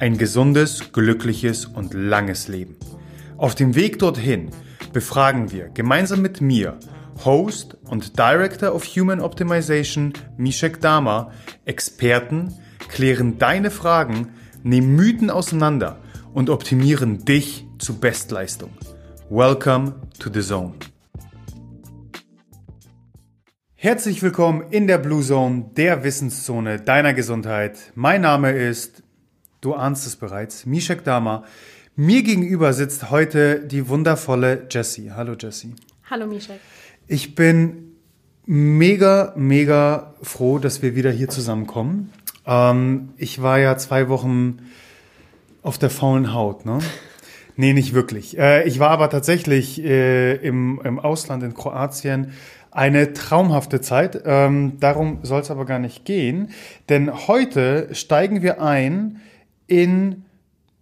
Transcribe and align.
Ein 0.00 0.16
gesundes, 0.16 0.92
glückliches 0.92 1.66
und 1.66 1.92
langes 1.92 2.46
Leben. 2.46 2.76
Auf 3.36 3.56
dem 3.56 3.74
Weg 3.74 3.98
dorthin 3.98 4.50
befragen 4.92 5.50
wir 5.50 5.70
gemeinsam 5.70 6.22
mit 6.22 6.40
mir, 6.40 6.78
Host 7.24 7.76
und 7.90 8.16
Director 8.16 8.72
of 8.72 8.84
Human 8.84 9.20
Optimization 9.20 10.12
Mishek 10.36 10.80
Dama, 10.80 11.32
Experten, 11.64 12.54
klären 12.88 13.38
deine 13.38 13.72
Fragen, 13.72 14.28
nehmen 14.62 14.94
Mythen 14.94 15.30
auseinander 15.30 15.98
und 16.32 16.48
optimieren 16.48 17.24
dich 17.24 17.66
zu 17.80 17.98
Bestleistung. 17.98 18.70
Welcome 19.28 19.94
to 20.20 20.30
the 20.32 20.42
Zone. 20.42 20.74
Herzlich 23.74 24.22
willkommen 24.22 24.62
in 24.70 24.86
der 24.86 24.98
Blue 24.98 25.24
Zone, 25.24 25.70
der 25.76 26.04
Wissenszone 26.04 26.80
deiner 26.80 27.14
Gesundheit. 27.14 27.92
Mein 27.96 28.20
Name 28.20 28.52
ist, 28.52 29.02
du 29.60 29.74
ahnst 29.74 30.06
es 30.06 30.16
bereits, 30.16 30.66
Mishek 30.66 31.04
Dama. 31.04 31.44
Mir 31.96 32.22
gegenüber 32.22 32.72
sitzt 32.72 33.10
heute 33.10 33.60
die 33.60 33.88
wundervolle 33.88 34.66
Jessie. 34.70 35.10
Hallo 35.12 35.34
Jessie. 35.38 35.74
Hallo 36.08 36.26
Mishek. 36.26 36.60
Ich 37.08 37.34
bin 37.34 37.96
mega, 38.46 39.32
mega 39.36 40.14
froh, 40.22 40.58
dass 40.58 40.82
wir 40.82 40.94
wieder 40.94 41.10
hier 41.10 41.28
zusammenkommen. 41.28 42.12
Ähm, 42.46 43.10
ich 43.16 43.42
war 43.42 43.58
ja 43.58 43.76
zwei 43.76 44.08
Wochen 44.08 44.58
auf 45.62 45.78
der 45.78 45.90
faulen 45.90 46.32
Haut, 46.32 46.64
ne? 46.64 46.78
Nee, 47.60 47.72
nicht 47.72 47.92
wirklich. 47.92 48.38
Äh, 48.38 48.68
ich 48.68 48.78
war 48.78 48.90
aber 48.90 49.10
tatsächlich 49.10 49.82
äh, 49.82 50.36
im, 50.36 50.80
im 50.84 51.00
Ausland 51.00 51.42
in 51.42 51.54
Kroatien 51.54 52.30
eine 52.70 53.14
traumhafte 53.14 53.80
Zeit. 53.80 54.22
Ähm, 54.24 54.78
darum 54.78 55.18
soll 55.24 55.40
es 55.40 55.50
aber 55.50 55.64
gar 55.64 55.80
nicht 55.80 56.04
gehen, 56.04 56.52
denn 56.88 57.26
heute 57.26 57.88
steigen 57.96 58.42
wir 58.42 58.62
ein 58.62 59.20
in 59.68 60.24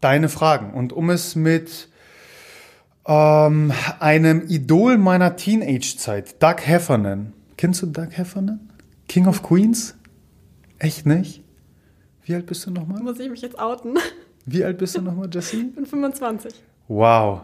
deine 0.01 0.31
Fragen. 0.31 0.73
Und 0.73 0.95
um 0.95 1.11
es 1.11 1.37
mit 1.37 1.89
ähm, 3.07 3.73
einem 4.01 4.47
Idol 4.49 4.97
meiner 4.97 5.37
Teenage-Zeit, 5.37 6.43
Doug 6.43 6.57
Heffernan. 6.63 7.35
Kennst 7.57 7.83
du 7.83 7.87
Doug 7.87 8.09
Heffernan? 8.13 8.71
King 9.09 9.27
of 9.27 9.43
Queens? 9.43 9.95
Echt 10.79 11.07
nicht? 11.07 11.43
Wie 12.25 12.35
alt 12.35 12.47
bist 12.47 12.67
du 12.67 12.71
nochmal? 12.71 13.03
Muss 13.03 13.21
ich 13.21 13.31
mich 13.31 13.43
jetzt 13.43 13.59
outen? 13.59 13.99
Wie 14.47 14.65
alt 14.65 14.79
bist 14.79 14.97
du 14.97 15.03
nochmal, 15.03 15.29
Jessie? 15.33 15.67
Ich 15.69 15.75
bin 15.75 15.87
25. 15.87 16.55
Wow, 16.89 17.43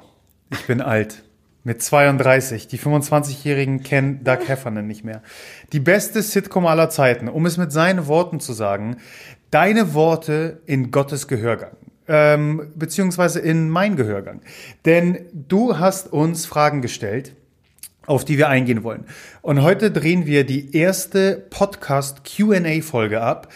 ich 0.51 0.67
bin 0.67 0.81
alt. 0.81 1.23
Mit 1.65 1.83
32. 1.83 2.67
Die 2.67 2.79
25-Jährigen 2.79 3.83
kennen 3.85 4.25
Doug 4.25 4.39
Heffernan 4.47 4.87
nicht 4.87 5.05
mehr. 5.05 5.23
Die 5.73 5.81
beste 5.81 6.21
Sitcom 6.23 6.67
aller 6.67 6.91
Zeiten. 6.91 7.29
Um 7.29 7.47
es 7.47 7.57
mit 7.57 7.71
seinen 7.71 8.09
Worten 8.09 8.41
zu 8.41 8.53
sagen, 8.53 8.97
deine 9.53 9.95
Worte 9.95 10.61
in 10.67 10.91
Gottes 10.91 11.29
Gehörgang. 11.29 11.77
Ähm, 12.09 12.73
beziehungsweise 12.75 13.39
in 13.39 13.69
mein 13.71 13.95
Gehörgang. 13.95 14.41
Denn 14.85 15.27
du 15.33 15.79
hast 15.79 16.13
uns 16.13 16.47
Fragen 16.47 16.83
gestellt, 16.83 17.37
auf 18.07 18.25
die 18.25 18.39
wir 18.39 18.49
eingehen 18.49 18.83
wollen. 18.83 19.05
Und 19.43 19.63
heute 19.63 19.91
drehen 19.91 20.27
wir 20.27 20.45
die 20.45 20.77
erste 20.77 21.47
Podcast 21.51 22.23
QA-Folge 22.25 23.21
ab 23.21 23.49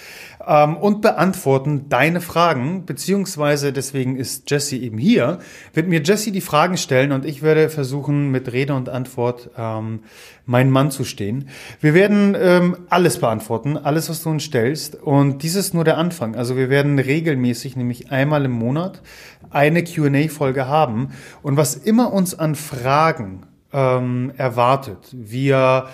ähm, 0.46 0.76
und 0.76 1.02
beantworten 1.02 1.88
deine 1.88 2.20
Fragen, 2.20 2.86
beziehungsweise 2.86 3.72
deswegen 3.72 4.16
ist 4.16 4.48
Jesse 4.50 4.76
eben 4.76 4.98
hier, 4.98 5.38
wird 5.74 5.88
mir 5.88 6.00
Jesse 6.02 6.30
die 6.30 6.40
Fragen 6.40 6.76
stellen 6.76 7.12
und 7.12 7.24
ich 7.24 7.42
werde 7.42 7.68
versuchen, 7.68 8.30
mit 8.30 8.52
Rede 8.52 8.74
und 8.74 8.88
Antwort 8.88 9.50
ähm, 9.58 10.00
mein 10.44 10.70
Mann 10.70 10.92
zu 10.92 11.04
stehen. 11.04 11.48
Wir 11.80 11.94
werden 11.94 12.36
ähm, 12.38 12.76
alles 12.88 13.18
beantworten, 13.18 13.76
alles, 13.76 14.08
was 14.08 14.22
du 14.22 14.30
uns 14.30 14.44
stellst. 14.44 14.94
Und 14.94 15.42
dies 15.42 15.56
ist 15.56 15.74
nur 15.74 15.84
der 15.84 15.98
Anfang. 15.98 16.36
Also 16.36 16.56
wir 16.56 16.70
werden 16.70 17.00
regelmäßig, 17.00 17.74
nämlich 17.74 18.12
einmal 18.12 18.44
im 18.44 18.52
Monat, 18.52 19.02
eine 19.50 19.82
QA-Folge 19.82 20.68
haben. 20.68 21.10
Und 21.42 21.56
was 21.56 21.74
immer 21.74 22.12
uns 22.12 22.38
an 22.38 22.54
Fragen 22.54 23.46
ähm, 23.72 24.32
erwartet, 24.37 25.09
wir 25.12 25.88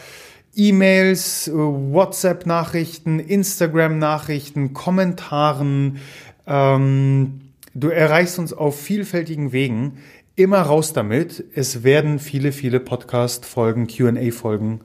E-Mails, 0.54 1.48
äh, 1.48 1.52
WhatsApp-Nachrichten, 1.52 3.18
Instagram-Nachrichten, 3.18 4.74
Kommentaren. 4.74 5.98
Ähm, 6.46 7.40
du 7.74 7.88
erreichst 7.88 8.38
uns 8.38 8.52
auf 8.52 8.78
vielfältigen 8.78 9.52
Wegen. 9.52 9.98
Immer 10.36 10.60
raus 10.60 10.92
damit. 10.92 11.44
Es 11.54 11.84
werden 11.84 12.18
viele, 12.18 12.52
viele 12.52 12.80
Podcast-Folgen, 12.80 13.86
QA-Folgen 13.86 14.80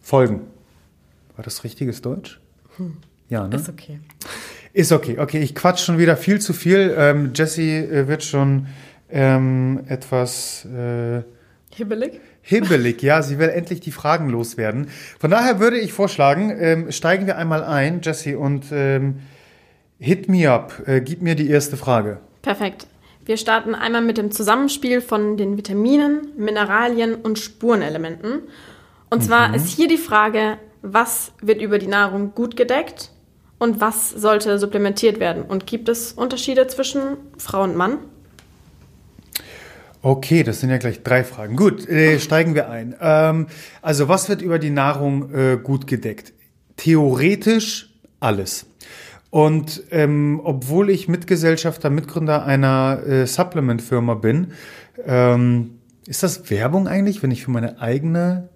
folgen. 0.00 0.40
War 1.36 1.44
das 1.44 1.64
richtiges 1.64 2.02
Deutsch? 2.02 2.40
Hm. 2.76 2.96
Ja, 3.28 3.48
ne? 3.48 3.56
Ist 3.56 3.68
okay. 3.68 4.00
Ist 4.72 4.92
okay. 4.92 5.18
Okay, 5.18 5.40
ich 5.40 5.54
quatsch 5.54 5.84
schon 5.84 5.98
wieder 5.98 6.16
viel 6.16 6.40
zu 6.40 6.52
viel. 6.52 6.94
Ähm, 6.96 7.30
Jesse 7.34 7.62
äh, 7.62 8.08
wird 8.08 8.24
schon 8.24 8.66
ähm, 9.10 9.80
etwas 9.86 10.64
äh, 10.64 11.22
hibbelig. 11.76 12.20
Hibbelig, 12.42 13.02
ja, 13.02 13.22
sie 13.22 13.38
will 13.38 13.48
endlich 13.48 13.80
die 13.80 13.92
Fragen 13.92 14.28
loswerden. 14.30 14.88
Von 15.18 15.30
daher 15.30 15.60
würde 15.60 15.78
ich 15.78 15.92
vorschlagen, 15.92 16.54
ähm, 16.58 16.92
steigen 16.92 17.26
wir 17.26 17.36
einmal 17.36 17.64
ein, 17.64 18.00
Jesse, 18.02 18.38
und 18.38 18.66
ähm, 18.72 19.20
hit 19.98 20.28
me 20.28 20.50
up. 20.50 20.82
Äh, 20.86 21.00
gib 21.00 21.22
mir 21.22 21.34
die 21.34 21.48
erste 21.48 21.76
Frage. 21.76 22.18
Perfekt. 22.42 22.86
Wir 23.24 23.36
starten 23.38 23.74
einmal 23.74 24.02
mit 24.02 24.18
dem 24.18 24.30
Zusammenspiel 24.30 25.00
von 25.00 25.36
den 25.36 25.56
Vitaminen, 25.56 26.28
Mineralien 26.36 27.14
und 27.14 27.38
Spurenelementen. 27.38 28.42
Und 29.08 29.24
zwar 29.24 29.48
mhm. 29.48 29.54
ist 29.54 29.68
hier 29.68 29.88
die 29.88 29.96
Frage, 29.96 30.58
was 30.82 31.32
wird 31.40 31.62
über 31.62 31.78
die 31.78 31.86
Nahrung 31.86 32.34
gut 32.34 32.56
gedeckt 32.56 33.10
und 33.58 33.80
was 33.80 34.10
sollte 34.10 34.58
supplementiert 34.58 35.20
werden? 35.20 35.42
Und 35.42 35.66
gibt 35.66 35.88
es 35.88 36.12
Unterschiede 36.12 36.66
zwischen 36.66 37.16
Frau 37.38 37.62
und 37.62 37.76
Mann? 37.76 37.98
Okay, 40.04 40.42
das 40.42 40.60
sind 40.60 40.68
ja 40.68 40.76
gleich 40.76 41.02
drei 41.02 41.24
Fragen. 41.24 41.56
Gut, 41.56 41.88
äh, 41.88 42.20
steigen 42.20 42.54
wir 42.54 42.68
ein. 42.68 42.94
Ähm, 43.00 43.46
also 43.80 44.06
was 44.06 44.28
wird 44.28 44.42
über 44.42 44.58
die 44.58 44.68
Nahrung 44.68 45.32
äh, 45.34 45.56
gut 45.56 45.86
gedeckt? 45.86 46.34
Theoretisch 46.76 47.90
alles. 48.20 48.66
Und 49.30 49.82
ähm, 49.90 50.42
obwohl 50.44 50.90
ich 50.90 51.08
Mitgesellschafter, 51.08 51.88
Mitgründer 51.88 52.44
einer 52.44 53.00
äh, 53.06 53.26
Supplement-Firma 53.26 54.12
bin, 54.12 54.48
ähm, 55.06 55.78
ist 56.06 56.22
das 56.22 56.50
Werbung 56.50 56.86
eigentlich, 56.86 57.22
wenn 57.22 57.30
ich 57.30 57.42
für 57.42 57.50
meine 57.50 57.80
eigene 57.80 58.50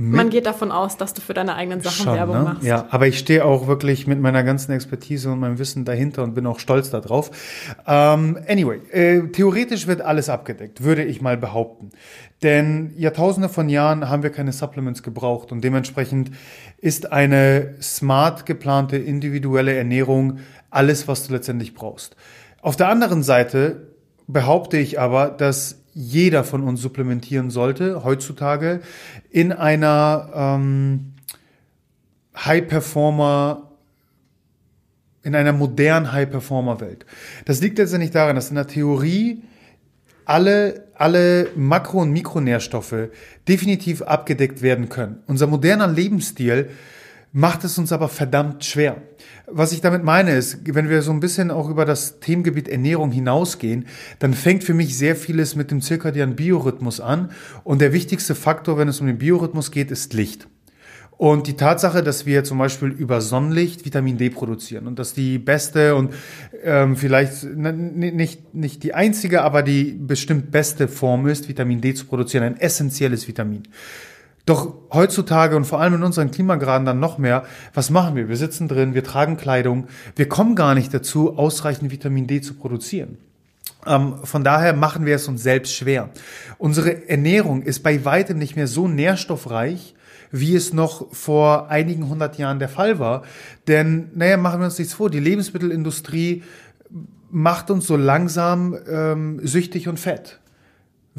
man 0.00 0.30
geht 0.30 0.46
davon 0.46 0.70
aus, 0.70 0.96
dass 0.96 1.12
du 1.12 1.20
für 1.20 1.34
deine 1.34 1.56
eigenen 1.56 1.80
Sachen 1.80 2.04
Schon, 2.04 2.14
Werbung 2.14 2.36
ne? 2.36 2.42
machst. 2.44 2.62
Ja, 2.62 2.86
aber 2.90 3.08
ich 3.08 3.18
stehe 3.18 3.44
auch 3.44 3.66
wirklich 3.66 4.06
mit 4.06 4.20
meiner 4.20 4.44
ganzen 4.44 4.70
Expertise 4.70 5.28
und 5.32 5.40
meinem 5.40 5.58
Wissen 5.58 5.84
dahinter 5.84 6.22
und 6.22 6.34
bin 6.34 6.46
auch 6.46 6.60
stolz 6.60 6.90
darauf. 6.90 7.32
Ähm, 7.84 8.38
anyway, 8.46 8.78
äh, 8.92 9.26
theoretisch 9.32 9.88
wird 9.88 10.00
alles 10.00 10.28
abgedeckt, 10.28 10.84
würde 10.84 11.02
ich 11.02 11.20
mal 11.20 11.36
behaupten. 11.36 11.90
Denn 12.44 12.92
Jahrtausende 12.96 13.48
von 13.48 13.68
Jahren 13.68 14.08
haben 14.08 14.22
wir 14.22 14.30
keine 14.30 14.52
Supplements 14.52 15.02
gebraucht 15.02 15.50
und 15.50 15.64
dementsprechend 15.64 16.30
ist 16.78 17.10
eine 17.10 17.74
smart 17.82 18.46
geplante 18.46 18.96
individuelle 18.96 19.74
Ernährung 19.74 20.38
alles, 20.70 21.08
was 21.08 21.26
du 21.26 21.32
letztendlich 21.32 21.74
brauchst. 21.74 22.14
Auf 22.62 22.76
der 22.76 22.88
anderen 22.88 23.24
Seite 23.24 23.88
behaupte 24.28 24.76
ich 24.76 25.00
aber, 25.00 25.30
dass 25.30 25.82
jeder 26.00 26.44
von 26.44 26.62
uns 26.62 26.80
supplementieren 26.80 27.50
sollte, 27.50 28.04
heutzutage, 28.04 28.82
in 29.30 29.50
einer 29.50 30.30
ähm, 30.32 31.14
High-Performer, 32.36 33.72
in 35.24 35.34
einer 35.34 35.52
modernen 35.52 36.12
High-Performer-Welt. 36.12 37.04
Das 37.46 37.60
liegt 37.60 37.78
letztendlich 37.78 38.12
daran, 38.12 38.36
dass 38.36 38.50
in 38.50 38.54
der 38.54 38.68
Theorie 38.68 39.42
alle, 40.24 40.86
alle 40.94 41.48
Makro- 41.56 42.02
und 42.02 42.12
Mikronährstoffe 42.12 43.08
definitiv 43.48 44.02
abgedeckt 44.02 44.62
werden 44.62 44.88
können. 44.88 45.24
Unser 45.26 45.48
moderner 45.48 45.88
Lebensstil 45.88 46.70
macht 47.32 47.64
es 47.64 47.76
uns 47.76 47.90
aber 47.90 48.08
verdammt 48.08 48.64
schwer. 48.64 49.02
Was 49.50 49.72
ich 49.72 49.80
damit 49.80 50.04
meine 50.04 50.32
ist, 50.32 50.58
wenn 50.64 50.90
wir 50.90 51.00
so 51.02 51.10
ein 51.10 51.20
bisschen 51.20 51.50
auch 51.50 51.70
über 51.70 51.84
das 51.84 52.20
Themengebiet 52.20 52.68
Ernährung 52.68 53.10
hinausgehen, 53.10 53.86
dann 54.18 54.34
fängt 54.34 54.62
für 54.62 54.74
mich 54.74 54.96
sehr 54.98 55.16
vieles 55.16 55.56
mit 55.56 55.70
dem 55.70 55.80
zirkadianen 55.80 56.36
Biorhythmus 56.36 57.00
an. 57.00 57.30
Und 57.64 57.80
der 57.80 57.92
wichtigste 57.92 58.34
Faktor, 58.34 58.76
wenn 58.76 58.88
es 58.88 59.00
um 59.00 59.06
den 59.06 59.18
Biorhythmus 59.18 59.70
geht, 59.70 59.90
ist 59.90 60.12
Licht. 60.12 60.48
Und 61.18 61.48
die 61.48 61.54
Tatsache, 61.54 62.04
dass 62.04 62.26
wir 62.26 62.44
zum 62.44 62.58
Beispiel 62.58 62.90
über 62.90 63.20
Sonnenlicht 63.20 63.84
Vitamin 63.84 64.18
D 64.18 64.30
produzieren 64.30 64.86
und 64.86 65.00
dass 65.00 65.14
die 65.14 65.38
beste 65.38 65.96
und 65.96 66.14
ähm, 66.62 66.94
vielleicht 66.94 67.42
nicht, 67.42 68.54
nicht 68.54 68.84
die 68.84 68.94
einzige, 68.94 69.42
aber 69.42 69.64
die 69.64 69.98
bestimmt 69.98 70.52
beste 70.52 70.86
Form 70.86 71.26
ist, 71.26 71.48
Vitamin 71.48 71.80
D 71.80 71.92
zu 71.92 72.06
produzieren, 72.06 72.44
ein 72.44 72.60
essentielles 72.60 73.26
Vitamin. 73.26 73.64
Doch 74.48 74.72
heutzutage 74.94 75.56
und 75.56 75.66
vor 75.66 75.78
allem 75.78 75.96
in 75.96 76.02
unseren 76.02 76.30
Klimagraden 76.30 76.86
dann 76.86 77.00
noch 77.00 77.18
mehr, 77.18 77.44
was 77.74 77.90
machen 77.90 78.16
wir? 78.16 78.30
Wir 78.30 78.36
sitzen 78.36 78.66
drin, 78.66 78.94
wir 78.94 79.04
tragen 79.04 79.36
Kleidung, 79.36 79.88
wir 80.16 80.26
kommen 80.26 80.54
gar 80.54 80.74
nicht 80.74 80.94
dazu, 80.94 81.36
ausreichend 81.36 81.90
Vitamin 81.90 82.26
D 82.26 82.40
zu 82.40 82.54
produzieren. 82.54 83.18
Ähm, 83.86 84.14
von 84.24 84.44
daher 84.44 84.72
machen 84.72 85.04
wir 85.04 85.16
es 85.16 85.28
uns 85.28 85.42
selbst 85.42 85.74
schwer. 85.74 86.08
Unsere 86.56 87.10
Ernährung 87.10 87.60
ist 87.60 87.82
bei 87.82 88.06
weitem 88.06 88.38
nicht 88.38 88.56
mehr 88.56 88.68
so 88.68 88.88
nährstoffreich, 88.88 89.94
wie 90.30 90.56
es 90.56 90.72
noch 90.72 91.12
vor 91.12 91.68
einigen 91.68 92.08
hundert 92.08 92.38
Jahren 92.38 92.58
der 92.58 92.70
Fall 92.70 92.98
war. 92.98 93.24
Denn, 93.66 94.08
naja, 94.14 94.38
machen 94.38 94.60
wir 94.60 94.64
uns 94.64 94.78
nichts 94.78 94.94
vor, 94.94 95.10
die 95.10 95.20
Lebensmittelindustrie 95.20 96.42
macht 97.30 97.70
uns 97.70 97.86
so 97.86 97.96
langsam 97.96 98.74
ähm, 98.90 99.40
süchtig 99.46 99.88
und 99.88 100.00
fett. 100.00 100.38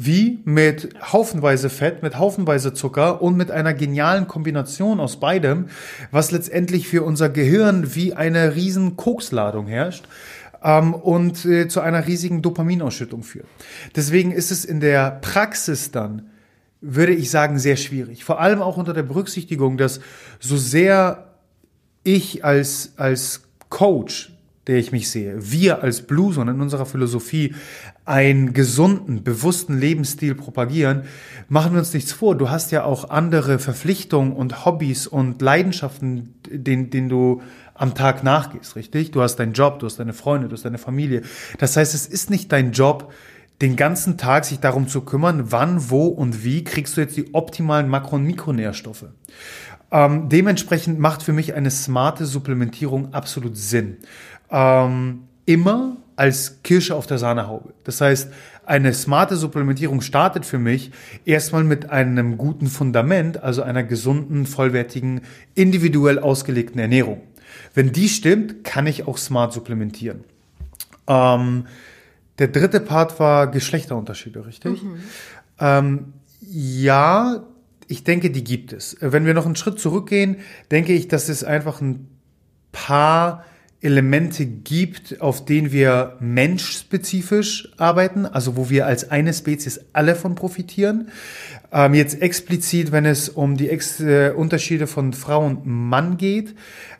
Wie 0.02 0.40
mit 0.44 0.88
haufenweise 1.12 1.68
Fett, 1.68 2.02
mit 2.02 2.18
haufenweise 2.18 2.72
Zucker 2.72 3.20
und 3.20 3.36
mit 3.36 3.50
einer 3.50 3.74
genialen 3.74 4.28
Kombination 4.28 4.98
aus 5.00 5.20
beidem, 5.20 5.66
was 6.10 6.30
letztendlich 6.30 6.88
für 6.88 7.02
unser 7.02 7.28
Gehirn 7.28 7.94
wie 7.94 8.14
eine 8.14 8.54
riesen 8.54 8.96
Koksladung 8.96 9.66
herrscht 9.66 10.04
ähm, 10.62 10.94
und 10.94 11.44
äh, 11.44 11.68
zu 11.68 11.80
einer 11.80 12.06
riesigen 12.06 12.40
Dopaminausschüttung 12.40 13.22
führt. 13.22 13.46
Deswegen 13.94 14.32
ist 14.32 14.50
es 14.50 14.64
in 14.64 14.80
der 14.80 15.10
Praxis 15.20 15.90
dann 15.90 16.30
würde 16.80 17.12
ich 17.12 17.30
sagen, 17.30 17.58
sehr 17.58 17.76
schwierig. 17.76 18.24
Vor 18.24 18.40
allem 18.40 18.62
auch 18.62 18.76
unter 18.76 18.94
der 18.94 19.02
Berücksichtigung, 19.02 19.76
dass 19.76 20.00
so 20.38 20.56
sehr 20.56 21.34
ich 22.04 22.44
als, 22.44 22.94
als 22.96 23.42
Coach, 23.68 24.32
der 24.66 24.78
ich 24.78 24.92
mich 24.92 25.10
sehe, 25.10 25.36
wir 25.38 25.82
als 25.82 26.02
Blues 26.02 26.36
und 26.38 26.48
in 26.48 26.60
unserer 26.60 26.86
Philosophie 26.86 27.54
einen 28.10 28.54
gesunden, 28.54 29.22
bewussten 29.22 29.78
Lebensstil 29.78 30.34
propagieren, 30.34 31.04
machen 31.48 31.72
wir 31.72 31.78
uns 31.78 31.94
nichts 31.94 32.10
vor. 32.10 32.34
Du 32.34 32.50
hast 32.50 32.72
ja 32.72 32.82
auch 32.82 33.08
andere 33.08 33.60
Verpflichtungen 33.60 34.32
und 34.32 34.64
Hobbys 34.64 35.06
und 35.06 35.40
Leidenschaften, 35.40 36.34
denen, 36.50 36.90
denen 36.90 37.08
du 37.08 37.40
am 37.72 37.94
Tag 37.94 38.24
nachgehst, 38.24 38.74
richtig? 38.74 39.12
Du 39.12 39.22
hast 39.22 39.36
deinen 39.36 39.52
Job, 39.52 39.78
du 39.78 39.86
hast 39.86 40.00
deine 40.00 40.12
Freunde, 40.12 40.48
du 40.48 40.54
hast 40.54 40.64
deine 40.64 40.78
Familie. 40.78 41.22
Das 41.58 41.76
heißt, 41.76 41.94
es 41.94 42.04
ist 42.06 42.30
nicht 42.30 42.50
dein 42.50 42.72
Job, 42.72 43.12
den 43.62 43.76
ganzen 43.76 44.18
Tag 44.18 44.44
sich 44.44 44.58
darum 44.58 44.88
zu 44.88 45.02
kümmern, 45.02 45.52
wann, 45.52 45.88
wo 45.88 46.06
und 46.06 46.42
wie 46.42 46.64
kriegst 46.64 46.96
du 46.96 47.02
jetzt 47.02 47.16
die 47.16 47.32
optimalen 47.32 47.88
Makro- 47.88 48.16
und 48.16 48.24
Mikronährstoffe. 48.24 49.04
Ähm, 49.92 50.28
dementsprechend 50.28 50.98
macht 50.98 51.22
für 51.22 51.32
mich 51.32 51.54
eine 51.54 51.70
smarte 51.70 52.26
Supplementierung 52.26 53.14
absolut 53.14 53.56
Sinn. 53.56 53.98
Ähm, 54.50 55.28
immer 55.46 55.96
als 56.20 56.62
Kirsche 56.62 56.94
auf 56.94 57.06
der 57.06 57.16
Sahnehaube. 57.16 57.72
Das 57.84 58.02
heißt, 58.02 58.30
eine 58.66 58.92
smarte 58.92 59.36
Supplementierung 59.36 60.02
startet 60.02 60.44
für 60.44 60.58
mich 60.58 60.90
erstmal 61.24 61.64
mit 61.64 61.88
einem 61.88 62.36
guten 62.36 62.66
Fundament, 62.66 63.42
also 63.42 63.62
einer 63.62 63.82
gesunden, 63.84 64.44
vollwertigen, 64.44 65.22
individuell 65.54 66.18
ausgelegten 66.18 66.78
Ernährung. 66.78 67.22
Wenn 67.72 67.92
die 67.92 68.10
stimmt, 68.10 68.64
kann 68.64 68.86
ich 68.86 69.08
auch 69.08 69.16
smart 69.16 69.54
supplementieren. 69.54 70.24
Ähm, 71.06 71.64
der 72.38 72.48
dritte 72.48 72.80
Part 72.80 73.18
war 73.18 73.46
Geschlechterunterschiede, 73.46 74.44
richtig? 74.44 74.82
Mhm. 74.82 74.96
Ähm, 75.58 76.12
ja, 76.42 77.44
ich 77.86 78.04
denke, 78.04 78.28
die 78.28 78.44
gibt 78.44 78.74
es. 78.74 78.94
Wenn 79.00 79.24
wir 79.24 79.32
noch 79.32 79.46
einen 79.46 79.56
Schritt 79.56 79.80
zurückgehen, 79.80 80.36
denke 80.70 80.92
ich, 80.92 81.08
dass 81.08 81.30
es 81.30 81.44
einfach 81.44 81.80
ein 81.80 82.08
paar 82.72 83.42
Elemente 83.82 84.44
gibt, 84.44 85.20
auf 85.22 85.44
denen 85.44 85.72
wir 85.72 86.16
menschspezifisch 86.20 87.72
arbeiten, 87.78 88.26
also 88.26 88.56
wo 88.56 88.68
wir 88.68 88.86
als 88.86 89.10
eine 89.10 89.32
Spezies 89.32 89.80
alle 89.94 90.14
von 90.14 90.34
profitieren. 90.34 91.08
Ähm, 91.72 91.94
jetzt 91.94 92.20
explizit, 92.20 92.92
wenn 92.92 93.06
es 93.06 93.30
um 93.30 93.56
die 93.56 93.70
Ex 93.70 94.00
äh, 94.00 94.32
Unterschiede 94.36 94.86
von 94.86 95.14
Frau 95.14 95.46
und 95.46 95.64
Mann 95.64 96.18
geht, 96.18 96.54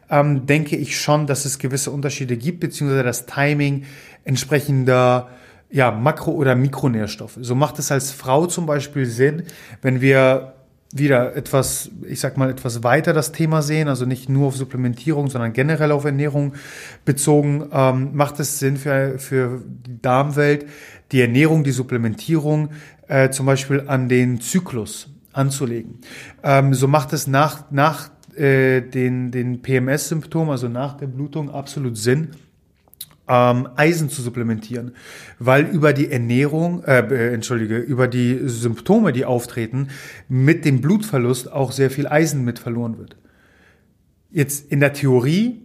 ähm, 0.08 0.46
denke 0.46 0.76
ich 0.76 0.98
schon, 0.98 1.26
dass 1.26 1.44
es 1.44 1.58
gewisse 1.58 1.90
Unterschiede 1.90 2.36
gibt, 2.36 2.60
beziehungsweise 2.60 3.02
das 3.02 3.26
Timing 3.26 3.84
entsprechender 4.24 5.28
ja, 5.70 5.90
Makro- 5.90 6.32
oder 6.32 6.54
Mikronährstoffe. 6.54 7.38
So 7.40 7.54
macht 7.54 7.78
es 7.78 7.92
als 7.92 8.10
Frau 8.10 8.46
zum 8.46 8.66
Beispiel 8.66 9.06
Sinn, 9.06 9.44
wenn 9.82 10.00
wir 10.00 10.54
wieder 10.92 11.36
etwas, 11.36 11.90
ich 12.08 12.20
sag 12.20 12.36
mal, 12.36 12.50
etwas 12.50 12.82
weiter 12.82 13.12
das 13.12 13.32
Thema 13.32 13.62
sehen, 13.62 13.88
also 13.88 14.06
nicht 14.06 14.28
nur 14.28 14.48
auf 14.48 14.56
Supplementierung, 14.56 15.28
sondern 15.30 15.52
generell 15.52 15.92
auf 15.92 16.04
Ernährung 16.04 16.54
bezogen, 17.04 17.68
ähm, 17.72 18.10
macht 18.14 18.40
es 18.40 18.58
Sinn 18.58 18.76
für, 18.76 19.18
für 19.18 19.62
die 19.66 20.02
Darmwelt, 20.02 20.66
die 21.12 21.20
Ernährung, 21.20 21.62
die 21.62 21.70
Supplementierung 21.70 22.70
äh, 23.06 23.30
zum 23.30 23.46
Beispiel 23.46 23.84
an 23.86 24.08
den 24.08 24.40
Zyklus 24.40 25.08
anzulegen. 25.32 25.98
Ähm, 26.42 26.74
so 26.74 26.88
macht 26.88 27.12
es 27.12 27.28
nach, 27.28 27.70
nach 27.70 28.10
äh, 28.36 28.80
den, 28.80 29.30
den 29.30 29.62
PMS-Symptomen, 29.62 30.50
also 30.50 30.68
nach 30.68 30.96
der 30.96 31.06
Blutung, 31.06 31.50
absolut 31.50 31.96
Sinn, 31.96 32.30
ähm, 33.30 33.68
Eisen 33.76 34.10
zu 34.10 34.20
supplementieren, 34.20 34.92
weil 35.38 35.64
über 35.66 35.92
die 35.92 36.10
Ernährung, 36.10 36.82
äh, 36.84 37.32
entschuldige, 37.32 37.78
über 37.78 38.08
die 38.08 38.40
Symptome, 38.44 39.12
die 39.12 39.24
auftreten, 39.24 39.88
mit 40.28 40.64
dem 40.64 40.80
Blutverlust 40.80 41.50
auch 41.50 41.72
sehr 41.72 41.90
viel 41.90 42.08
Eisen 42.08 42.44
mit 42.44 42.58
verloren 42.58 42.98
wird. 42.98 43.16
Jetzt 44.30 44.70
in 44.70 44.80
der 44.80 44.92
Theorie 44.92 45.62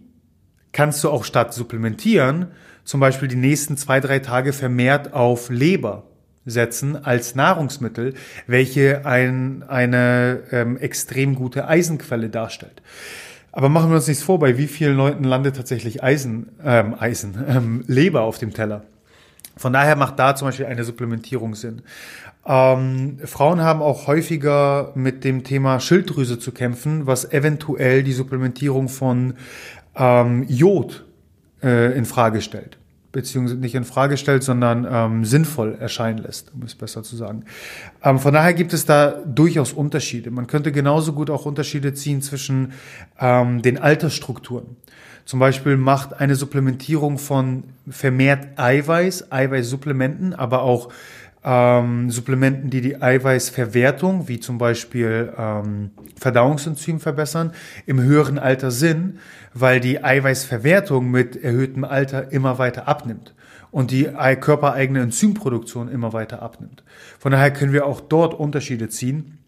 kannst 0.72 1.02
du 1.04 1.10
auch 1.10 1.24
statt 1.24 1.52
supplementieren 1.52 2.48
zum 2.86 3.00
Beispiel 3.00 3.26
die 3.26 3.36
nächsten 3.36 3.76
zwei, 3.76 3.98
drei 3.98 4.20
Tage 4.20 4.52
vermehrt 4.52 5.12
auf 5.12 5.50
Leber 5.50 6.04
setzen 6.44 6.94
als 6.94 7.34
Nahrungsmittel, 7.34 8.14
welche 8.46 9.04
ein, 9.04 9.64
eine 9.64 10.44
ähm, 10.52 10.76
extrem 10.76 11.34
gute 11.34 11.66
Eisenquelle 11.66 12.30
darstellt. 12.30 12.82
Aber 13.56 13.70
machen 13.70 13.88
wir 13.88 13.96
uns 13.96 14.06
nichts 14.06 14.22
vor, 14.22 14.38
bei 14.38 14.58
wie 14.58 14.66
vielen 14.66 14.98
Leuten 14.98 15.24
landet 15.24 15.56
tatsächlich 15.56 16.02
Eisen, 16.04 16.50
ähm, 16.62 16.94
Eisen, 16.98 17.42
ähm, 17.48 17.84
Leber 17.86 18.20
auf 18.20 18.36
dem 18.36 18.52
Teller. 18.52 18.84
Von 19.56 19.72
daher 19.72 19.96
macht 19.96 20.18
da 20.18 20.36
zum 20.36 20.48
Beispiel 20.48 20.66
eine 20.66 20.84
Supplementierung 20.84 21.54
Sinn. 21.54 21.80
Ähm, 22.44 23.18
Frauen 23.24 23.62
haben 23.62 23.80
auch 23.80 24.08
häufiger 24.08 24.92
mit 24.94 25.24
dem 25.24 25.42
Thema 25.42 25.80
Schilddrüse 25.80 26.38
zu 26.38 26.52
kämpfen, 26.52 27.06
was 27.06 27.32
eventuell 27.32 28.02
die 28.02 28.12
Supplementierung 28.12 28.90
von 28.90 29.32
ähm, 29.94 30.44
Jod 30.46 31.06
äh, 31.62 31.96
in 31.96 32.04
Frage 32.04 32.42
stellt 32.42 32.76
beziehungsweise 33.16 33.58
nicht 33.58 33.74
in 33.74 33.84
Frage 33.84 34.18
stellt, 34.18 34.42
sondern 34.42 34.86
ähm, 34.88 35.24
sinnvoll 35.24 35.74
erscheinen 35.80 36.18
lässt, 36.18 36.52
um 36.52 36.62
es 36.64 36.74
besser 36.74 37.02
zu 37.02 37.16
sagen. 37.16 37.44
Ähm, 38.04 38.18
von 38.18 38.34
daher 38.34 38.52
gibt 38.52 38.74
es 38.74 38.84
da 38.84 39.22
durchaus 39.24 39.72
Unterschiede. 39.72 40.30
Man 40.30 40.46
könnte 40.46 40.70
genauso 40.70 41.14
gut 41.14 41.30
auch 41.30 41.46
Unterschiede 41.46 41.94
ziehen 41.94 42.20
zwischen 42.20 42.72
ähm, 43.18 43.62
den 43.62 43.78
Altersstrukturen. 43.78 44.76
Zum 45.24 45.40
Beispiel 45.40 45.78
macht 45.78 46.20
eine 46.20 46.36
Supplementierung 46.36 47.16
von 47.16 47.64
vermehrt 47.88 48.46
Eiweiß, 48.56 49.32
Eiweißsupplementen, 49.32 50.34
aber 50.34 50.60
auch 50.60 50.90
ähm, 51.46 52.10
Supplementen, 52.10 52.70
die 52.70 52.80
die 52.80 53.00
Eiweißverwertung, 53.00 54.26
wie 54.26 54.40
zum 54.40 54.58
Beispiel 54.58 55.32
ähm, 55.38 55.92
Verdauungsenzym 56.18 56.98
verbessern, 56.98 57.52
im 57.86 58.02
höheren 58.02 58.38
Alter 58.40 58.72
Sinn, 58.72 59.20
weil 59.54 59.78
die 59.78 60.02
Eiweißverwertung 60.02 61.08
mit 61.08 61.36
erhöhtem 61.42 61.84
Alter 61.84 62.32
immer 62.32 62.58
weiter 62.58 62.88
abnimmt 62.88 63.32
und 63.70 63.92
die 63.92 64.04
körpereigene 64.40 65.00
Enzymproduktion 65.00 65.88
immer 65.88 66.12
weiter 66.12 66.42
abnimmt. 66.42 66.82
Von 67.18 67.30
daher 67.32 67.52
können 67.52 67.72
wir 67.72 67.86
auch 67.86 68.00
dort 68.00 68.34
Unterschiede 68.34 68.88
ziehen. 68.88 69.38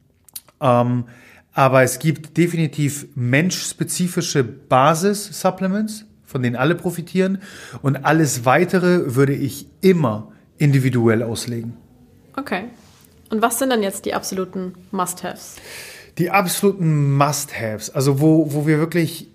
Ähm, 0.61 1.05
aber 1.52 1.83
es 1.83 1.99
gibt 1.99 2.37
definitiv 2.37 3.09
menschspezifische 3.17 4.45
Basis-Supplements, 4.45 6.05
von 6.25 6.43
denen 6.43 6.55
alle 6.55 6.76
profitieren. 6.76 7.38
Und 7.83 8.05
alles 8.05 8.45
weitere 8.45 9.17
würde 9.17 9.35
ich 9.35 9.67
immer 9.81 10.31
individuell 10.59 11.25
auslegen. 11.25 11.75
Okay. 12.38 12.64
Und 13.30 13.42
was 13.42 13.59
sind 13.59 13.71
dann 13.71 13.83
jetzt 13.83 14.04
die 14.04 14.14
absoluten 14.14 14.75
Must-Haves? 14.92 15.57
Die 16.18 16.30
absoluten 16.30 17.16
Must-Haves, 17.16 17.90
also 17.90 18.21
wo, 18.21 18.52
wo 18.52 18.66
wir 18.66 18.78
wirklich 18.78 19.28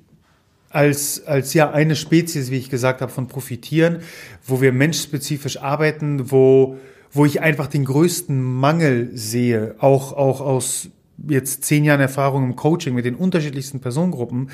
als, 0.69 1.25
als 1.27 1.53
ja 1.53 1.69
eine 1.69 1.95
Spezies, 1.95 2.49
wie 2.49 2.57
ich 2.57 2.69
gesagt 2.69 3.01
habe, 3.01 3.11
von 3.11 3.27
profitieren, 3.27 3.99
wo 4.45 4.61
wir 4.61 4.71
menschspezifisch 4.71 5.61
arbeiten, 5.61 6.31
wo, 6.31 6.77
wo 7.11 7.25
ich 7.25 7.41
einfach 7.41 7.67
den 7.67 7.85
größten 7.85 8.41
Mangel 8.41 9.11
sehe, 9.13 9.75
auch, 9.79 10.13
auch 10.13 10.41
aus 10.41 10.89
jetzt 11.27 11.63
zehn 11.65 11.83
Jahren 11.83 12.01
Erfahrung 12.01 12.43
im 12.43 12.55
Coaching 12.55 12.95
mit 12.95 13.05
den 13.05 13.15
unterschiedlichsten 13.15 13.81
Personengruppen. 13.81 14.49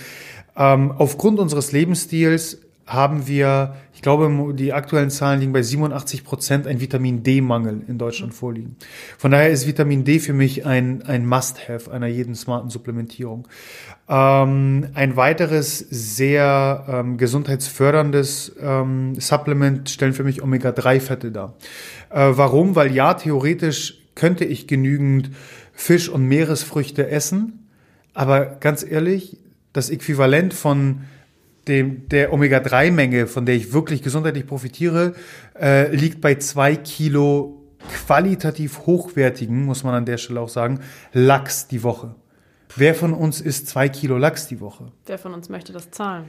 Ähm, 0.57 0.91
aufgrund 0.91 1.39
unseres 1.39 1.71
Lebensstils 1.71 2.59
haben 2.89 3.27
wir, 3.27 3.75
ich 3.93 4.01
glaube, 4.01 4.53
die 4.55 4.73
aktuellen 4.73 5.11
Zahlen 5.11 5.39
liegen 5.39 5.53
bei 5.53 5.61
87 5.61 6.23
Prozent, 6.23 6.65
ein 6.65 6.81
Vitamin 6.81 7.21
D-Mangel 7.21 7.83
in 7.87 7.99
Deutschland 7.99 8.33
vorliegen. 8.33 8.77
Von 9.19 9.29
daher 9.29 9.51
ist 9.51 9.67
Vitamin 9.67 10.03
D 10.03 10.17
für 10.17 10.33
mich 10.33 10.65
ein, 10.65 11.03
ein 11.03 11.27
Must-Have 11.27 11.91
einer 11.91 12.07
jeden 12.07 12.33
smarten 12.33 12.71
Supplementierung. 12.71 13.47
Ähm, 14.09 14.87
ein 14.95 15.15
weiteres 15.15 15.77
sehr 15.77 16.85
ähm, 16.89 17.17
gesundheitsförderndes 17.17 18.55
ähm, 18.59 19.19
Supplement 19.19 19.87
stellen 19.87 20.13
für 20.13 20.23
mich 20.23 20.41
Omega-3-Fette 20.41 21.31
dar. 21.31 21.53
Äh, 22.09 22.31
warum? 22.31 22.75
Weil 22.75 22.91
ja, 22.91 23.13
theoretisch 23.13 23.99
könnte 24.15 24.45
ich 24.45 24.65
genügend 24.65 25.29
Fisch 25.73 26.09
und 26.09 26.25
Meeresfrüchte 26.25 27.07
essen, 27.07 27.69
aber 28.15 28.47
ganz 28.47 28.83
ehrlich, 28.83 29.37
das 29.73 29.91
Äquivalent 29.91 30.55
von 30.55 31.01
dem, 31.69 32.09
der 32.09 32.33
Omega-3-Menge, 32.33 33.27
von 33.27 33.45
der 33.45 33.55
ich 33.55 33.71
wirklich 33.71 34.01
gesundheitlich 34.01 34.45
profitiere, 34.45 35.13
äh, 35.59 35.95
liegt 35.95 36.19
bei 36.19 36.35
zwei 36.35 36.75
Kilo 36.75 37.63
qualitativ 38.05 38.85
hochwertigen, 38.85 39.63
muss 39.63 39.83
man 39.83 39.93
an 39.93 40.05
der 40.05 40.17
Stelle 40.17 40.41
auch 40.41 40.49
sagen, 40.49 40.81
Lachs 41.13 41.67
die 41.67 41.83
Woche. 41.83 42.15
Wer 42.75 42.93
von 42.93 43.13
uns 43.13 43.39
isst 43.41 43.67
zwei 43.67 43.89
Kilo 43.89 44.17
Lachs 44.17 44.47
die 44.47 44.59
Woche? 44.59 44.91
Wer 45.05 45.17
von 45.17 45.33
uns 45.33 45.49
möchte 45.49 45.71
das 45.71 45.89
zahlen? 45.91 46.25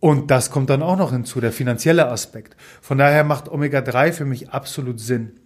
Und 0.00 0.30
das 0.30 0.50
kommt 0.50 0.68
dann 0.68 0.82
auch 0.82 0.96
noch 0.96 1.12
hinzu, 1.12 1.40
der 1.40 1.52
finanzielle 1.52 2.08
Aspekt. 2.08 2.56
Von 2.80 2.98
daher 2.98 3.24
macht 3.24 3.48
Omega-3 3.48 4.12
für 4.12 4.24
mich 4.24 4.50
absolut 4.50 5.00
Sinn. 5.00 5.38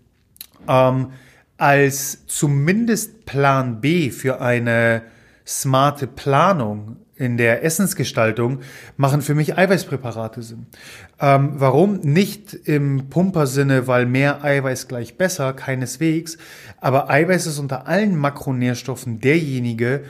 Ähm, 0.67 1.13
als 1.59 2.27
zumindest 2.27 3.27
Plan 3.27 3.81
B 3.81 4.11
für 4.11 4.41
eine 4.41 5.03
smarte 5.47 6.07
Planung 6.07 6.97
in 7.17 7.37
der 7.37 7.65
Essensgestaltung 7.65 8.61
machen 8.97 9.23
für 9.23 9.35
mich 9.35 9.57
Eiweißpräparate 9.57 10.43
Sinn. 10.43 10.67
Ähm, 11.19 11.53
warum? 11.57 12.01
Nicht 12.01 12.55
im 12.55 13.09
Pumpersinne, 13.09 13.87
weil 13.87 14.07
mehr 14.07 14.45
Eiweiß 14.45 14.87
gleich 14.87 15.17
besser, 15.17 15.53
keineswegs. 15.55 16.37
Aber 16.81 17.09
Eiweiß 17.11 17.47
ist 17.47 17.59
unter 17.59 17.87
allen 17.87 18.17
Makronährstoffen 18.17 19.21
derjenige, 19.21 20.05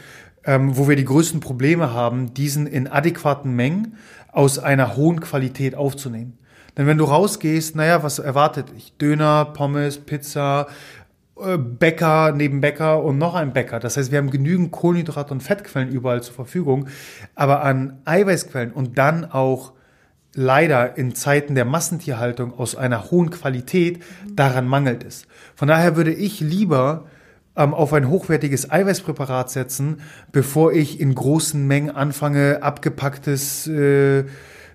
ähm, 0.45 0.77
wo 0.77 0.89
wir 0.89 0.97
die 0.97 1.05
größten 1.05 1.41
Probleme 1.41 1.93
haben, 1.93 2.35
diesen 2.35 2.67
in 2.67 2.89
adäquaten 2.89 3.55
Mengen 3.55 3.97
aus 4.33 4.59
einer 4.59 4.97
hohen 4.97 5.21
Qualität 5.21 5.75
aufzunehmen. 5.75 6.39
Denn 6.77 6.87
wenn 6.87 6.99
du 6.99 7.05
rausgehst, 7.05 7.75
naja, 7.75 8.03
was 8.03 8.19
erwartet 8.19 8.75
dich? 8.75 8.93
Döner, 8.99 9.47
Pommes, 9.47 9.97
Pizza, 9.99 10.67
Bäcker 11.37 12.33
neben 12.33 12.63
Bäcker 12.63 13.03
und 13.03 13.19
noch 13.19 13.35
ein 13.35 13.53
Bäcker. 13.53 13.79
Das 13.79 13.97
heißt, 13.99 14.11
wir 14.11 14.19
haben 14.19 14.31
genügend 14.31 14.73
Kohlenhydrate 14.73 15.35
und 15.35 15.43
Fettquellen 15.43 15.91
überall 15.91 16.23
zur 16.23 16.35
Verfügung, 16.35 16.89
aber 17.35 17.63
an 17.63 17.99
Eiweißquellen 18.07 18.73
und 18.73 18.97
dann 18.97 19.27
auch 19.27 19.75
leider 20.35 20.97
in 20.97 21.15
Zeiten 21.15 21.55
der 21.55 21.65
Massentierhaltung 21.65 22.59
aus 22.59 22.75
einer 22.75 23.11
hohen 23.11 23.31
Qualität, 23.31 24.03
daran 24.31 24.67
mangelt 24.67 25.05
es. 25.05 25.27
Von 25.55 25.69
daher 25.69 25.97
würde 25.97 26.13
ich 26.13 26.41
lieber 26.41 27.07
ähm, 27.57 27.75
auf 27.75 27.93
ein 27.93 28.09
hochwertiges 28.09 28.71
Eiweißpräparat 28.71 29.51
setzen, 29.51 30.01
bevor 30.33 30.73
ich 30.73 31.01
in 31.01 31.15
großen 31.15 31.67
Mengen 31.67 31.91
anfange, 31.91 32.63
abgepacktes, 32.63 33.67
äh, 33.67 34.21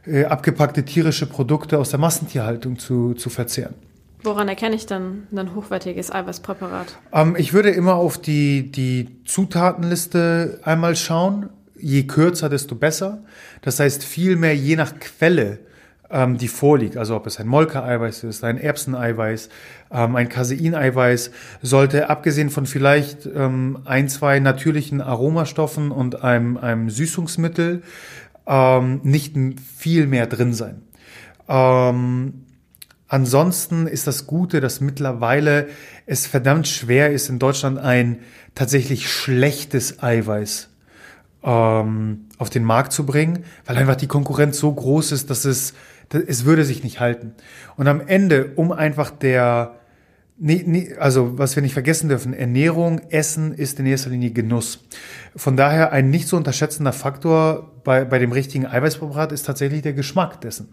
äh, 0.05 0.25
abgepackte 0.27 0.83
tierische 0.83 1.27
Produkte 1.27 1.79
aus 1.79 1.91
der 1.91 1.99
Massentierhaltung 1.99 2.77
zu, 2.77 3.13
zu 3.13 3.29
verzehren. 3.29 3.75
Woran 4.23 4.47
erkenne 4.47 4.75
ich 4.75 4.85
dann 4.85 5.27
ein 5.35 5.55
hochwertiges 5.55 6.11
Eiweißpräparat? 6.11 6.97
Ähm, 7.13 7.35
ich 7.37 7.53
würde 7.53 7.69
immer 7.69 7.95
auf 7.95 8.17
die, 8.19 8.71
die 8.71 9.23
Zutatenliste 9.25 10.59
einmal 10.63 10.95
schauen. 10.95 11.49
Je 11.75 12.03
kürzer, 12.03 12.47
desto 12.47 12.75
besser. 12.75 13.23
Das 13.61 13.79
heißt, 13.79 14.03
viel 14.03 14.35
mehr 14.35 14.55
je 14.55 14.75
nach 14.75 14.99
Quelle, 14.99 15.59
ähm, 16.11 16.37
die 16.37 16.47
vorliegt. 16.47 16.97
Also 16.97 17.15
ob 17.15 17.25
es 17.25 17.39
ein 17.39 17.47
Molke-Eiweiß 17.47 18.23
ist, 18.25 18.43
ein 18.43 18.59
Erbseneiweiß, 18.59 19.49
ähm, 19.91 20.15
ein 20.15 20.29
Caseineiweiß, 20.29 21.31
sollte 21.63 22.09
abgesehen 22.09 22.51
von 22.51 22.67
vielleicht 22.67 23.25
ähm, 23.25 23.79
ein, 23.85 24.07
zwei 24.09 24.39
natürlichen 24.39 25.01
Aromastoffen 25.01 25.89
und 25.89 26.23
einem, 26.23 26.57
einem 26.57 26.89
Süßungsmittel 26.91 27.81
ähm, 28.45 28.99
nicht 29.03 29.35
viel 29.77 30.05
mehr 30.05 30.27
drin 30.27 30.53
sein. 30.53 30.83
Ähm, 31.47 32.45
Ansonsten 33.11 33.87
ist 33.87 34.07
das 34.07 34.25
Gute, 34.25 34.61
dass 34.61 34.79
mittlerweile 34.79 35.67
es 36.05 36.27
verdammt 36.27 36.65
schwer 36.65 37.11
ist, 37.11 37.27
in 37.27 37.39
Deutschland 37.39 37.77
ein 37.77 38.19
tatsächlich 38.55 39.11
schlechtes 39.11 40.01
Eiweiß 40.01 40.69
ähm, 41.43 42.27
auf 42.37 42.49
den 42.49 42.63
Markt 42.63 42.93
zu 42.93 43.05
bringen, 43.05 43.43
weil 43.65 43.75
einfach 43.75 43.97
die 43.97 44.07
Konkurrenz 44.07 44.59
so 44.59 44.71
groß 44.71 45.11
ist, 45.11 45.29
dass 45.29 45.43
es, 45.43 45.73
dass 46.07 46.23
es 46.25 46.45
würde 46.45 46.63
sich 46.63 46.85
nicht 46.85 47.01
halten. 47.01 47.33
Und 47.75 47.89
am 47.89 47.99
Ende, 47.99 48.53
um 48.55 48.71
einfach 48.71 49.11
der, 49.11 49.75
nee, 50.37 50.63
nee, 50.65 50.95
also 50.97 51.37
was 51.37 51.57
wir 51.57 51.63
nicht 51.63 51.73
vergessen 51.73 52.07
dürfen, 52.07 52.33
Ernährung, 52.33 53.01
Essen 53.09 53.53
ist 53.53 53.77
in 53.77 53.87
erster 53.87 54.11
Linie 54.11 54.31
Genuss. 54.31 54.85
Von 55.35 55.57
daher 55.57 55.91
ein 55.91 56.11
nicht 56.11 56.29
zu 56.29 56.37
unterschätzender 56.37 56.93
Faktor 56.93 57.73
bei, 57.83 58.05
bei 58.05 58.19
dem 58.19 58.31
richtigen 58.31 58.67
Eiweißpräparat 58.67 59.33
ist 59.33 59.45
tatsächlich 59.45 59.81
der 59.81 59.91
Geschmack 59.91 60.39
dessen. 60.39 60.69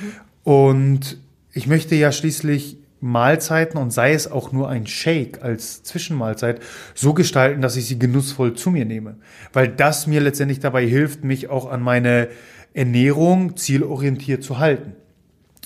Mhm. 0.00 0.12
Und 0.50 1.21
ich 1.52 1.66
möchte 1.66 1.94
ja 1.94 2.12
schließlich 2.12 2.78
Mahlzeiten 3.00 3.78
und 3.78 3.92
sei 3.92 4.12
es 4.12 4.30
auch 4.30 4.52
nur 4.52 4.68
ein 4.68 4.86
Shake 4.86 5.42
als 5.42 5.82
Zwischenmahlzeit 5.82 6.60
so 6.94 7.14
gestalten, 7.14 7.60
dass 7.60 7.76
ich 7.76 7.86
sie 7.86 7.98
genussvoll 7.98 8.54
zu 8.54 8.70
mir 8.70 8.84
nehme. 8.84 9.16
Weil 9.52 9.68
das 9.68 10.06
mir 10.06 10.20
letztendlich 10.20 10.60
dabei 10.60 10.86
hilft, 10.86 11.24
mich 11.24 11.50
auch 11.50 11.68
an 11.68 11.82
meine 11.82 12.28
Ernährung 12.74 13.56
zielorientiert 13.56 14.44
zu 14.44 14.60
halten. 14.60 14.92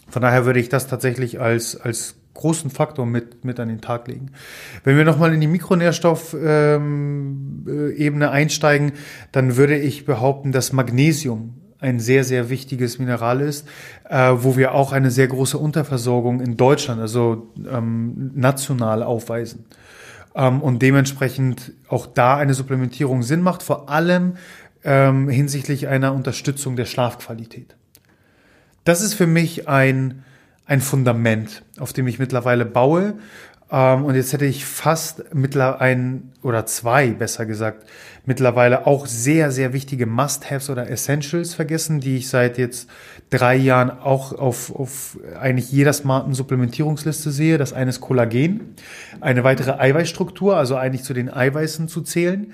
Von 0.08 0.22
daher 0.22 0.46
würde 0.46 0.60
ich 0.60 0.70
das 0.70 0.88
tatsächlich 0.88 1.38
als, 1.38 1.78
als 1.78 2.16
großen 2.32 2.70
Faktor 2.70 3.04
mit, 3.04 3.44
mit 3.44 3.60
an 3.60 3.68
den 3.68 3.82
Tag 3.82 4.08
legen. 4.08 4.30
Wenn 4.82 4.96
wir 4.96 5.04
nochmal 5.04 5.34
in 5.34 5.40
die 5.40 5.46
Mikronährstoffebene 5.46 6.76
ähm, 6.76 8.22
äh, 8.22 8.24
einsteigen, 8.24 8.92
dann 9.32 9.56
würde 9.56 9.76
ich 9.78 10.06
behaupten, 10.06 10.52
dass 10.52 10.72
Magnesium 10.72 11.54
ein 11.86 12.00
sehr, 12.00 12.24
sehr 12.24 12.50
wichtiges 12.50 12.98
Mineral 12.98 13.40
ist, 13.40 13.66
äh, 14.08 14.32
wo 14.34 14.56
wir 14.56 14.74
auch 14.74 14.92
eine 14.92 15.10
sehr 15.10 15.28
große 15.28 15.56
Unterversorgung 15.56 16.40
in 16.40 16.56
Deutschland, 16.56 17.00
also 17.00 17.52
ähm, 17.70 18.32
national 18.34 19.02
aufweisen. 19.02 19.64
Ähm, 20.34 20.60
und 20.60 20.82
dementsprechend 20.82 21.72
auch 21.88 22.06
da 22.06 22.36
eine 22.36 22.54
Supplementierung 22.54 23.22
Sinn 23.22 23.40
macht, 23.40 23.62
vor 23.62 23.88
allem 23.88 24.34
ähm, 24.84 25.28
hinsichtlich 25.28 25.88
einer 25.88 26.12
Unterstützung 26.12 26.76
der 26.76 26.84
Schlafqualität. 26.84 27.76
Das 28.84 29.00
ist 29.00 29.14
für 29.14 29.26
mich 29.26 29.68
ein, 29.68 30.24
ein 30.66 30.80
Fundament, 30.80 31.62
auf 31.78 31.92
dem 31.92 32.06
ich 32.06 32.18
mittlerweile 32.18 32.64
baue. 32.64 33.14
Ähm, 33.70 34.04
und 34.04 34.14
jetzt 34.14 34.32
hätte 34.32 34.44
ich 34.44 34.64
fast 34.64 35.35
mittlerweile 35.35 35.80
ein 35.80 36.32
oder 36.42 36.66
zwei, 36.66 37.11
besser 37.11 37.46
gesagt, 37.46 37.87
mittlerweile 38.25 38.87
auch 38.87 39.06
sehr, 39.06 39.50
sehr 39.50 39.73
wichtige 39.73 40.06
Must-Haves 40.06 40.70
oder 40.70 40.88
Essentials 40.88 41.54
vergessen, 41.54 42.00
die 42.00 42.16
ich 42.16 42.28
seit 42.28 42.58
jetzt 42.58 42.88
drei 43.30 43.56
Jahren 43.56 43.90
auch 43.90 44.32
auf, 44.32 44.75
auf 44.75 45.18
eigentlich 45.38 45.70
jeder 45.73 45.92
smarten 45.92 46.35
Supplementierungsliste 46.35 47.30
sehe. 47.30 47.58
Das 47.58 47.73
eine 47.73 47.90
ist 47.90 48.00
Kollagen, 48.00 48.75
eine 49.20 49.42
weitere 49.42 49.73
Eiweißstruktur, 49.73 50.56
also 50.56 50.76
eigentlich 50.76 51.02
zu 51.02 51.14
den 51.14 51.32
Eiweißen 51.32 51.88
zu 51.88 52.02
zählen, 52.02 52.52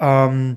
ähm, 0.00 0.56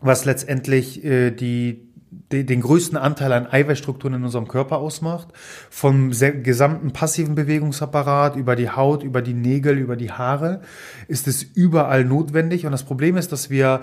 was 0.00 0.24
letztendlich 0.24 1.04
äh, 1.04 1.30
die 1.32 1.87
den 2.30 2.60
größten 2.60 2.98
Anteil 2.98 3.32
an 3.32 3.46
Eiweißstrukturen 3.50 4.16
in 4.16 4.24
unserem 4.24 4.48
Körper 4.48 4.78
ausmacht. 4.78 5.28
Vom 5.70 6.10
gesamten 6.10 6.92
passiven 6.92 7.34
Bewegungsapparat 7.34 8.36
über 8.36 8.54
die 8.54 8.70
Haut, 8.70 9.02
über 9.02 9.22
die 9.22 9.34
Nägel, 9.34 9.78
über 9.78 9.96
die 9.96 10.12
Haare 10.12 10.60
ist 11.06 11.26
es 11.26 11.42
überall 11.42 12.04
notwendig. 12.04 12.66
Und 12.66 12.72
das 12.72 12.84
Problem 12.84 13.16
ist, 13.16 13.32
dass 13.32 13.48
wir 13.48 13.82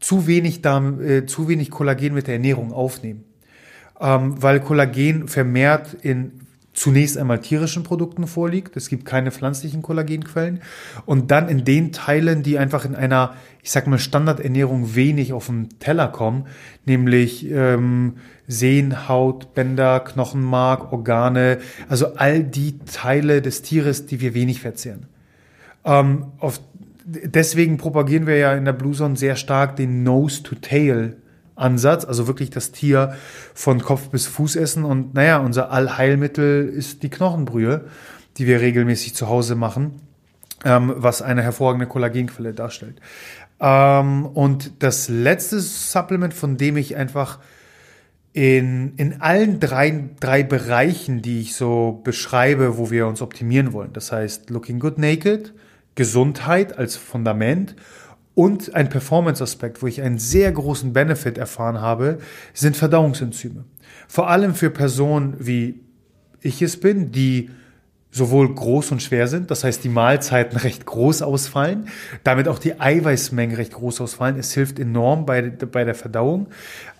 zu 0.00 0.26
wenig, 0.26 0.62
Darm, 0.62 1.00
äh, 1.00 1.26
zu 1.26 1.48
wenig 1.48 1.70
Kollagen 1.70 2.14
mit 2.14 2.26
der 2.26 2.34
Ernährung 2.34 2.72
aufnehmen. 2.72 3.24
Ähm, 4.00 4.42
weil 4.42 4.60
Kollagen 4.60 5.28
vermehrt 5.28 5.94
in 5.94 6.41
zunächst 6.72 7.18
einmal 7.18 7.40
tierischen 7.40 7.82
Produkten 7.82 8.26
vorliegt. 8.26 8.76
Es 8.76 8.88
gibt 8.88 9.04
keine 9.04 9.30
pflanzlichen 9.30 9.82
Kollagenquellen. 9.82 10.62
Und 11.04 11.30
dann 11.30 11.48
in 11.48 11.64
den 11.64 11.92
Teilen, 11.92 12.42
die 12.42 12.58
einfach 12.58 12.84
in 12.84 12.94
einer, 12.94 13.34
ich 13.62 13.70
sag 13.70 13.86
mal, 13.86 13.98
Standardernährung 13.98 14.94
wenig 14.94 15.32
auf 15.32 15.46
den 15.46 15.68
Teller 15.80 16.08
kommen, 16.08 16.46
nämlich 16.86 17.50
ähm, 17.50 18.14
Sehnen, 18.46 19.08
Haut, 19.08 19.54
Bänder, 19.54 20.00
Knochenmark, 20.00 20.92
Organe, 20.92 21.58
also 21.88 22.14
all 22.14 22.42
die 22.42 22.78
Teile 22.80 23.42
des 23.42 23.62
Tieres, 23.62 24.06
die 24.06 24.20
wir 24.20 24.34
wenig 24.34 24.60
verzehren. 24.60 25.06
Ähm, 25.84 26.26
auf, 26.38 26.60
deswegen 27.04 27.76
propagieren 27.76 28.26
wir 28.26 28.36
ja 28.36 28.54
in 28.54 28.64
der 28.64 28.72
Blue 28.72 28.94
Zone 28.94 29.16
sehr 29.16 29.36
stark 29.36 29.76
den 29.76 30.02
Nose-to-Tail 30.02 31.16
Ansatz, 31.54 32.04
also 32.04 32.26
wirklich 32.26 32.50
das 32.50 32.72
Tier 32.72 33.14
von 33.54 33.80
Kopf 33.80 34.08
bis 34.08 34.26
Fuß 34.26 34.56
essen. 34.56 34.84
Und 34.84 35.14
naja, 35.14 35.38
unser 35.38 35.70
Allheilmittel 35.70 36.68
ist 36.68 37.02
die 37.02 37.10
Knochenbrühe, 37.10 37.86
die 38.38 38.46
wir 38.46 38.60
regelmäßig 38.60 39.14
zu 39.14 39.28
Hause 39.28 39.54
machen, 39.54 40.00
ähm, 40.64 40.92
was 40.96 41.22
eine 41.22 41.42
hervorragende 41.42 41.86
Kollagenquelle 41.86 42.52
darstellt. 42.54 43.00
Ähm, 43.60 44.26
und 44.26 44.82
das 44.82 45.08
letzte 45.08 45.60
Supplement, 45.60 46.34
von 46.34 46.56
dem 46.56 46.76
ich 46.76 46.96
einfach 46.96 47.38
in, 48.32 48.94
in 48.96 49.20
allen 49.20 49.60
drei, 49.60 50.08
drei 50.18 50.42
Bereichen, 50.42 51.20
die 51.20 51.40
ich 51.40 51.54
so 51.54 52.00
beschreibe, 52.02 52.78
wo 52.78 52.90
wir 52.90 53.06
uns 53.06 53.20
optimieren 53.20 53.72
wollen. 53.72 53.92
Das 53.92 54.10
heißt, 54.10 54.48
Looking 54.50 54.80
Good 54.80 54.98
Naked, 54.98 55.52
Gesundheit 55.94 56.78
als 56.78 56.96
Fundament 56.96 57.76
und 58.34 58.74
ein 58.74 58.88
Performance-Aspekt, 58.88 59.82
wo 59.82 59.86
ich 59.86 60.00
einen 60.00 60.18
sehr 60.18 60.50
großen 60.52 60.92
Benefit 60.92 61.38
erfahren 61.38 61.80
habe, 61.80 62.18
sind 62.54 62.76
Verdauungsenzyme. 62.76 63.64
Vor 64.08 64.30
allem 64.30 64.54
für 64.54 64.70
Personen 64.70 65.36
wie 65.38 65.80
ich 66.40 66.60
es 66.62 66.78
bin, 66.78 67.12
die 67.12 67.50
sowohl 68.12 68.54
groß 68.54 68.92
und 68.92 69.02
schwer 69.02 69.26
sind, 69.26 69.50
das 69.50 69.64
heißt 69.64 69.82
die 69.82 69.88
Mahlzeiten 69.88 70.56
recht 70.58 70.86
groß 70.86 71.22
ausfallen, 71.22 71.88
damit 72.22 72.46
auch 72.46 72.58
die 72.58 72.78
Eiweißmengen 72.78 73.56
recht 73.56 73.72
groß 73.72 74.00
ausfallen. 74.02 74.38
Es 74.38 74.52
hilft 74.52 74.78
enorm 74.78 75.26
bei, 75.26 75.42
bei 75.42 75.84
der 75.84 75.94
Verdauung. 75.94 76.48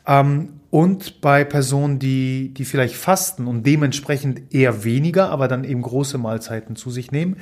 Ähm, 0.06 0.60
und 0.70 1.20
bei 1.20 1.44
Personen, 1.44 1.98
die, 1.98 2.54
die 2.54 2.64
vielleicht 2.64 2.96
fasten 2.96 3.46
und 3.46 3.66
dementsprechend 3.66 4.54
eher 4.54 4.84
weniger, 4.84 5.28
aber 5.28 5.46
dann 5.46 5.64
eben 5.64 5.82
große 5.82 6.16
Mahlzeiten 6.16 6.76
zu 6.76 6.90
sich 6.90 7.12
nehmen, 7.12 7.36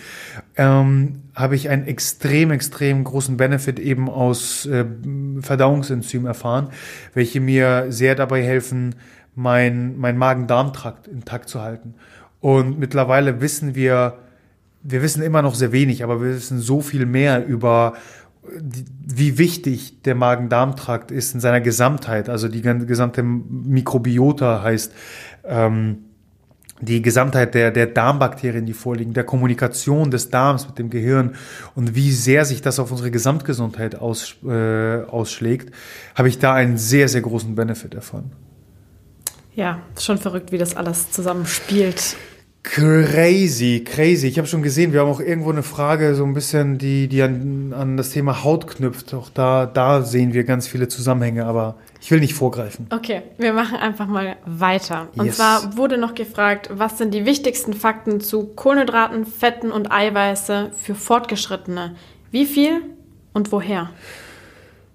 ähm, 0.57 1.23
habe 1.37 1.55
ich 1.55 1.69
einen 1.69 1.87
extrem, 1.87 2.51
extrem 2.51 3.05
großen 3.05 3.37
Benefit 3.37 3.79
eben 3.79 4.11
aus 4.11 4.67
äh, 4.67 4.85
Verdauungsenzymen 5.41 6.27
erfahren, 6.27 6.71
welche 7.15 7.41
mir 7.41 7.87
sehr 7.91 8.17
dabei 8.17 8.43
helfen, 8.43 8.97
mein, 9.37 9.97
mein 9.97 10.19
Magen-Darm-Trakt 10.19 11.07
intakt 11.07 11.49
zu 11.49 11.63
halten. 11.63 11.95
Und 12.41 12.79
mittlerweile 12.79 13.41
wissen 13.41 13.75
wir, 13.75 14.19
wir 14.83 15.03
wissen 15.03 15.23
immer 15.23 15.43
noch 15.43 15.55
sehr 15.55 15.73
wenig, 15.73 16.03
aber 16.03 16.23
wir 16.23 16.35
wissen 16.35 16.61
so 16.61 16.81
viel 16.81 17.07
mehr 17.07 17.47
über 17.47 17.95
wie 19.07 19.39
wichtig 19.39 20.03
der 20.03 20.15
Magen-Darm-Trakt 20.15 21.11
ist 21.11 21.35
in 21.35 21.41
seiner 21.41 21.61
Gesamtheit. 21.61 22.29
Also 22.29 22.49
die 22.49 22.63
gesamte 22.63 23.23
Mikrobiota 23.23 24.63
heißt 24.63 24.93
ähm, 25.45 25.99
die 26.81 27.03
Gesamtheit 27.03 27.55
der, 27.55 27.71
der 27.71 27.87
Darmbakterien, 27.87 28.65
die 28.65 28.73
vorliegen, 28.73 29.13
der 29.13 29.25
Kommunikation 29.25 30.11
des 30.11 30.31
Darms 30.31 30.67
mit 30.67 30.79
dem 30.79 30.89
Gehirn 30.89 31.35
und 31.75 31.95
wie 31.95 32.11
sehr 32.11 32.47
sich 32.47 32.63
das 32.63 32.79
auf 32.79 32.91
unsere 32.91 33.11
Gesamtgesundheit 33.11 33.97
aus, 33.97 34.37
äh, 34.47 35.03
ausschlägt, 35.03 35.75
habe 36.15 36.29
ich 36.29 36.39
da 36.39 36.55
einen 36.55 36.79
sehr, 36.79 37.09
sehr 37.09 37.21
großen 37.21 37.55
Benefit 37.55 37.95
erfahren. 37.95 38.33
Ja, 39.55 39.81
schon 39.99 40.17
verrückt, 40.17 40.53
wie 40.53 40.59
das 40.59 40.75
alles 40.75 41.11
zusammenspielt. 41.11 42.17
Crazy, 42.63 43.85
crazy. 43.85 44.27
Ich 44.27 44.37
habe 44.37 44.47
schon 44.47 44.63
gesehen, 44.63 44.93
wir 44.93 45.01
haben 45.01 45.09
auch 45.09 45.21
irgendwo 45.21 45.51
eine 45.51 45.63
Frage, 45.63 46.15
so 46.15 46.25
ein 46.25 46.35
bisschen, 46.35 46.77
die, 46.77 47.09
die 47.09 47.23
an, 47.23 47.73
an 47.73 47.97
das 47.97 48.11
Thema 48.11 48.45
Haut 48.45 48.67
knüpft. 48.67 49.15
Auch 49.15 49.31
da, 49.31 49.65
da 49.65 50.03
sehen 50.03 50.35
wir 50.35 50.45
ganz 50.45 50.69
viele 50.69 50.87
Zusammenhänge, 50.89 51.47
aber 51.47 51.77
ich 52.03 52.11
will 52.11 52.21
nicht 52.21 52.35
vorgreifen. 52.35 52.87
Okay, 52.91 53.23
wir 53.39 53.55
machen 53.55 53.77
einfach 53.79 54.07
mal 54.07 54.37
weiter. 54.45 55.09
Und 55.17 55.27
yes. 55.27 55.37
zwar 55.37 55.77
wurde 55.79 55.97
noch 55.97 56.15
gefragt, 56.15 56.69
was 56.73 56.99
sind 56.99 57.15
die 57.15 57.25
wichtigsten 57.25 57.73
Fakten 57.73 58.21
zu 58.21 58.45
Kohlenhydraten, 58.45 59.25
Fetten 59.25 59.73
und 59.73 59.91
Eiweiße 59.91 60.73
für 60.77 60.95
Fortgeschrittene? 60.95 61.97
Wie 62.31 62.45
viel 62.45 62.83
und 63.33 63.53
woher? 63.53 63.91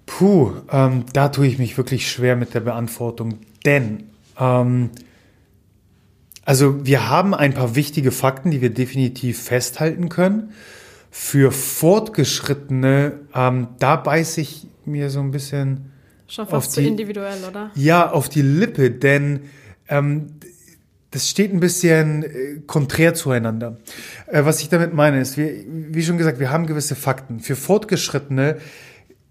Puh, 0.06 0.52
ähm, 0.72 1.06
da 1.14 1.30
tue 1.30 1.48
ich 1.48 1.58
mich 1.58 1.78
wirklich 1.78 2.10
schwer 2.12 2.36
mit 2.36 2.54
der 2.54 2.60
Beantwortung, 2.60 3.40
denn 3.66 4.04
ähm, 4.40 4.92
also 6.46 6.86
wir 6.86 7.10
haben 7.10 7.34
ein 7.34 7.54
paar 7.54 7.76
wichtige 7.76 8.12
Fakten, 8.12 8.52
die 8.52 8.62
wir 8.62 8.70
definitiv 8.70 9.42
festhalten 9.42 10.10
können. 10.10 10.52
Für 11.10 11.52
Fortgeschrittene, 11.52 13.20
ähm, 13.34 13.68
da 13.80 13.96
beiße 13.96 14.42
ich 14.42 14.68
mir 14.86 15.10
so 15.10 15.20
ein 15.22 15.32
bisschen. 15.32 15.92
Schon 16.28 16.48
fast 16.48 16.74
zu 16.74 16.82
die, 16.82 16.88
individuell, 16.88 17.44
oder? 17.50 17.72
Ja, 17.76 18.12
auf 18.12 18.30
die 18.30 18.42
Lippe, 18.42 18.92
denn 18.92 19.42
ähm, 19.88 20.28
das 21.12 21.30
steht 21.30 21.54
ein 21.54 21.60
bisschen 21.60 22.24
äh, 22.24 22.62
konträr 22.68 23.14
zueinander. 23.14 23.78
Äh, 24.28 24.44
was 24.46 24.62
ich 24.62 24.70
damit 24.70 24.94
meine, 24.94 25.22
ist, 25.22 25.38
wir, 25.38 25.52
wie 25.68 26.04
schon 26.04 26.18
gesagt, 26.18 26.40
wir 26.40 26.52
haben 26.52 26.68
gewisse 26.68 26.96
Fakten. 26.96 27.40
Für 27.40 27.56
Fortgeschrittene 27.56 28.58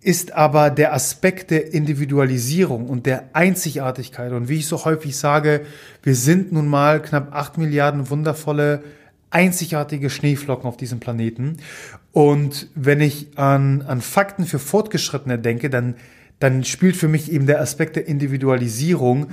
ist 0.05 0.33
aber 0.33 0.69
der 0.69 0.93
Aspekt 0.93 1.51
der 1.51 1.73
Individualisierung 1.73 2.89
und 2.89 3.07
der 3.07 3.31
Einzigartigkeit. 3.33 4.33
Und 4.33 4.51
wie 4.51 4.59
ich 4.59 4.67
so 4.67 4.85
häufig 4.85 5.17
sage, 5.17 5.63
wir 6.03 6.15
sind 6.15 6.53
nun 6.53 6.69
mal 6.69 7.01
knapp 7.01 7.35
acht 7.35 7.57
Milliarden 7.57 8.11
wundervolle, 8.11 8.85
einzigartige 9.31 10.11
Schneeflocken 10.11 10.69
auf 10.69 10.77
diesem 10.77 11.01
Planeten. 11.01 11.57
Und 12.13 12.69
wenn 12.75 13.01
ich 13.01 13.39
an, 13.39 13.81
an 13.83 14.03
Fakten 14.03 14.45
für 14.45 14.59
Fortgeschrittene 14.59 15.39
denke, 15.39 15.71
dann, 15.71 15.95
dann 16.39 16.65
spielt 16.65 16.97
für 16.97 17.09
mich 17.09 17.33
eben 17.33 17.47
der 17.47 17.63
Aspekt 17.63 17.97
der 17.97 18.07
Individualisierung 18.07 19.21
mhm. 19.21 19.29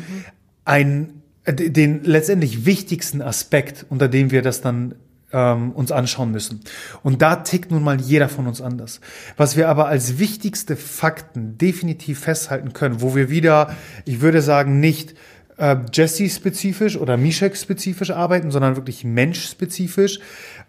ein, 0.64 1.10
äh, 1.44 1.54
den 1.54 2.04
letztendlich 2.06 2.66
wichtigsten 2.66 3.22
Aspekt, 3.22 3.86
unter 3.90 4.08
dem 4.08 4.32
wir 4.32 4.42
das 4.42 4.62
dann 4.62 4.96
ähm, 5.34 5.72
uns 5.72 5.92
anschauen 5.92 6.32
müssen. 6.32 6.62
Und 7.04 7.22
da 7.22 7.38
tickt 7.38 7.72
nun 7.72 7.84
mal 7.84 8.00
jeder 8.00 8.30
von 8.30 8.48
uns 8.48 8.62
anders. 8.62 9.02
Was 9.38 9.58
wir 9.58 9.70
aber 9.70 9.88
als 9.88 10.20
wichtigste 10.20 10.76
Fakten 10.76 11.58
definitiv 11.58 12.20
festhalten 12.20 12.74
können, 12.74 13.02
wo 13.02 13.16
wir 13.16 13.30
wieder, 13.30 13.76
ich 14.06 14.22
würde 14.22 14.42
sagen, 14.42 14.80
nicht 14.80 15.16
äh, 15.58 15.78
Jesse-spezifisch 15.92 16.98
oder 16.98 17.18
Mishek-spezifisch 17.18 18.12
arbeiten, 18.12 18.52
sondern 18.52 18.76
wirklich 18.76 19.04
Mensch-spezifisch, 19.04 20.20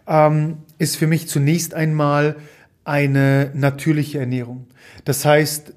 ähm, 0.07 0.59
ist 0.79 0.96
für 0.96 1.07
mich 1.07 1.29
zunächst 1.29 1.75
einmal 1.75 2.37
eine 2.85 3.51
natürliche 3.55 4.18
Ernährung. 4.18 4.66
Das 5.05 5.25
heißt, 5.25 5.72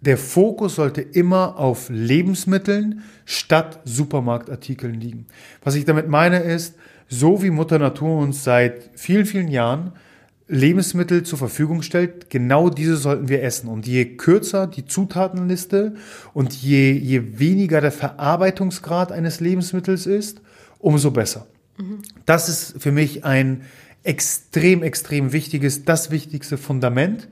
der 0.00 0.16
Fokus 0.16 0.76
sollte 0.76 1.02
immer 1.02 1.58
auf 1.58 1.90
Lebensmitteln 1.90 3.02
statt 3.26 3.80
Supermarktartikeln 3.84 4.94
liegen. 4.94 5.26
Was 5.62 5.74
ich 5.74 5.84
damit 5.84 6.08
meine 6.08 6.38
ist, 6.38 6.76
so 7.10 7.42
wie 7.42 7.50
Mutter 7.50 7.78
Natur 7.78 8.18
uns 8.18 8.44
seit 8.44 8.90
vielen, 8.94 9.26
vielen 9.26 9.48
Jahren 9.48 9.92
Lebensmittel 10.46 11.24
zur 11.24 11.38
Verfügung 11.38 11.82
stellt, 11.82 12.30
genau 12.30 12.70
diese 12.70 12.96
sollten 12.96 13.28
wir 13.28 13.42
essen. 13.42 13.68
Und 13.68 13.86
je 13.86 14.04
kürzer 14.16 14.66
die 14.66 14.84
Zutatenliste 14.84 15.94
und 16.34 16.54
je, 16.54 16.92
je 16.92 17.38
weniger 17.38 17.80
der 17.80 17.92
Verarbeitungsgrad 17.92 19.12
eines 19.12 19.40
Lebensmittels 19.40 20.06
ist, 20.06 20.40
umso 20.78 21.10
besser. 21.10 21.46
Mhm. 21.78 22.02
Das 22.26 22.48
ist 22.48 22.80
für 22.80 22.92
mich 22.92 23.24
ein 23.24 23.62
extrem, 24.02 24.82
extrem 24.82 25.32
wichtiges, 25.32 25.84
das 25.84 26.10
wichtigste 26.10 26.58
Fundament, 26.58 27.28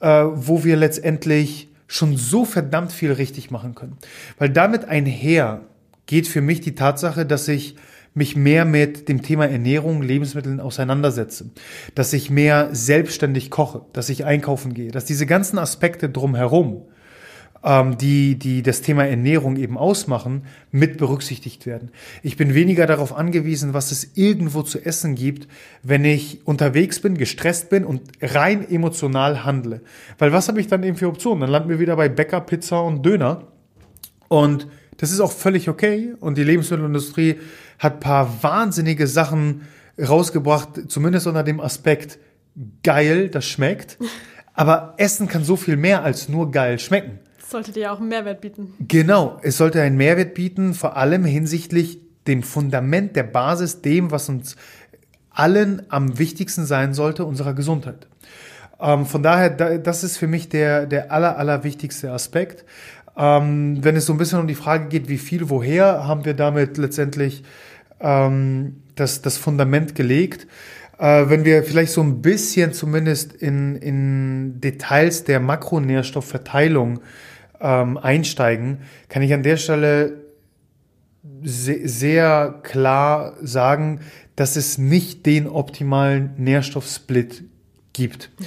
äh, 0.00 0.08
wo 0.08 0.64
wir 0.64 0.76
letztendlich 0.76 1.68
schon 1.86 2.16
so 2.16 2.44
verdammt 2.44 2.92
viel 2.92 3.12
richtig 3.12 3.50
machen 3.50 3.74
können. 3.74 3.96
Weil 4.38 4.50
damit 4.50 4.84
einher 4.84 5.62
geht 6.06 6.26
für 6.26 6.40
mich 6.40 6.60
die 6.60 6.74
Tatsache, 6.74 7.24
dass 7.24 7.48
ich 7.48 7.76
mich 8.16 8.34
mehr 8.34 8.64
mit 8.64 9.08
dem 9.08 9.22
Thema 9.22 9.46
Ernährung, 9.46 10.02
Lebensmitteln 10.02 10.58
auseinandersetze, 10.58 11.50
dass 11.94 12.12
ich 12.12 12.30
mehr 12.30 12.70
selbstständig 12.72 13.50
koche, 13.50 13.82
dass 13.92 14.08
ich 14.08 14.24
einkaufen 14.24 14.72
gehe, 14.72 14.90
dass 14.90 15.04
diese 15.04 15.26
ganzen 15.26 15.58
Aspekte 15.58 16.08
drumherum, 16.08 16.82
ähm, 17.62 17.98
die, 17.98 18.38
die 18.38 18.62
das 18.62 18.80
Thema 18.80 19.06
Ernährung 19.06 19.56
eben 19.56 19.76
ausmachen, 19.76 20.44
mit 20.70 20.96
berücksichtigt 20.96 21.66
werden. 21.66 21.90
Ich 22.22 22.38
bin 22.38 22.54
weniger 22.54 22.86
darauf 22.86 23.14
angewiesen, 23.14 23.74
was 23.74 23.92
es 23.92 24.12
irgendwo 24.14 24.62
zu 24.62 24.78
essen 24.78 25.14
gibt, 25.14 25.46
wenn 25.82 26.04
ich 26.04 26.46
unterwegs 26.46 27.00
bin, 27.00 27.18
gestresst 27.18 27.68
bin 27.68 27.84
und 27.84 28.00
rein 28.22 28.66
emotional 28.66 29.44
handle. 29.44 29.82
Weil 30.18 30.32
was 30.32 30.48
habe 30.48 30.60
ich 30.60 30.68
dann 30.68 30.82
eben 30.82 30.96
für 30.96 31.08
Optionen? 31.08 31.42
Dann 31.42 31.50
landen 31.50 31.68
wir 31.68 31.78
wieder 31.78 31.96
bei 31.96 32.08
Bäcker, 32.08 32.40
Pizza 32.40 32.82
und 32.82 33.04
Döner. 33.04 33.48
Und 34.28 34.66
das 34.98 35.10
ist 35.10 35.20
auch 35.20 35.32
völlig 35.32 35.68
okay. 35.68 36.14
Und 36.20 36.38
die 36.38 36.44
Lebensmittelindustrie 36.44 37.40
hat 37.78 38.00
paar 38.00 38.42
wahnsinnige 38.42 39.06
Sachen 39.06 39.62
rausgebracht, 39.98 40.90
zumindest 40.90 41.26
unter 41.26 41.42
dem 41.42 41.60
Aspekt 41.60 42.18
geil, 42.82 43.28
das 43.28 43.46
schmeckt. 43.46 43.98
Aber 44.54 44.94
Essen 44.96 45.28
kann 45.28 45.44
so 45.44 45.56
viel 45.56 45.76
mehr 45.76 46.02
als 46.02 46.28
nur 46.28 46.50
geil 46.50 46.78
schmecken. 46.78 47.18
Das 47.38 47.50
sollte 47.50 47.72
dir 47.72 47.92
auch 47.92 48.00
einen 48.00 48.08
Mehrwert 48.08 48.40
bieten. 48.40 48.72
Genau, 48.80 49.38
es 49.42 49.58
sollte 49.58 49.82
einen 49.82 49.96
Mehrwert 49.96 50.34
bieten, 50.34 50.74
vor 50.74 50.96
allem 50.96 51.24
hinsichtlich 51.24 52.00
dem 52.26 52.42
Fundament, 52.42 53.14
der 53.14 53.22
Basis, 53.22 53.82
dem, 53.82 54.10
was 54.10 54.28
uns 54.28 54.56
allen 55.30 55.82
am 55.90 56.18
wichtigsten 56.18 56.64
sein 56.64 56.94
sollte, 56.94 57.24
unserer 57.24 57.54
Gesundheit. 57.54 58.08
Ähm, 58.80 59.06
von 59.06 59.22
daher, 59.22 59.50
das 59.50 60.04
ist 60.04 60.16
für 60.16 60.26
mich 60.26 60.48
der, 60.48 60.86
der 60.86 61.12
aller, 61.12 61.38
aller 61.38 61.62
wichtigste 61.64 62.10
Aspekt. 62.12 62.64
Ähm, 63.16 63.78
wenn 63.82 63.96
es 63.96 64.06
so 64.06 64.12
ein 64.12 64.18
bisschen 64.18 64.40
um 64.40 64.46
die 64.46 64.54
Frage 64.54 64.88
geht, 64.88 65.08
wie 65.08 65.18
viel, 65.18 65.48
woher, 65.48 66.06
haben 66.06 66.24
wir 66.24 66.34
damit 66.34 66.76
letztendlich 66.76 67.42
ähm, 68.00 68.82
das, 68.94 69.22
das 69.22 69.36
Fundament 69.38 69.94
gelegt. 69.94 70.46
Äh, 70.98 71.28
wenn 71.28 71.44
wir 71.44 71.62
vielleicht 71.62 71.92
so 71.92 72.02
ein 72.02 72.22
bisschen 72.22 72.72
zumindest 72.72 73.32
in, 73.32 73.76
in 73.76 74.60
Details 74.60 75.24
der 75.24 75.40
Makronährstoffverteilung 75.40 77.00
ähm, 77.60 77.96
einsteigen, 77.96 78.78
kann 79.08 79.22
ich 79.22 79.32
an 79.32 79.42
der 79.42 79.56
Stelle 79.56 80.24
se 81.42 81.80
sehr 81.88 82.60
klar 82.62 83.34
sagen, 83.42 84.00
dass 84.36 84.56
es 84.56 84.78
nicht 84.78 85.24
den 85.26 85.46
optimalen 85.46 86.34
Nährstoffsplit 86.36 87.44
gibt. 87.92 88.30
Mhm. 88.38 88.44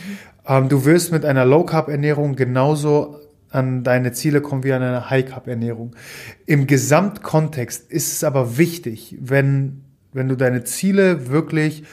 Ähm, 0.48 0.70
du 0.70 0.86
wirst 0.86 1.12
mit 1.12 1.26
einer 1.26 1.46
Low 1.46 1.64
Carb 1.64 1.90
Ernährung 1.90 2.36
genauso 2.36 3.20
an 3.52 3.84
deine 3.84 4.12
Ziele 4.12 4.42
kommen 4.42 4.64
wie 4.64 4.74
an 4.74 4.84
eine 4.84 5.10
High-Carb-Ernährung. 5.10 5.96
Im 6.46 6.68
Gesamtkontext 6.68 7.92
ist 7.92 8.14
es 8.14 8.24
aber 8.24 8.58
wichtig, 8.58 9.18
wenn, 9.20 9.84
wenn 10.14 10.28
du 10.28 10.36
deine 10.36 10.64
Ziele 10.64 11.30
wirklich 11.30 11.84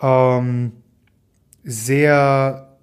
ähm, 0.00 0.72
sehr, 1.64 2.76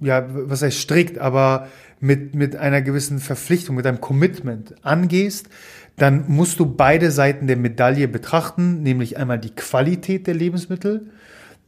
ja, 0.00 0.26
was 0.28 0.62
heißt 0.62 0.78
strikt, 0.78 1.18
aber 1.18 1.68
mit, 2.00 2.34
mit 2.34 2.56
einer 2.56 2.82
gewissen 2.82 3.18
Verpflichtung, 3.18 3.76
mit 3.76 3.86
einem 3.86 4.00
Commitment 4.00 4.74
angehst, 4.84 5.48
dann 5.96 6.24
musst 6.28 6.60
du 6.60 6.66
beide 6.66 7.10
Seiten 7.10 7.46
der 7.46 7.56
Medaille 7.56 8.06
betrachten, 8.08 8.82
nämlich 8.82 9.16
einmal 9.16 9.38
die 9.38 9.54
Qualität 9.54 10.26
der 10.26 10.34
Lebensmittel, 10.34 11.10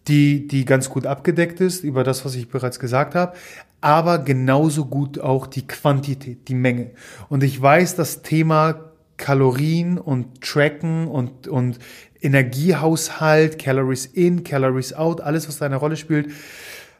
die, 0.09 0.47
die 0.47 0.65
ganz 0.65 0.89
gut 0.89 1.07
abgedeckt 1.07 1.61
ist 1.61 1.85
über 1.85 2.05
das, 2.05 2.25
was 2.25 2.35
ich 2.35 2.49
bereits 2.49 2.79
gesagt 2.79 3.15
habe, 3.15 3.37
aber 3.81 4.19
genauso 4.19 4.87
gut 4.87 5.19
auch 5.19 5.47
die 5.47 5.67
Quantität, 5.67 6.49
die 6.49 6.55
Menge. 6.55 6.91
Und 7.29 7.43
ich 7.43 7.61
weiß, 7.61 7.97
das 7.97 8.23
Thema 8.23 8.91
Kalorien 9.17 9.99
und 9.99 10.41
Tracken 10.41 11.07
und, 11.07 11.47
und 11.49 11.79
Energiehaushalt, 12.21 13.59
Calories 13.59 14.07
in, 14.07 14.45
Calories 14.45 14.93
out, 14.93 15.21
alles, 15.21 15.49
was 15.49 15.59
da 15.59 15.67
eine 15.67 15.77
Rolle 15.77 15.97
spielt, 15.97 16.31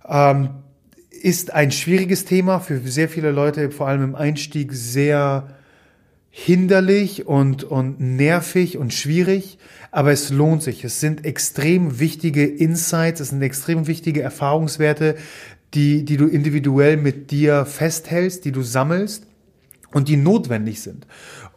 ähm, 0.09 0.51
ist 1.11 1.53
ein 1.53 1.71
schwieriges 1.71 2.25
Thema 2.25 2.61
für 2.61 2.79
sehr 2.79 3.09
viele 3.09 3.31
Leute, 3.31 3.71
vor 3.71 3.89
allem 3.89 4.03
im 4.03 4.15
Einstieg 4.15 4.73
sehr 4.73 5.49
hinderlich 6.31 7.27
und, 7.27 7.65
und 7.65 8.01
nervig 8.01 8.79
und 8.79 8.95
schwierig, 8.95 9.59
aber 9.91 10.13
es 10.13 10.31
lohnt 10.31 10.63
sich. 10.63 10.85
Es 10.85 11.01
sind 11.01 11.25
extrem 11.25 11.99
wichtige 11.99 12.47
Insights, 12.47 13.21
es 13.21 13.31
sind 13.31 13.43
extrem 13.43 13.89
wichtige 13.89 14.23
Erfahrungswerte, 14.23 15.17
die, 15.75 16.05
die 16.05 16.17
du 16.17 16.27
individuell 16.27 16.97
mit 16.97 17.31
dir 17.31 17.65
festhältst, 17.65 18.45
die 18.45 18.53
du 18.53 18.63
sammelst 18.63 19.27
und 19.93 20.09
die 20.09 20.17
notwendig 20.17 20.83
sind. 20.83 21.07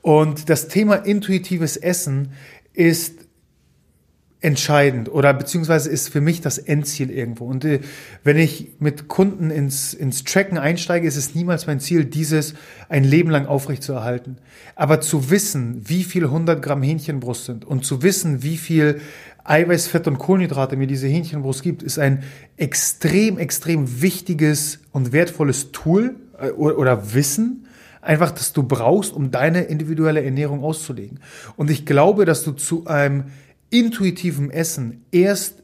Und 0.02 0.50
das 0.50 0.68
Thema 0.68 0.96
intuitives 0.96 1.78
Essen 1.78 2.34
ist 2.74 3.24
entscheidend 4.44 5.10
oder 5.10 5.34
beziehungsweise 5.34 5.90
ist 5.90 6.10
für 6.10 6.20
mich 6.20 6.42
das 6.42 6.58
Endziel 6.58 7.10
irgendwo. 7.10 7.46
Und 7.46 7.64
äh, 7.64 7.80
wenn 8.26 8.38
ich 8.38 8.72
mit 8.80 9.08
Kunden 9.08 9.50
ins, 9.50 9.94
ins 9.94 10.26
Tracken 10.26 10.58
einsteige, 10.58 11.08
ist 11.08 11.16
es 11.16 11.34
niemals 11.34 11.66
mein 11.66 11.80
Ziel, 11.80 12.04
dieses 12.04 12.54
ein 12.90 13.06
Leben 13.06 13.30
lang 13.30 13.46
aufrechtzuerhalten. 13.46 14.40
Aber 14.76 15.00
zu 15.00 15.30
wissen, 15.30 15.88
wie 15.88 16.04
viel 16.04 16.26
100 16.26 16.62
Gramm 16.62 16.84
Hähnchenbrust 16.84 17.46
sind 17.46 17.64
und 17.64 17.86
zu 17.86 18.04
wissen, 18.04 18.44
wie 18.44 18.58
viel 18.58 19.00
Eiweiß, 19.44 19.88
Fett 19.88 20.08
und 20.08 20.20
Kohlenhydrate 20.20 20.76
mir 20.78 20.88
diese 20.88 21.08
Hähnchenbrust 21.08 21.64
gibt, 21.64 21.84
ist 21.84 22.00
ein 22.00 22.24
extrem, 22.56 23.38
extrem 23.38 24.02
wichtiges 24.02 24.80
und 24.92 25.12
wertvolles 25.12 25.72
Tool 25.72 26.16
äh, 26.40 26.52
oder, 26.52 26.78
oder 26.78 27.14
Wissen, 27.14 27.68
einfach, 28.02 28.32
das 28.32 28.54
du 28.54 28.64
brauchst, 28.64 29.14
um 29.14 29.32
deine 29.32 29.64
individuelle 29.64 30.24
Ernährung 30.24 30.64
auszulegen. 30.64 31.20
Und 31.56 31.70
ich 31.70 31.86
glaube, 31.86 32.26
dass 32.26 32.44
du 32.44 32.52
zu 32.52 32.86
einem 32.86 33.26
intuitiven 33.70 34.52
Essen 34.52 35.04
erst 35.12 35.64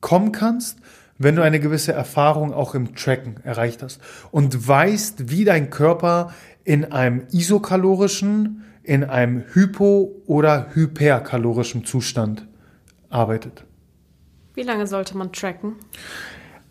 kommen 0.00 0.32
kannst, 0.32 0.78
wenn 1.18 1.36
du 1.36 1.42
eine 1.42 1.60
gewisse 1.60 1.92
Erfahrung 1.92 2.52
auch 2.52 2.74
im 2.74 2.94
Tracken 2.94 3.36
erreicht 3.42 3.82
hast 3.82 4.00
und 4.30 4.68
weißt, 4.68 5.30
wie 5.30 5.44
dein 5.44 5.70
Körper 5.70 6.32
in 6.64 6.84
einem 6.92 7.22
isokalorischen, 7.32 8.62
in 8.82 9.04
einem 9.04 9.42
hypo- 9.52 10.10
oder 10.26 10.68
hyperkalorischen 10.74 11.84
Zustand 11.84 12.46
arbeitet. 13.16 13.64
Wie 14.54 14.62
lange 14.62 14.86
sollte 14.86 15.16
man 15.16 15.32
tracken? 15.32 15.72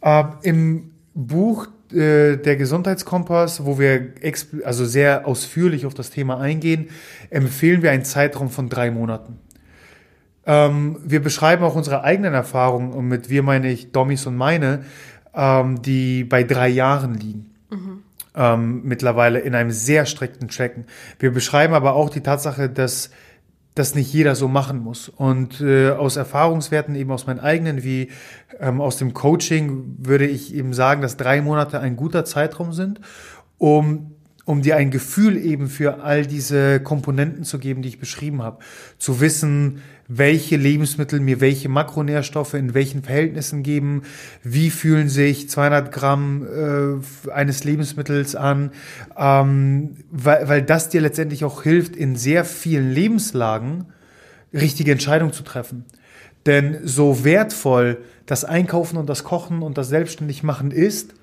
Äh, 0.01 0.23
Im 0.43 0.91
Buch 1.13 1.67
äh, 1.91 2.37
Der 2.37 2.55
Gesundheitskompass, 2.55 3.65
wo 3.65 3.79
wir 3.79 4.13
also 4.63 4.85
sehr 4.85 5.27
ausführlich 5.27 5.85
auf 5.85 5.93
das 5.93 6.09
Thema 6.09 6.39
eingehen, 6.39 6.89
empfehlen 7.29 7.81
wir 7.81 7.91
einen 7.91 8.05
Zeitraum 8.05 8.49
von 8.49 8.69
drei 8.69 8.91
Monaten. 8.91 9.39
Ähm, 10.45 10.97
wir 11.03 11.21
beschreiben 11.21 11.63
auch 11.63 11.75
unsere 11.75 12.03
eigenen 12.03 12.33
Erfahrungen, 12.33 12.93
und 12.93 13.07
mit 13.07 13.29
wir 13.29 13.43
meine 13.43 13.71
ich 13.71 13.91
Domis 13.91 14.25
und 14.25 14.35
meine, 14.35 14.83
ähm, 15.33 15.81
die 15.81 16.23
bei 16.23 16.43
drei 16.43 16.69
Jahren 16.69 17.15
liegen. 17.15 17.51
Mhm. 17.69 18.03
Ähm, 18.35 18.81
mittlerweile 18.83 19.39
in 19.39 19.55
einem 19.55 19.71
sehr 19.71 20.05
strikten 20.05 20.49
Tracken. 20.49 20.85
Wir 21.19 21.31
beschreiben 21.31 21.73
aber 21.73 21.95
auch 21.95 22.09
die 22.09 22.21
Tatsache, 22.21 22.69
dass 22.69 23.09
das 23.75 23.93
nicht 23.93 24.11
jeder 24.11 24.35
so 24.35 24.47
machen 24.47 24.79
muss. 24.79 25.09
Und 25.09 25.61
äh, 25.61 25.91
aus 25.91 26.15
Erfahrungswerten, 26.15 26.95
eben 26.95 27.11
aus 27.11 27.27
meinen 27.27 27.41
eigenen, 27.41 27.83
wie 27.83 28.09
ähm, 28.59 28.81
aus 28.81 28.97
dem 28.97 29.13
Coaching, 29.13 29.97
würde 29.99 30.25
ich 30.25 30.55
eben 30.55 30.73
sagen, 30.73 31.01
dass 31.01 31.17
drei 31.17 31.41
Monate 31.41 31.79
ein 31.81 31.97
guter 31.97 32.25
Zeitraum 32.25 32.73
sind, 32.73 33.01
um 33.57 34.11
um 34.45 34.61
dir 34.61 34.77
ein 34.77 34.91
Gefühl 34.91 35.37
eben 35.37 35.67
für 35.67 36.03
all 36.03 36.25
diese 36.25 36.79
Komponenten 36.79 37.43
zu 37.43 37.57
geben, 37.57 37.81
die 37.81 37.89
ich 37.89 37.99
beschrieben 37.99 38.43
habe. 38.43 38.59
Zu 38.99 39.19
wissen, 39.19 39.81
welche 40.07 40.55
Lebensmittel 40.55 41.19
mir 41.19 41.41
welche 41.41 41.69
Makronährstoffe 41.69 42.53
in 42.53 42.73
welchen 42.73 43.01
Verhältnissen 43.01 43.63
geben, 43.63 44.03
wie 44.43 44.69
fühlen 44.69 45.09
sich 45.09 45.49
200 45.49 45.91
Gramm 45.91 46.45
äh, 46.45 47.31
eines 47.31 47.63
Lebensmittels 47.63 48.35
an, 48.35 48.71
ähm, 49.17 49.97
weil, 50.11 50.47
weil 50.47 50.61
das 50.61 50.89
dir 50.89 51.01
letztendlich 51.01 51.43
auch 51.43 51.63
hilft, 51.63 51.95
in 51.95 52.15
sehr 52.15 52.45
vielen 52.45 52.91
Lebenslagen 52.91 53.85
richtige 54.53 54.91
Entscheidungen 54.91 55.33
zu 55.33 55.43
treffen. 55.43 55.85
Denn 56.45 56.77
so 56.83 57.23
wertvoll 57.25 57.97
das 58.27 58.45
Einkaufen 58.45 58.97
und 58.97 59.09
das 59.09 59.23
Kochen 59.23 59.63
und 59.63 59.77
das 59.77 59.89
Selbstständigmachen 59.89 60.69
ist, 60.71 61.15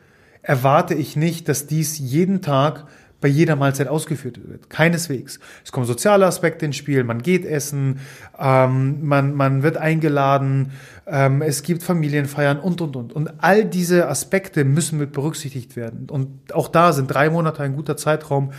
erwarte 0.42 0.95
ich 0.95 1.14
nicht, 1.14 1.49
dass 1.49 1.68
dies 1.68 1.99
jeden 1.99 2.42
Tag 2.42 2.87
bei 3.23 3.29
jeder 3.29 3.57
Mahlzeit 3.57 3.89
ausgeführt 3.89 4.41
wird. 4.47 4.69
Keineswegs. 4.69 5.41
Es 5.65 5.73
kommen 5.73 5.87
soziale 5.87 6.27
Aspekte 6.27 6.67
ins 6.67 6.77
Spiel, 6.77 7.05
man 7.05 7.23
geht 7.23 7.47
essen, 7.47 8.01
ähm, 8.39 9.07
man, 9.07 9.35
man 9.35 9.63
wird 9.63 9.79
eingeladen, 9.79 10.73
ähm, 11.07 11.41
es 11.41 11.63
gibt 11.63 11.83
Familienfeiern 11.83 12.59
und, 12.59 12.83
und, 12.83 12.97
und. 12.97 13.13
Und 13.15 13.31
all 13.39 13.65
diese 13.65 14.09
Aspekte 14.09 14.65
müssen 14.65 14.99
mit 14.99 15.13
berücksichtigt 15.13 15.77
werden. 15.77 16.09
Und 16.11 16.55
auch 16.55 16.69
da 16.69 16.93
sind 16.93 17.07
drei 17.07 17.31
Monate 17.31 17.63
ein 17.63 17.75
guter 17.75 17.97
Zeitraum, 17.97 18.53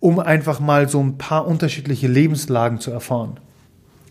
um 0.00 0.18
einfach 0.18 0.58
mal 0.58 0.88
so 0.88 1.00
ein 1.00 1.18
paar 1.18 1.46
unterschiedliche 1.46 2.08
Lebenslagen 2.08 2.80
zu 2.80 2.90
erfahren. 2.90 3.38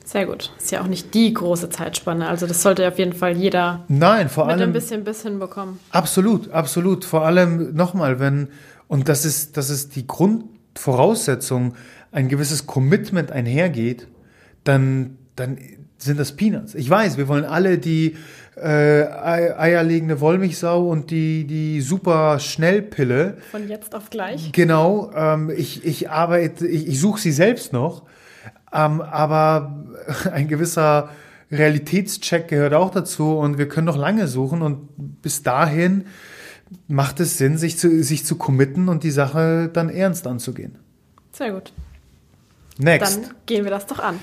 Sehr 0.06 0.28
gut. 0.28 0.52
Ist 0.60 0.72
ja 0.72 0.82
auch 0.82 0.88
nicht 0.88 1.15
die 1.15 1.34
große 1.34 1.70
Zeitspanne. 1.70 2.28
Also 2.28 2.46
das 2.46 2.62
sollte 2.62 2.88
auf 2.88 3.00
jeden 3.00 3.13
Fall 3.13 3.36
jeder 3.36 3.86
Nein, 3.88 4.30
vor 4.30 4.46
mit 4.46 4.54
allem, 4.54 4.70
ein 4.70 4.74
bisschen 4.74 5.04
Biss 5.04 5.24
hinbekommen. 5.24 5.80
Absolut, 5.89 6.52
absolut. 6.52 7.06
Vor 7.06 7.26
allem 7.26 7.74
nochmal, 7.74 8.20
wenn 8.20 8.50
und 8.88 9.10
das 9.10 9.26
ist, 9.26 9.58
das 9.58 9.69
ist 9.69 9.95
die 9.95 10.08
Grundvoraussetzung, 10.08 11.76
ein 12.12 12.30
gewisses 12.30 12.65
Commitment 12.65 13.32
einhergeht, 13.32 14.08
dann, 14.63 15.17
dann 15.36 15.58
sind 15.98 16.19
das 16.19 16.36
Peanuts. 16.36 16.76
Ich 16.76 16.89
weiß, 16.89 17.17
wir 17.17 17.28
wollen 17.28 17.45
alle 17.45 17.78
die 17.78 18.15
äh, 18.56 19.04
eierlegende 19.04 20.21
Wollmilchsau 20.21 20.88
und 20.88 21.12
die, 21.12 21.45
die 21.45 21.82
super 21.82 22.39
Schnellpille. 22.39 23.38
Von 23.52 23.67
jetzt 23.67 23.93
auf 23.95 24.10
gleich. 24.10 24.52
Genau. 24.54 25.12
Ähm, 25.15 25.52
ich, 25.56 25.86
ich 25.86 26.10
arbeite, 26.10 26.67
ich, 26.67 26.88
ich 26.88 27.00
suche 27.00 27.19
sie 27.19 27.32
selbst 27.32 27.74
noch, 27.74 28.04
ähm, 28.74 29.02
aber 29.02 29.84
ein 30.32 30.48
gewisser 30.48 31.10
Realitätscheck 31.52 32.48
gehört 32.48 32.74
auch 32.74 32.91
dazu 32.91 33.38
und 33.38 33.58
wir 33.58 33.67
können 33.67 33.86
noch 33.86 33.98
lange 33.98 34.28
suchen 34.28 34.62
und 34.62 35.21
bis 35.21 35.43
dahin 35.43 36.06
macht 36.88 37.19
es 37.19 37.38
Sinn, 37.38 37.58
sich 37.58 37.78
zu, 37.78 38.04
sich 38.04 38.25
zu 38.25 38.38
committen 38.38 38.89
und 38.89 39.04
die 39.04 39.12
Sache 39.12 39.69
dann 39.71 39.89
ernst 39.89 40.28
anzugehen. 40.28 40.78
Sehr 41.32 41.51
gut. 41.51 41.73
Next. 42.78 43.17
Dann 43.17 43.34
gehen 43.45 43.63
wir 43.63 43.71
das 43.71 43.86
doch 43.86 43.99
an. 43.99 44.19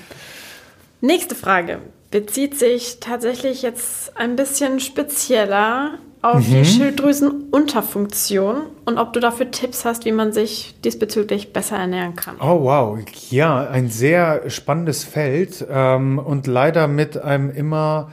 Nächste 1.01 1.35
Frage 1.35 1.79
bezieht 2.11 2.57
sich 2.59 2.99
tatsächlich 2.99 3.61
jetzt 3.63 4.15
ein 4.17 4.35
bisschen 4.35 4.79
spezieller 4.79 5.97
auf 6.21 6.47
mhm. 6.47 6.53
die 6.53 6.65
Schilddrüsenunterfunktion 6.65 8.61
und 8.85 8.97
ob 8.97 9.13
du 9.13 9.19
dafür 9.19 9.51
Tipps 9.51 9.83
hast, 9.83 10.05
wie 10.05 10.11
man 10.11 10.31
sich 10.31 10.75
diesbezüglich 10.83 11.51
besser 11.53 11.77
ernähren 11.77 12.15
kann. 12.15 12.37
Oh 12.39 12.63
wow, 12.63 12.99
ja, 13.29 13.67
ein 13.67 13.89
sehr 13.89 14.49
spannendes 14.49 15.03
Feld 15.03 15.65
ähm, 15.69 16.19
und 16.19 16.47
leider 16.47 16.87
mit 16.87 17.17
einem 17.17 17.49
immer 17.49 18.11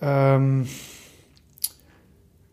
ähm, 0.00 0.68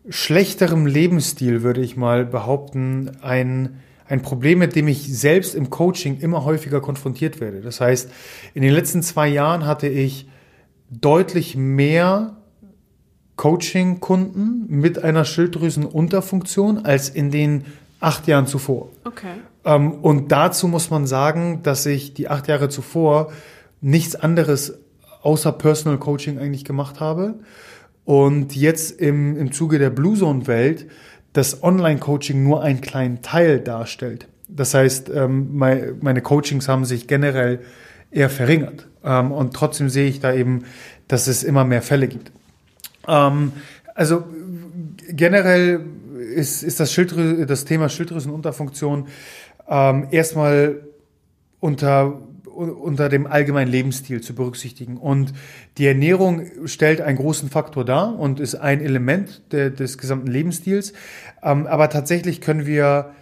schlechterem 0.08 0.86
Lebensstil, 0.86 1.62
würde 1.62 1.80
ich 1.80 1.96
mal 1.96 2.24
behaupten, 2.24 3.12
ein, 3.22 3.80
ein 4.06 4.22
Problem, 4.22 4.58
mit 4.58 4.74
dem 4.74 4.88
ich 4.88 5.16
selbst 5.16 5.54
im 5.54 5.70
Coaching 5.70 6.18
immer 6.18 6.44
häufiger 6.44 6.80
konfrontiert 6.80 7.40
werde. 7.40 7.60
Das 7.60 7.80
heißt, 7.80 8.10
in 8.54 8.62
den 8.62 8.72
letzten 8.72 9.02
zwei 9.02 9.28
Jahren 9.28 9.66
hatte 9.66 9.88
ich 9.88 10.28
deutlich 10.90 11.56
mehr 11.56 12.36
Coaching-Kunden 13.36 14.66
mit 14.68 15.02
einer 15.02 15.24
Schilddrüsenunterfunktion 15.24 16.84
als 16.84 17.08
in 17.08 17.30
den 17.30 17.64
acht 18.00 18.26
Jahren 18.26 18.46
zuvor. 18.46 18.90
Okay. 19.04 19.34
Ähm, 19.64 19.92
und 19.92 20.32
dazu 20.32 20.68
muss 20.68 20.90
man 20.90 21.06
sagen, 21.06 21.60
dass 21.62 21.86
ich 21.86 22.14
die 22.14 22.28
acht 22.28 22.48
Jahre 22.48 22.68
zuvor 22.68 23.32
nichts 23.80 24.16
anderes 24.16 24.78
außer 25.22 25.52
Personal 25.52 25.98
Coaching 25.98 26.38
eigentlich 26.38 26.64
gemacht 26.64 27.00
habe 27.00 27.34
und 28.04 28.56
jetzt 28.56 29.00
im, 29.00 29.36
im 29.36 29.52
Zuge 29.52 29.78
der 29.78 29.90
Blue 29.90 30.16
Zone 30.16 30.46
Welt 30.46 30.86
das 31.32 31.62
Online-Coaching 31.62 32.42
nur 32.42 32.62
einen 32.62 32.80
kleinen 32.80 33.22
Teil 33.22 33.60
darstellt. 33.60 34.28
Das 34.48 34.74
heißt, 34.74 35.10
ähm, 35.14 35.56
meine 35.56 36.20
Coachings 36.20 36.68
haben 36.68 36.84
sich 36.84 37.06
generell 37.06 37.60
eher 38.10 38.28
verringert. 38.28 38.88
Ähm, 39.02 39.32
und 39.32 39.54
trotzdem 39.54 39.88
sehe 39.88 40.08
ich 40.08 40.20
da 40.20 40.34
eben, 40.34 40.64
dass 41.08 41.26
es 41.26 41.42
immer 41.42 41.64
mehr 41.64 41.80
Fälle 41.80 42.08
gibt. 42.08 42.32
Ähm, 43.08 43.52
also 43.94 44.24
generell 45.08 45.80
ist, 46.34 46.62
ist 46.62 46.80
das, 46.80 46.92
Schilddrü 46.92 47.46
das 47.46 47.64
Thema 47.64 47.88
Schilddrüsenunterfunktion 47.88 49.06
erstmal 50.10 50.80
unter 51.60 52.18
unter 52.54 53.08
dem 53.08 53.26
allgemeinen 53.26 53.70
Lebensstil 53.70 54.20
zu 54.20 54.34
berücksichtigen. 54.34 54.96
Und 54.96 55.32
die 55.78 55.86
Ernährung 55.86 56.42
stellt 56.66 57.00
einen 57.00 57.18
großen 57.18 57.50
Faktor 57.50 57.84
dar 57.84 58.18
und 58.18 58.40
ist 58.40 58.54
ein 58.54 58.80
Element 58.80 59.42
de, 59.52 59.70
des 59.70 59.98
gesamten 59.98 60.28
Lebensstils. 60.28 60.92
Ähm, 61.42 61.66
aber 61.66 61.88
tatsächlich 61.88 62.40
können 62.40 62.66
wir 62.66 63.12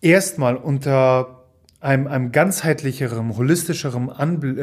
erstmal 0.00 0.56
unter 0.56 1.44
einem, 1.80 2.06
einem 2.06 2.32
ganzheitlicheren, 2.32 3.36
holistischeren 3.36 4.10
Anbl 4.10 4.58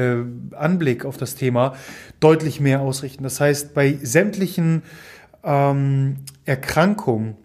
äh, 0.52 0.56
Anblick 0.56 1.06
auf 1.06 1.18
das 1.18 1.36
Thema 1.36 1.76
deutlich 2.20 2.60
mehr 2.60 2.82
ausrichten. 2.82 3.24
Das 3.24 3.40
heißt, 3.40 3.74
bei 3.74 3.98
sämtlichen 4.02 4.84
ähm, 5.44 6.18
Erkrankungen, 6.46 7.36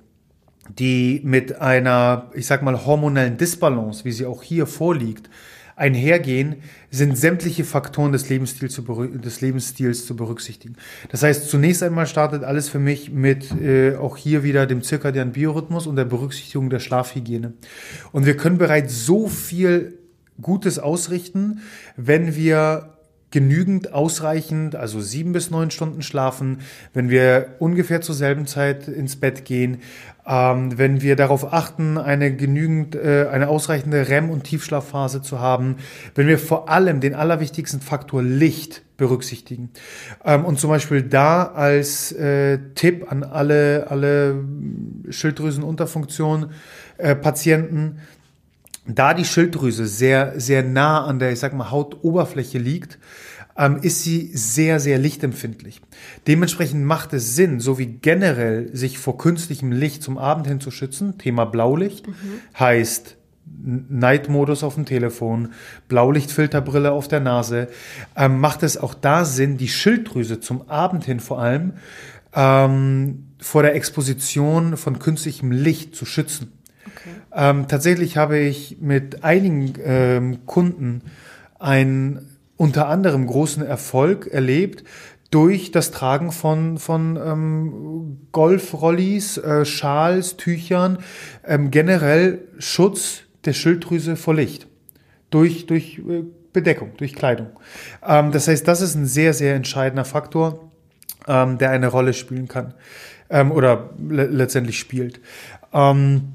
die 0.69 1.21
mit 1.25 1.61
einer, 1.61 2.31
ich 2.35 2.47
sag 2.47 2.63
mal, 2.63 2.85
hormonellen 2.85 3.37
Disbalance, 3.37 4.05
wie 4.05 4.13
sie 4.13 4.27
auch 4.27 4.43
hier 4.43 4.67
vorliegt, 4.67 5.31
einhergehen, 5.79 6.57
sind 6.91 7.17
sämtliche 7.17 7.65
Faktoren 7.65 8.13
des 8.13 8.29
Lebensstils 8.29 8.75
zu, 8.75 8.83
des 8.83 9.41
Lebensstils 9.41 10.07
zu 10.07 10.17
berücksichtigen. 10.17 10.77
Das 11.11 11.23
heißt, 11.23 11.49
zunächst 11.49 11.83
einmal 11.83 12.07
startet 12.07 12.45
alles 12.45 12.69
für 12.69 12.79
mich 12.79 13.11
mit 13.11 13.51
äh, 13.61 13.97
auch 13.97 14.17
hier 14.17 14.43
wieder 14.43 14.67
dem 14.67 14.83
zirkadianen 14.83 15.33
Biorhythmus 15.33 15.87
und 15.87 15.97
der 15.97 16.05
Berücksichtigung 16.05 16.71
der 16.71 16.81
Schlafhygiene. 16.81 17.53
Und 18.13 18.27
wir 18.27 18.37
können 18.37 18.59
bereits 18.59 19.07
so 19.07 19.29
viel 19.29 19.99
Gutes 20.41 20.79
ausrichten, 20.79 21.61
wenn 21.97 22.37
wir 22.37 22.95
genügend, 23.31 23.93
ausreichend, 23.93 24.75
also 24.75 25.01
sieben 25.01 25.33
bis 25.33 25.51
neun 25.51 25.71
Stunden 25.71 26.03
schlafen, 26.03 26.61
wenn 26.95 27.11
wir 27.11 27.57
ungefähr 27.59 28.01
zur 28.01 28.15
selben 28.15 28.47
Zeit 28.47 28.89
ins 28.89 29.17
Bett 29.17 29.45
gehen, 29.45 29.79
ähm, 30.29 30.77
wenn 30.77 31.01
wir 31.01 31.17
darauf 31.17 31.53
achten, 31.53 31.97
eine 31.97 32.35
genügend, 32.37 32.95
äh, 32.95 33.29
eine 33.33 33.49
ausreichende 33.49 34.09
REM- 34.09 34.31
und 34.31 34.45
Tiefschlafphase 34.45 35.23
zu 35.23 35.41
haben, 35.41 35.77
wenn 36.15 36.27
wir 36.27 36.39
vor 36.39 36.69
allem 36.69 37.01
den 37.01 37.15
allerwichtigsten 37.15 37.81
Faktor 37.81 38.23
Licht 38.23 38.83
berücksichtigen. 38.99 39.71
Ähm, 40.25 40.45
und 40.45 40.61
zum 40.61 40.69
Beispiel 40.69 41.03
da 41.03 41.45
als 41.45 42.13
äh, 42.13 42.59
Tipp 42.75 43.11
an 43.11 43.25
alle, 43.25 43.87
alle 43.89 44.45
Schilddrüsenunterfunktion 45.09 46.51
äh, 46.99 47.15
Patienten, 47.15 48.01
da 48.87 49.15
die 49.15 49.25
Schilddrüse 49.25 49.87
sehr, 49.87 50.39
sehr 50.41 50.63
nah 50.63 51.05
an 51.05 51.19
der, 51.19 51.33
ich 51.33 51.39
sag 51.39 51.55
mal, 51.55 51.71
Hautoberfläche 51.71 52.59
liegt, 52.59 52.99
ähm, 53.59 53.81
ist 53.83 54.03
sie 54.03 54.31
sehr, 54.33 54.81
sehr 54.81 54.99
lichtempfindlich. 54.99 55.83
Dementsprechend 56.27 56.85
macht 56.85 57.13
es 57.13 57.35
Sinn, 57.35 57.61
so 57.61 57.79
wie 57.79 57.87
generell 57.87 58.75
sich 58.75 58.99
vor 58.99 59.19
künstlichem 59.19 59.73
Licht 59.73 60.03
zum 60.03 60.17
Abend 60.17 60.47
hin 60.47 60.61
zu 60.61 60.71
schützen. 60.71 61.19
Thema 61.19 61.45
Blaulicht 61.45 62.07
mhm. 62.07 62.13
heißt 62.59 63.17
Night-Modus 63.61 64.63
auf 64.63 64.75
dem 64.75 64.85
Telefon, 64.85 65.53
Blaulichtfilterbrille 65.89 66.93
auf 66.93 67.09
der 67.09 67.21
Nase, 67.21 67.69
ähm, 68.17 68.39
macht 68.39 68.63
es 68.63 68.77
auch 68.77 68.95
da 68.95 69.25
Sinn, 69.25 69.57
die 69.57 69.69
Schilddrüse 69.69 70.39
zum 70.39 70.69
Abend 70.69 71.05
hin 71.05 71.19
vor 71.19 71.41
allem 71.41 71.73
ähm, 72.35 73.25
vor 73.41 73.63
der 73.63 73.75
Exposition 73.75 74.77
von 74.77 74.99
künstlichem 74.99 75.51
Licht 75.51 75.97
zu 75.97 76.05
schützen. 76.05 76.53
Okay. 76.87 77.11
Ähm, 77.33 77.69
tatsächlich 77.69 78.17
habe 78.17 78.39
ich 78.39 78.79
mit 78.81 79.25
einigen 79.25 79.75
ähm, 79.83 80.47
Kunden 80.47 81.03
ein 81.59 82.28
unter 82.59 82.89
anderem 82.89 83.27
großen 83.27 83.65
Erfolg 83.65 84.27
erlebt 84.27 84.85
durch 85.31 85.71
das 85.71 85.91
Tragen 85.91 86.33
von, 86.33 86.79
von 86.79 87.17
ähm, 87.17 88.29
Golfrollis, 88.33 89.39
äh, 89.39 89.65
Schals, 89.65 90.37
Tüchern, 90.37 90.99
ähm, 91.47 91.71
generell 91.71 92.41
Schutz 92.59 93.21
der 93.45 93.53
Schilddrüse 93.53 94.17
vor 94.17 94.35
Licht. 94.35 94.67
Durch, 95.31 95.67
durch 95.67 95.99
äh, 95.99 96.25
Bedeckung, 96.53 96.93
durch 96.97 97.15
Kleidung. 97.15 97.49
Ähm, 98.07 98.33
das 98.33 98.49
heißt, 98.49 98.67
das 98.67 98.81
ist 98.81 98.95
ein 98.95 99.07
sehr, 99.07 99.35
sehr 99.35 99.55
entscheidender 99.55 100.05
Faktor, 100.05 100.71
ähm, 101.27 101.59
der 101.59 101.71
eine 101.71 101.89
Rolle 101.89 102.15
spielen 102.15 102.49
kann 102.49 102.75
ähm, 103.31 103.53
oder 103.53 103.91
le 103.99 104.27
letztendlich 104.27 104.79
spielt. 104.79 105.21
Ähm, 105.73 106.33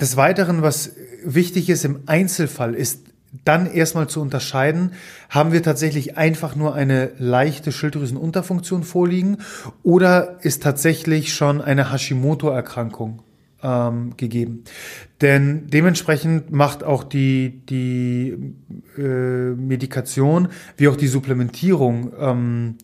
des 0.00 0.16
Weiteren, 0.16 0.62
was 0.62 0.92
wichtig 1.22 1.68
ist 1.68 1.84
im 1.84 2.02
Einzelfall, 2.06 2.74
ist 2.74 3.08
dann 3.44 3.66
erstmal 3.66 4.08
zu 4.08 4.20
unterscheiden, 4.20 4.92
haben 5.28 5.52
wir 5.52 5.62
tatsächlich 5.62 6.16
einfach 6.16 6.56
nur 6.56 6.74
eine 6.74 7.10
leichte 7.18 7.72
Schilddrüsenunterfunktion 7.72 8.84
vorliegen 8.84 9.38
oder 9.82 10.38
ist 10.42 10.62
tatsächlich 10.62 11.34
schon 11.34 11.60
eine 11.60 11.92
Hashimoto-Erkrankung 11.92 13.22
ähm, 13.62 14.16
gegeben. 14.16 14.64
Denn 15.20 15.66
dementsprechend 15.66 16.52
macht 16.52 16.84
auch 16.84 17.04
die, 17.04 17.60
die 17.68 18.54
äh, 18.96 19.02
Medikation 19.02 20.48
wie 20.76 20.88
auch 20.88 20.96
die 20.96 21.08
Supplementierung 21.08 22.12
ähm, 22.18 22.74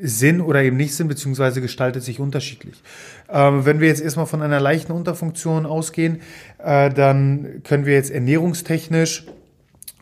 Sinn 0.00 0.40
oder 0.40 0.62
eben 0.62 0.76
nicht 0.76 0.94
Sinn, 0.94 1.08
beziehungsweise 1.08 1.60
gestaltet 1.60 2.04
sich 2.04 2.20
unterschiedlich. 2.20 2.82
Ähm, 3.28 3.64
wenn 3.64 3.80
wir 3.80 3.88
jetzt 3.88 4.00
erstmal 4.00 4.26
von 4.26 4.42
einer 4.42 4.60
leichten 4.60 4.92
Unterfunktion 4.92 5.66
ausgehen, 5.66 6.20
äh, 6.58 6.90
dann 6.90 7.62
können 7.64 7.84
wir 7.84 7.94
jetzt 7.94 8.10
ernährungstechnisch 8.10 9.26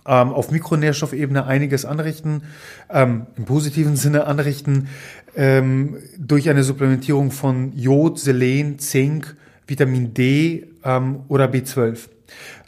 ähm, 0.06 0.32
auf 0.32 0.50
Mikronährstoffebene 0.50 1.46
einiges 1.46 1.84
anrichten, 1.84 2.42
ähm, 2.90 3.26
im 3.36 3.44
positiven 3.44 3.96
Sinne 3.96 4.26
anrichten, 4.26 4.88
ähm, 5.36 5.96
durch 6.18 6.48
eine 6.48 6.62
Supplementierung 6.62 7.30
von 7.30 7.72
Jod, 7.76 8.18
Selen, 8.18 8.78
Zink, 8.78 9.36
Vitamin 9.66 10.14
D 10.14 10.66
ähm, 10.84 11.20
oder 11.28 11.46
B12. 11.46 12.08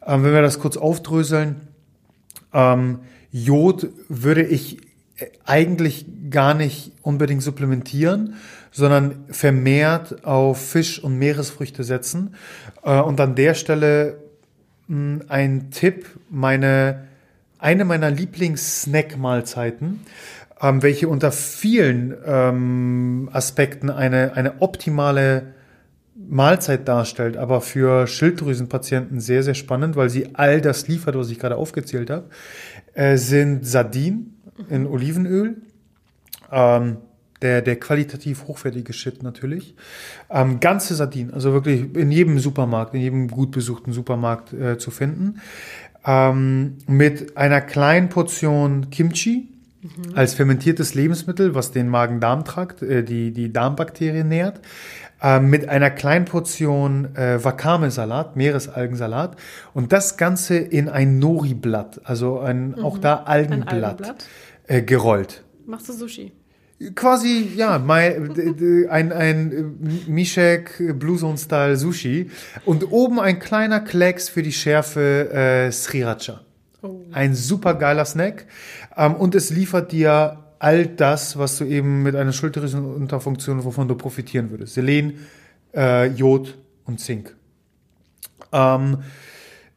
Ähm, 0.06 0.24
wenn 0.24 0.32
wir 0.32 0.42
das 0.42 0.58
kurz 0.58 0.76
aufdröseln, 0.76 1.56
ähm, 2.52 3.00
Jod 3.30 3.88
würde 4.08 4.42
ich 4.42 4.78
eigentlich 5.44 6.06
gar 6.30 6.54
nicht 6.54 6.92
unbedingt 7.02 7.42
supplementieren, 7.42 8.34
sondern 8.70 9.24
vermehrt 9.30 10.24
auf 10.24 10.70
Fisch 10.70 11.02
und 11.02 11.18
Meeresfrüchte 11.18 11.84
setzen. 11.84 12.34
Äh, 12.82 13.00
und 13.00 13.20
an 13.20 13.34
der 13.34 13.54
Stelle 13.54 14.18
mh, 14.88 15.24
ein 15.28 15.70
Tipp, 15.70 16.06
meine 16.30 17.07
eine 17.58 17.84
meiner 17.84 18.10
Lieblings-Snack-Mahlzeiten, 18.10 20.00
ähm, 20.60 20.82
welche 20.82 21.08
unter 21.08 21.32
vielen 21.32 22.14
ähm, 22.24 23.28
Aspekten 23.32 23.90
eine, 23.90 24.34
eine 24.34 24.60
optimale 24.60 25.54
Mahlzeit 26.14 26.88
darstellt, 26.88 27.36
aber 27.36 27.60
für 27.60 28.06
Schilddrüsenpatienten 28.06 29.20
sehr, 29.20 29.42
sehr 29.42 29.54
spannend, 29.54 29.96
weil 29.96 30.10
sie 30.10 30.34
all 30.34 30.60
das 30.60 30.88
liefert, 30.88 31.16
was 31.16 31.30
ich 31.30 31.38
gerade 31.38 31.56
aufgezählt 31.56 32.10
habe, 32.10 32.28
äh, 32.94 33.16
sind 33.16 33.66
Sardinen 33.66 34.36
in 34.68 34.86
Olivenöl, 34.86 35.56
ähm, 36.50 36.98
der, 37.40 37.62
der 37.62 37.78
qualitativ 37.78 38.48
hochwertige 38.48 38.92
Shit 38.92 39.22
natürlich. 39.22 39.76
Ähm, 40.28 40.58
ganze 40.58 40.96
Sardinen, 40.96 41.32
also 41.32 41.52
wirklich 41.52 41.94
in 41.94 42.10
jedem 42.10 42.40
Supermarkt, 42.40 42.94
in 42.94 43.00
jedem 43.00 43.28
gut 43.28 43.52
besuchten 43.52 43.92
Supermarkt 43.92 44.52
äh, 44.52 44.76
zu 44.76 44.90
finden 44.90 45.40
ähm, 46.06 46.78
mit 46.86 47.36
einer 47.36 47.60
kleinen 47.60 48.08
Portion 48.08 48.90
Kimchi 48.90 49.48
mhm. 49.82 50.14
als 50.14 50.34
fermentiertes 50.34 50.94
Lebensmittel, 50.94 51.54
was 51.54 51.72
den 51.72 51.88
Magen-Darm-Trakt, 51.88 52.82
äh, 52.82 53.02
die, 53.02 53.32
die 53.32 53.52
Darmbakterien 53.52 54.28
nährt. 54.28 54.60
Äh, 55.20 55.40
mit 55.40 55.68
einer 55.68 55.90
kleinen 55.90 56.26
Portion 56.26 57.16
äh, 57.16 57.42
Wakame-Salat, 57.42 58.36
Meeresalgensalat 58.36 59.36
und 59.74 59.92
das 59.92 60.16
Ganze 60.16 60.56
in 60.56 60.88
ein 60.88 61.18
Nori-Blatt, 61.18 62.00
also 62.04 62.38
ein, 62.38 62.70
mhm. 62.70 62.84
auch 62.84 62.98
da 62.98 63.24
Algenblatt, 63.24 63.72
Algenblatt. 63.72 64.28
Äh, 64.68 64.82
gerollt. 64.82 65.42
Machst 65.66 65.88
du 65.88 65.92
Sushi? 65.92 66.32
Quasi, 66.94 67.50
ja, 67.56 67.80
mein, 67.80 68.86
ein, 68.88 69.12
ein 69.12 70.04
Mishek 70.06 70.98
Blue 70.98 71.18
Zone 71.18 71.36
Style 71.36 71.76
Sushi 71.76 72.30
und 72.64 72.92
oben 72.92 73.18
ein 73.18 73.40
kleiner 73.40 73.80
Klecks 73.80 74.28
für 74.28 74.42
die 74.42 74.52
Schärfe 74.52 75.30
äh, 75.32 75.72
Sriracha. 75.72 76.40
Oh. 76.80 77.00
Ein 77.10 77.34
super 77.34 77.74
geiler 77.74 78.04
Snack 78.04 78.46
ähm, 78.96 79.16
und 79.16 79.34
es 79.34 79.50
liefert 79.50 79.90
dir 79.90 80.44
all 80.60 80.86
das, 80.86 81.36
was 81.36 81.58
du 81.58 81.64
eben 81.64 82.04
mit 82.04 82.14
einer 82.14 82.32
Schulterriesenunterfunktion, 82.32 83.64
wovon 83.64 83.88
du 83.88 83.96
profitieren 83.96 84.50
würdest. 84.50 84.74
Selen, 84.74 85.26
äh, 85.74 86.06
Jod 86.06 86.56
und 86.84 87.00
Zink. 87.00 87.34
Ähm, 88.52 88.98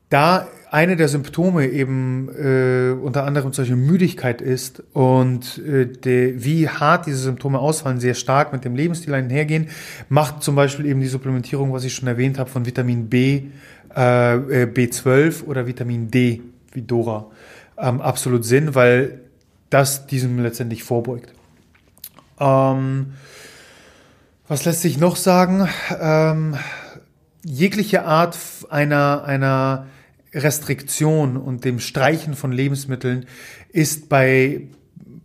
da 0.09 0.47
eine 0.71 0.95
der 0.95 1.09
Symptome 1.09 1.67
eben 1.67 2.29
äh, 2.29 2.93
unter 2.93 3.25
anderem 3.25 3.51
solche 3.51 3.75
Müdigkeit 3.75 4.41
ist 4.41 4.81
und 4.93 5.57
äh, 5.57 5.85
de, 5.85 6.45
wie 6.45 6.69
hart 6.69 7.07
diese 7.07 7.17
Symptome 7.17 7.59
ausfallen, 7.59 7.99
sehr 7.99 8.13
stark 8.13 8.53
mit 8.53 8.63
dem 8.63 8.75
Lebensstil 8.77 9.13
einhergehen, 9.13 9.67
macht 10.07 10.41
zum 10.41 10.55
Beispiel 10.55 10.85
eben 10.85 11.01
die 11.01 11.07
Supplementierung, 11.07 11.73
was 11.73 11.83
ich 11.83 11.93
schon 11.93 12.07
erwähnt 12.07 12.39
habe, 12.39 12.49
von 12.49 12.65
Vitamin 12.65 13.09
B, 13.09 13.47
äh, 13.93 14.35
äh 14.35 14.65
B12 14.65 15.43
oder 15.43 15.67
Vitamin 15.67 16.09
D, 16.09 16.41
wie 16.71 16.81
Dora, 16.83 17.29
ähm, 17.77 17.99
absolut 17.99 18.45
Sinn, 18.45 18.73
weil 18.73 19.19
das 19.69 20.07
diesem 20.07 20.39
letztendlich 20.39 20.83
vorbeugt. 20.83 21.33
Ähm, 22.39 23.07
was 24.47 24.63
lässt 24.63 24.83
sich 24.83 24.97
noch 24.97 25.17
sagen? 25.17 25.67
Ähm, 25.99 26.55
jegliche 27.43 28.05
Art 28.05 28.37
einer, 28.69 29.25
einer 29.25 29.87
Restriktion 30.33 31.37
und 31.37 31.65
dem 31.65 31.79
Streichen 31.79 32.35
von 32.35 32.51
Lebensmitteln 32.51 33.25
ist 33.69 34.09
bei, 34.09 34.67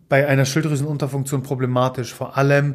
bei 0.08 0.26
einer 0.26 0.44
Schilddrüsenunterfunktion 0.44 1.42
problematisch, 1.42 2.12
vor 2.12 2.36
allem 2.36 2.74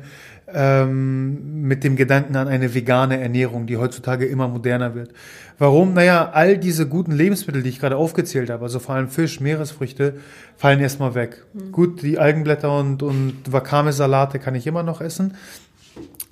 ähm, 0.54 1.62
mit 1.62 1.84
dem 1.84 1.96
Gedanken 1.96 2.36
an 2.36 2.48
eine 2.48 2.74
vegane 2.74 3.20
Ernährung, 3.20 3.68
die 3.68 3.78
heutzutage 3.78 4.26
immer 4.26 4.48
moderner 4.48 4.96
wird. 4.96 5.14
Warum? 5.58 5.94
Naja, 5.94 6.32
all 6.34 6.58
diese 6.58 6.88
guten 6.88 7.12
Lebensmittel, 7.12 7.64
die 7.64 7.70
ich 7.70 7.80
gerade 7.80 7.98
aufgezählt 7.98 8.50
habe, 8.50 8.64
also 8.64 8.80
vor 8.80 8.96
allem 8.96 9.10
Fisch, 9.10 9.40
Meeresfrüchte, 9.40 10.16
fallen 10.58 10.80
erstmal 10.80 11.16
weg. 11.16 11.46
Mhm. 11.54 11.72
Gut, 11.72 12.02
die 12.02 12.18
Algenblätter 12.18 12.78
und, 12.78 13.04
und 13.04 13.40
Wakame-Salate 13.50 14.40
kann 14.40 14.56
ich 14.56 14.68
immer 14.68 14.84
noch 14.84 15.02
essen. 15.02 15.36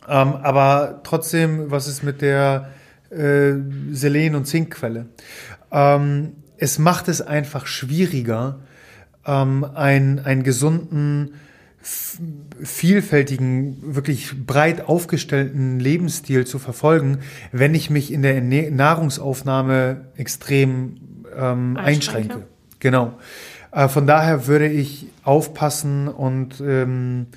Ähm, 0.07 0.33
aber 0.35 1.01
trotzdem, 1.03 1.71
was 1.71 1.87
ist 1.87 2.03
mit 2.03 2.21
der 2.21 2.69
äh, 3.11 3.53
Selen- 3.91 4.35
und 4.35 4.45
Zinkquelle? 4.45 5.05
Ähm, 5.71 6.33
es 6.57 6.79
macht 6.79 7.07
es 7.07 7.21
einfach 7.21 7.65
schwieriger, 7.65 8.59
ähm, 9.25 9.63
einen, 9.63 10.19
einen 10.19 10.43
gesunden, 10.43 11.35
vielfältigen, 12.61 13.95
wirklich 13.95 14.45
breit 14.45 14.87
aufgestellten 14.87 15.79
Lebensstil 15.79 16.45
zu 16.45 16.59
verfolgen, 16.59 17.19
wenn 17.53 17.73
ich 17.73 17.89
mich 17.89 18.11
in 18.11 18.21
der 18.21 18.41
Nahrungsaufnahme 18.41 20.07
extrem 20.17 20.97
ähm, 21.35 21.77
einschränke. 21.77 22.47
Genau. 22.79 23.17
Äh, 23.71 23.87
von 23.87 24.07
daher 24.07 24.47
würde 24.47 24.67
ich 24.67 25.07
aufpassen 25.23 26.07
und 26.07 26.61
ähm, 26.61 27.27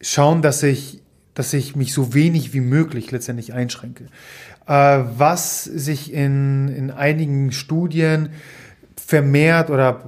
schauen, 0.00 0.42
dass 0.42 0.62
ich, 0.62 1.02
dass 1.34 1.52
ich 1.52 1.74
mich 1.74 1.92
so 1.92 2.14
wenig 2.14 2.52
wie 2.52 2.60
möglich 2.60 3.10
letztendlich 3.10 3.52
einschränke. 3.52 4.06
Äh, 4.68 5.04
was 5.16 5.64
sich 5.64 6.12
in, 6.12 6.68
in 6.68 6.90
einigen 6.90 7.52
Studien 7.52 8.28
vermehrt 8.96 9.70
oder 9.70 10.04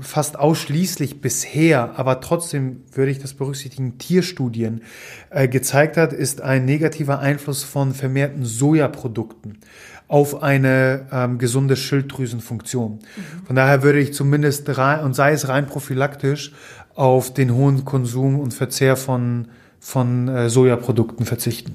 fast 0.00 0.38
ausschließlich 0.38 1.20
bisher, 1.20 1.98
aber 1.98 2.20
trotzdem 2.20 2.82
würde 2.92 3.10
ich 3.10 3.18
das 3.18 3.34
berücksichtigen, 3.34 3.98
Tierstudien 3.98 4.82
äh, 5.30 5.48
gezeigt 5.48 5.96
hat, 5.96 6.12
ist 6.12 6.40
ein 6.40 6.64
negativer 6.64 7.18
Einfluss 7.18 7.64
von 7.64 7.92
vermehrten 7.92 8.44
Sojaprodukten 8.44 9.58
auf 10.06 10.44
eine 10.44 11.06
ähm, 11.10 11.38
gesunde 11.38 11.74
Schilddrüsenfunktion. 11.74 12.92
Mhm. 12.92 13.46
Von 13.46 13.56
daher 13.56 13.82
würde 13.82 13.98
ich 13.98 14.14
zumindest 14.14 14.78
rein, 14.78 15.00
und 15.00 15.14
sei 15.14 15.32
es 15.32 15.48
rein 15.48 15.66
prophylaktisch, 15.66 16.52
auf 16.94 17.34
den 17.34 17.52
hohen 17.52 17.84
Konsum 17.84 18.38
und 18.38 18.54
Verzehr 18.54 18.96
von, 18.96 19.48
von 19.80 20.28
äh, 20.28 20.48
Sojaprodukten 20.48 21.26
verzichten. 21.26 21.74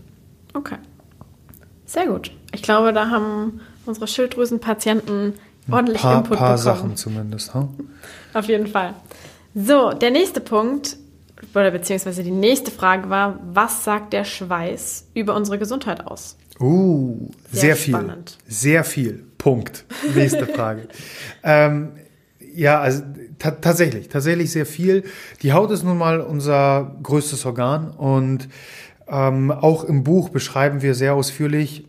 Okay. 0.54 0.78
Sehr 1.90 2.06
gut. 2.06 2.32
Ich 2.54 2.62
glaube, 2.62 2.94
da 2.94 3.10
haben 3.10 3.62
unsere 3.88 4.08
Schilddrüsenpatienten 4.08 5.34
ordentlich 5.72 6.04
paar, 6.04 6.20
Input 6.20 6.38
paar 6.38 6.56
bekommen. 6.56 6.58
Sachen 6.58 6.96
zumindest. 6.96 7.56
Huh? 7.56 7.68
Auf 8.36 8.46
jeden 8.46 8.68
Fall. 8.68 8.94
So, 9.56 9.92
der 9.94 10.12
nächste 10.12 10.40
Punkt, 10.40 10.98
oder 11.56 11.72
beziehungsweise 11.72 12.22
die 12.22 12.30
nächste 12.30 12.70
Frage 12.70 13.10
war, 13.10 13.40
was 13.52 13.84
sagt 13.84 14.14
der 14.14 14.24
Schweiß 14.24 15.08
über 15.16 15.36
unsere 15.36 15.58
Gesundheit 15.58 16.06
aus? 16.06 16.38
Uh, 16.60 17.32
sehr, 17.52 17.62
sehr 17.62 17.76
viel. 17.76 17.94
Spannend. 17.96 18.38
Sehr 18.48 18.84
viel. 18.84 19.26
Punkt. 19.40 19.86
Nächste 20.14 20.46
Frage. 20.54 20.90
ähm, 21.42 21.94
ja, 22.54 22.80
also 22.82 23.02
tatsächlich, 23.40 24.10
tatsächlich 24.10 24.52
sehr 24.52 24.66
viel. 24.68 25.06
Die 25.42 25.54
Haut 25.54 25.72
ist 25.72 25.84
nun 25.84 25.98
mal 25.98 26.22
unser 26.22 26.96
größtes 27.02 27.46
Organ 27.46 27.92
und 27.92 28.48
ähm, 29.10 29.52
auch 29.52 29.84
im 29.84 30.04
Buch 30.04 30.30
beschreiben 30.30 30.82
wir 30.82 30.96
sehr 30.96 31.14
ausführlich 31.14 31.86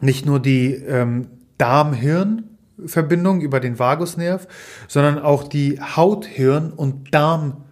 nicht 0.00 0.26
nur 0.26 0.40
die 0.40 0.74
ähm, 0.74 1.28
Darm-Hirn-Verbindung 1.58 3.40
über 3.40 3.60
den 3.60 3.78
Vagusnerv, 3.78 4.46
sondern 4.88 5.18
auch 5.18 5.44
die 5.44 5.80
Haut-Hirn- 5.80 6.72
und 6.72 7.14
Darm- 7.14 7.62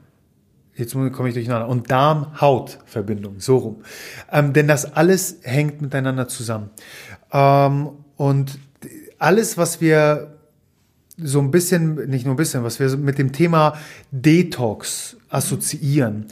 Jetzt 0.76 0.92
komme 0.92 1.28
ich 1.28 1.34
durcheinander. 1.34 1.68
Und 1.68 1.90
Darm-Haut-Verbindung, 1.90 3.36
so 3.38 3.58
rum. 3.58 3.76
Ähm, 4.32 4.52
denn 4.52 4.66
das 4.66 4.96
alles 4.96 5.38
hängt 5.42 5.80
miteinander 5.80 6.26
zusammen. 6.26 6.70
Ähm, 7.32 7.90
und 8.16 8.58
alles, 9.18 9.56
was 9.56 9.80
wir 9.80 10.34
so 11.16 11.38
ein 11.38 11.52
bisschen, 11.52 12.08
nicht 12.10 12.24
nur 12.24 12.34
ein 12.34 12.36
bisschen, 12.36 12.64
was 12.64 12.80
wir 12.80 12.96
mit 12.96 13.18
dem 13.18 13.30
Thema 13.32 13.76
Detox 14.10 15.16
assoziieren, 15.28 16.26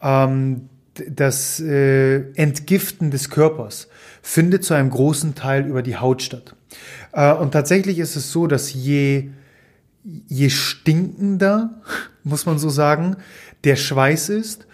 ähm, 0.00 0.68
das 1.08 1.60
äh, 1.60 2.32
Entgiften 2.34 3.10
des 3.10 3.30
Körpers 3.30 3.88
findet 4.22 4.64
zu 4.64 4.74
einem 4.74 4.90
großen 4.90 5.34
Teil 5.34 5.66
über 5.66 5.82
die 5.82 5.96
Haut 5.96 6.22
statt. 6.22 6.54
Äh, 7.12 7.32
und 7.32 7.52
tatsächlich 7.52 7.98
ist 7.98 8.16
es 8.16 8.32
so, 8.32 8.46
dass 8.46 8.72
je, 8.72 9.30
je 10.02 10.50
stinkender, 10.50 11.80
muss 12.24 12.46
man 12.46 12.58
so 12.58 12.68
sagen, 12.68 13.16
der 13.64 13.76
Schweiß 13.76 14.28
ist, 14.28 14.66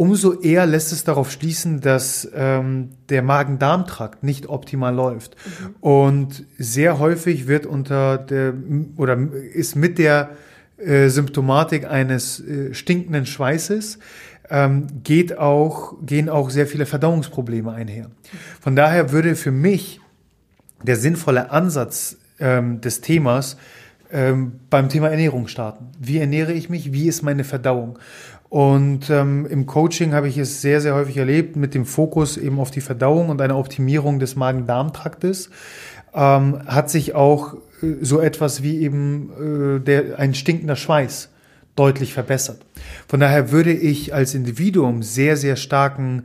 umso 0.00 0.40
eher 0.40 0.64
lässt 0.64 0.92
es 0.92 1.04
darauf 1.04 1.30
schließen, 1.30 1.80
dass 1.82 2.26
ähm, 2.34 2.90
der 3.10 3.22
Magen-Darm-Trakt 3.22 4.22
nicht 4.22 4.48
optimal 4.48 4.94
läuft. 4.94 5.36
Mhm. 5.36 5.74
Und 5.80 6.44
sehr 6.56 6.98
häufig 6.98 7.48
wird 7.48 7.66
unter 7.66 8.16
der 8.16 8.54
oder 8.96 9.18
ist 9.52 9.76
mit 9.76 9.98
der 9.98 10.30
äh, 10.78 11.08
Symptomatik 11.10 11.84
eines 11.84 12.40
äh, 12.40 12.72
stinkenden 12.72 13.26
Schweißes 13.26 13.98
ähm, 14.50 14.86
geht 15.04 15.38
auch, 15.38 15.94
gehen 16.04 16.28
auch 16.28 16.50
sehr 16.50 16.66
viele 16.66 16.86
Verdauungsprobleme 16.86 17.72
einher. 17.72 18.10
Von 18.60 18.76
daher 18.76 19.12
würde 19.12 19.36
für 19.36 19.52
mich 19.52 20.00
der 20.82 20.96
sinnvolle 20.96 21.50
Ansatz 21.50 22.16
ähm, 22.38 22.80
des 22.80 23.00
Themas 23.00 23.56
ähm, 24.12 24.52
beim 24.70 24.88
Thema 24.88 25.08
Ernährung 25.08 25.46
starten. 25.46 25.86
Wie 25.98 26.18
ernähre 26.18 26.52
ich 26.52 26.68
mich? 26.68 26.92
Wie 26.92 27.06
ist 27.06 27.22
meine 27.22 27.44
Verdauung? 27.44 27.98
Und 28.48 29.08
ähm, 29.10 29.46
im 29.46 29.66
Coaching 29.66 30.12
habe 30.12 30.26
ich 30.26 30.36
es 30.36 30.60
sehr, 30.60 30.80
sehr 30.80 30.94
häufig 30.94 31.16
erlebt 31.16 31.54
mit 31.54 31.72
dem 31.72 31.86
Fokus 31.86 32.36
eben 32.36 32.58
auf 32.58 32.72
die 32.72 32.80
Verdauung 32.80 33.28
und 33.28 33.40
einer 33.40 33.56
Optimierung 33.56 34.18
des 34.18 34.34
Magen-Darm-Traktes. 34.34 35.50
Ähm, 36.12 36.60
hat 36.66 36.90
sich 36.90 37.14
auch 37.14 37.54
äh, 37.82 37.94
so 38.00 38.20
etwas 38.20 38.64
wie 38.64 38.80
eben 38.80 39.76
äh, 39.76 39.80
der, 39.80 40.18
ein 40.18 40.34
stinkender 40.34 40.74
Schweiß 40.74 41.28
deutlich 41.80 42.12
verbessert. 42.12 42.60
Von 43.08 43.20
daher 43.20 43.52
würde 43.52 43.72
ich 43.72 44.12
als 44.12 44.34
Individuum 44.34 45.02
sehr, 45.02 45.38
sehr 45.38 45.56
starken 45.56 46.24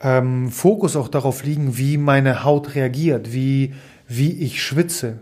ähm, 0.00 0.50
Fokus 0.50 0.96
auch 0.96 1.08
darauf 1.08 1.44
liegen, 1.44 1.76
wie 1.76 1.98
meine 1.98 2.42
Haut 2.42 2.74
reagiert, 2.74 3.34
wie, 3.34 3.74
wie 4.06 4.32
ich 4.32 4.62
schwitze, 4.62 5.18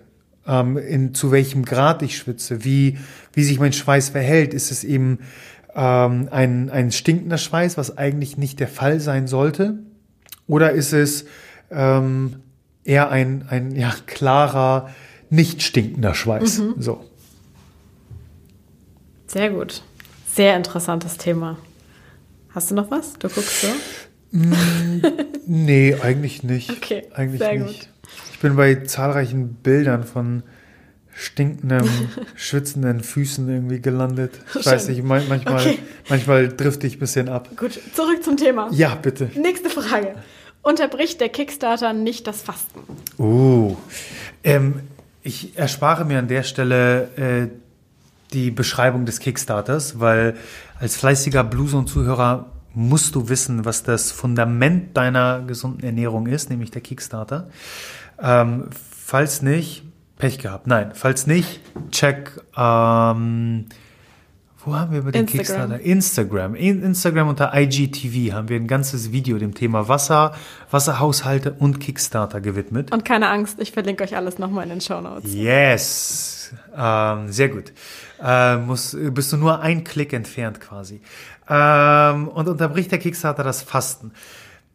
ähm, 0.47 0.77
in, 0.77 1.15
zu 1.15 1.33
welchem 1.33 1.65
Grad 1.65 2.03
ich 2.03 2.17
schwitze, 2.17 2.65
wie, 2.65 2.99
wie 3.33 3.43
sich 3.43 3.59
mein 3.59 3.73
Schweiß 3.73 4.11
verhält. 4.11 4.55
Ist 4.55 4.71
es 4.71 4.85
eben 4.85 5.19
ähm, 5.75 6.29
ein, 6.31 6.71
ein 6.71 6.93
stinkender 6.93 7.39
Schweiß, 7.39 7.77
was 7.77 7.99
eigentlich 7.99 8.39
nicht 8.39 8.61
der 8.61 8.69
Fall 8.69 9.01
sein 9.01 9.27
sollte? 9.27 9.81
Oder 10.47 10.71
ist 10.71 10.93
es 10.93 11.25
ähm, 11.73 12.37
eher 12.85 13.11
ein, 13.11 13.47
ein 13.51 13.75
ja, 13.75 13.93
klarer, 14.07 14.91
nicht 15.29 15.65
stinkender 15.65 16.15
Schweiß? 16.15 16.61
Mhm. 16.61 16.75
So. 16.79 17.05
Sehr 19.27 19.51
gut. 19.51 19.83
Sehr 20.33 20.57
interessantes 20.57 21.17
Thema. 21.17 21.59
Hast 22.55 22.71
du 22.71 22.75
noch 22.75 22.91
was? 22.91 23.15
Du 23.15 23.29
guckst 23.29 23.63
so? 23.63 23.69
Mm, 24.33 25.03
nee, 25.47 25.97
eigentlich 26.01 26.43
nicht. 26.43 26.71
Okay, 26.77 27.05
eigentlich 27.15 27.41
sehr 27.41 27.59
nicht. 27.59 27.81
gut. 27.81 27.89
Ich 28.33 28.39
bin 28.41 28.57
bei 28.57 28.75
zahlreichen 28.77 29.55
Bildern 29.55 30.05
von 30.05 30.43
stinkenden, 31.15 31.89
schwitzenden 32.37 33.01
Füßen 33.01 33.49
irgendwie 33.49 33.81
gelandet. 33.81 34.33
Ich 34.49 34.63
Schön. 34.63 34.73
weiß 34.73 34.89
nicht, 34.89 35.03
manchmal, 35.03 35.41
okay. 35.61 35.79
manchmal 36.09 36.49
drifte 36.49 36.87
ich 36.87 36.97
ein 36.97 37.01
bisschen 37.01 37.29
ab. 37.29 37.49
Gut, 37.57 37.81
zurück 37.95 38.23
zum 38.23 38.37
Thema. 38.37 38.69
Ja, 38.73 38.95
bitte. 38.95 39.31
Nächste 39.35 39.71
Frage. 39.71 40.15
Unterbricht 40.63 41.21
der 41.21 41.29
Kickstarter 41.29 41.93
nicht 41.93 42.27
das 42.27 42.43
Fasten? 42.43 42.81
Uh, 43.19 43.77
ähm, 44.45 44.81
ich 45.23 45.57
erspare 45.57 46.05
mir 46.05 46.19
an 46.19 46.29
der 46.29 46.43
Stelle 46.43 47.09
äh, 47.17 47.66
die 48.33 48.51
Beschreibung 48.51 49.07
des 49.07 49.21
Kickstarters, 49.21 50.01
weil 50.01 50.37
als 50.79 50.97
fleißiger 50.97 51.45
Blueson-Zuhörer 51.45 52.47
musst 52.75 53.15
du 53.15 53.29
wissen, 53.29 53.65
was 53.65 53.83
das 53.83 54.13
Fundament 54.13 54.97
deiner 54.97 55.41
gesunden 55.41 55.83
Ernährung 55.83 56.27
ist, 56.27 56.51
nämlich 56.51 56.71
der 56.71 56.83
Kickstarter. 56.83 57.49
Ähm, 58.21 58.69
falls 58.71 59.43
nicht, 59.43 59.85
Pech 60.19 60.39
gehabt. 60.39 60.67
Nein, 60.67 60.91
falls 60.95 61.27
nicht, 61.27 61.61
check. 61.91 62.33
Ähm, 62.57 63.67
wo 64.67 64.75
haben 64.75 64.91
wir 64.91 64.99
über 64.99 65.13
den 65.13 65.23
Instagram. 65.23 65.71
Kickstarter? 65.71 65.81
Instagram. 65.81 66.55
In 66.57 66.83
Instagram 66.83 67.29
unter 67.29 67.53
IGTV 67.55 68.35
haben 68.35 68.49
wir 68.49 68.57
ein 68.57 68.67
ganzes 68.67 69.13
Video 69.13 69.39
dem 69.39 69.55
Thema 69.55 69.89
Wasser, 69.89 70.35
Wasserhaushalte 70.71 71.53
und 71.53 71.79
Kickstarter 71.79 72.41
gewidmet. 72.41 72.93
Und 72.93 73.05
keine 73.05 73.29
Angst, 73.29 73.61
ich 73.61 73.73
verlinke 73.73 74.03
euch 74.03 74.17
alles 74.17 74.39
nochmal 74.39 74.65
in 74.65 74.71
den 74.71 74.81
Show 74.81 75.01
Notes. 75.01 75.33
Yes, 75.33 76.53
ähm, 76.77 77.31
sehr 77.31 77.49
gut. 77.49 77.73
Äh, 78.23 78.57
muss, 78.57 78.97
bist 78.99 79.33
du 79.33 79.37
nur 79.37 79.61
ein 79.61 79.85
Klick 79.85 80.13
entfernt 80.13 80.61
quasi. 80.61 81.01
Ähm, 81.49 82.29
und 82.29 82.49
unterbricht 82.49 82.91
der 82.91 82.99
Kickstarter 82.99 83.45
das 83.45 83.63
Fasten? 83.63 84.13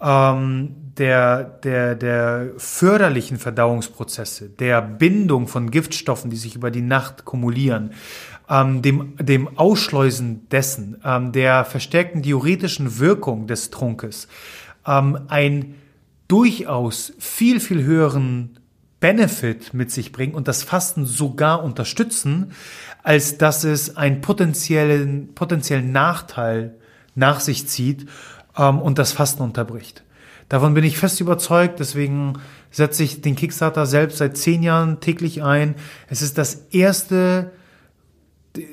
ähm, 0.00 0.85
der, 0.98 1.44
der, 1.44 1.94
der 1.94 2.50
förderlichen 2.56 3.38
Verdauungsprozesse, 3.38 4.48
der 4.48 4.82
Bindung 4.82 5.48
von 5.48 5.70
Giftstoffen, 5.70 6.30
die 6.30 6.36
sich 6.36 6.56
über 6.56 6.70
die 6.70 6.82
Nacht 6.82 7.24
kumulieren, 7.24 7.92
ähm, 8.48 8.82
dem, 8.82 9.16
dem 9.18 9.58
Ausschleusen 9.58 10.48
dessen, 10.48 11.00
ähm, 11.04 11.32
der 11.32 11.64
verstärkten 11.64 12.22
diuretischen 12.22 12.98
Wirkung 12.98 13.46
des 13.46 13.70
Trunkes, 13.70 14.28
ähm, 14.86 15.18
ein 15.28 15.74
durchaus 16.28 17.12
viel, 17.18 17.60
viel 17.60 17.84
höheren 17.84 18.58
Benefit 19.00 19.74
mit 19.74 19.90
sich 19.90 20.12
bringen 20.12 20.34
und 20.34 20.48
das 20.48 20.62
Fasten 20.62 21.04
sogar 21.06 21.62
unterstützen, 21.62 22.52
als 23.02 23.38
dass 23.38 23.62
es 23.64 23.96
einen 23.96 24.20
potenziellen, 24.20 25.34
potenziellen 25.34 25.92
Nachteil 25.92 26.74
nach 27.14 27.40
sich 27.40 27.68
zieht 27.68 28.06
ähm, 28.56 28.80
und 28.80 28.98
das 28.98 29.12
Fasten 29.12 29.42
unterbricht. 29.42 30.05
Davon 30.48 30.74
bin 30.74 30.84
ich 30.84 30.98
fest 30.98 31.20
überzeugt, 31.20 31.80
deswegen 31.80 32.34
setze 32.70 33.02
ich 33.02 33.20
den 33.20 33.34
Kickstarter 33.34 33.86
selbst 33.86 34.18
seit 34.18 34.36
zehn 34.36 34.62
Jahren 34.62 35.00
täglich 35.00 35.42
ein. 35.42 35.74
Es 36.08 36.22
ist 36.22 36.38
das 36.38 36.66
erste, 36.70 37.52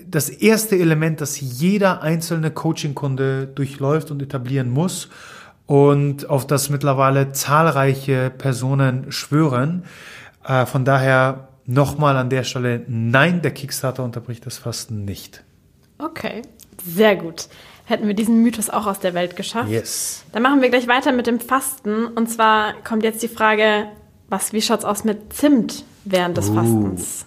das 0.07 0.29
erste 0.29 0.77
Element, 0.77 1.21
das 1.21 1.39
jeder 1.39 2.01
einzelne 2.01 2.51
Coaching-Kunde 2.51 3.47
durchläuft 3.47 4.11
und 4.11 4.21
etablieren 4.21 4.69
muss 4.69 5.09
und 5.65 6.29
auf 6.29 6.45
das 6.45 6.69
mittlerweile 6.69 7.31
zahlreiche 7.31 8.29
Personen 8.29 9.11
schwören. 9.11 9.85
Äh, 10.45 10.65
von 10.65 10.85
daher 10.85 11.47
nochmal 11.65 12.17
an 12.17 12.29
der 12.29 12.43
Stelle, 12.43 12.83
nein, 12.87 13.41
der 13.41 13.51
Kickstarter 13.51 14.03
unterbricht 14.03 14.45
das 14.45 14.57
Fasten 14.57 15.05
nicht. 15.05 15.43
Okay, 15.97 16.41
sehr 16.85 17.15
gut. 17.15 17.47
Hätten 17.93 18.07
wir 18.07 18.15
diesen 18.15 18.41
Mythos 18.41 18.71
auch 18.71 18.87
aus 18.87 18.99
der 18.99 19.13
Welt 19.13 19.35
geschafft. 19.35 19.69
Yes. 19.69 20.23
Dann 20.31 20.41
machen 20.41 20.63
wir 20.63 20.69
gleich 20.69 20.87
weiter 20.87 21.11
mit 21.11 21.27
dem 21.27 21.39
Fasten. 21.39 22.07
Und 22.07 22.27
zwar 22.27 22.73
kommt 22.83 23.03
jetzt 23.03 23.21
die 23.21 23.27
Frage, 23.27 23.85
was, 24.29 24.51
wie 24.51 24.63
schaut's 24.63 24.83
aus 24.83 25.03
mit 25.03 25.31
Zimt 25.31 25.85
während 26.03 26.35
des 26.35 26.49
Uh. 26.49 26.55
Fastens? 26.55 27.25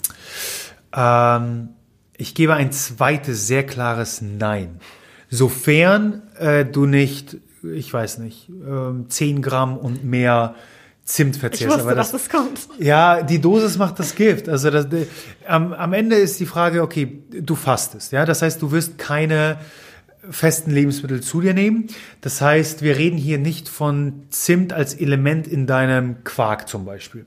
Ähm, 0.92 1.68
ich 2.16 2.34
gebe 2.34 2.54
ein 2.54 2.72
zweites 2.72 3.46
sehr 3.46 3.64
klares 3.64 4.20
Nein. 4.22 4.80
Sofern 5.30 6.22
äh, 6.36 6.64
du 6.64 6.86
nicht, 6.86 7.36
ich 7.62 7.92
weiß 7.92 8.18
nicht, 8.18 8.48
ähm, 8.48 9.06
10 9.08 9.42
Gramm 9.42 9.76
und 9.78 10.02
mehr 10.04 10.56
Zimt 11.04 11.36
Ich 11.36 11.40
verzehrst. 11.40 11.78
wusste, 11.78 11.94
dass 11.94 12.12
es 12.12 12.28
kommt. 12.28 12.58
Ja, 12.80 13.22
die 13.22 13.40
Dosis 13.40 13.78
macht 13.78 14.00
das 14.00 14.16
Gift. 14.16 14.48
Also 14.48 14.70
das, 14.70 14.86
äh, 14.86 15.06
am, 15.46 15.72
am 15.72 15.92
Ende 15.92 16.16
ist 16.16 16.40
die 16.40 16.46
Frage, 16.46 16.82
okay, 16.82 17.22
du 17.30 17.54
fastest, 17.54 18.10
ja, 18.10 18.24
das 18.24 18.42
heißt, 18.42 18.60
du 18.60 18.72
wirst 18.72 18.98
keine 18.98 19.58
festen 20.30 20.70
Lebensmittel 20.70 21.20
zu 21.20 21.40
dir 21.40 21.54
nehmen. 21.54 21.86
Das 22.20 22.40
heißt, 22.40 22.82
wir 22.82 22.96
reden 22.96 23.16
hier 23.16 23.38
nicht 23.38 23.68
von 23.68 24.24
Zimt 24.30 24.72
als 24.72 24.94
Element 24.94 25.46
in 25.46 25.66
deinem 25.66 26.24
Quark 26.24 26.68
zum 26.68 26.84
Beispiel. 26.84 27.26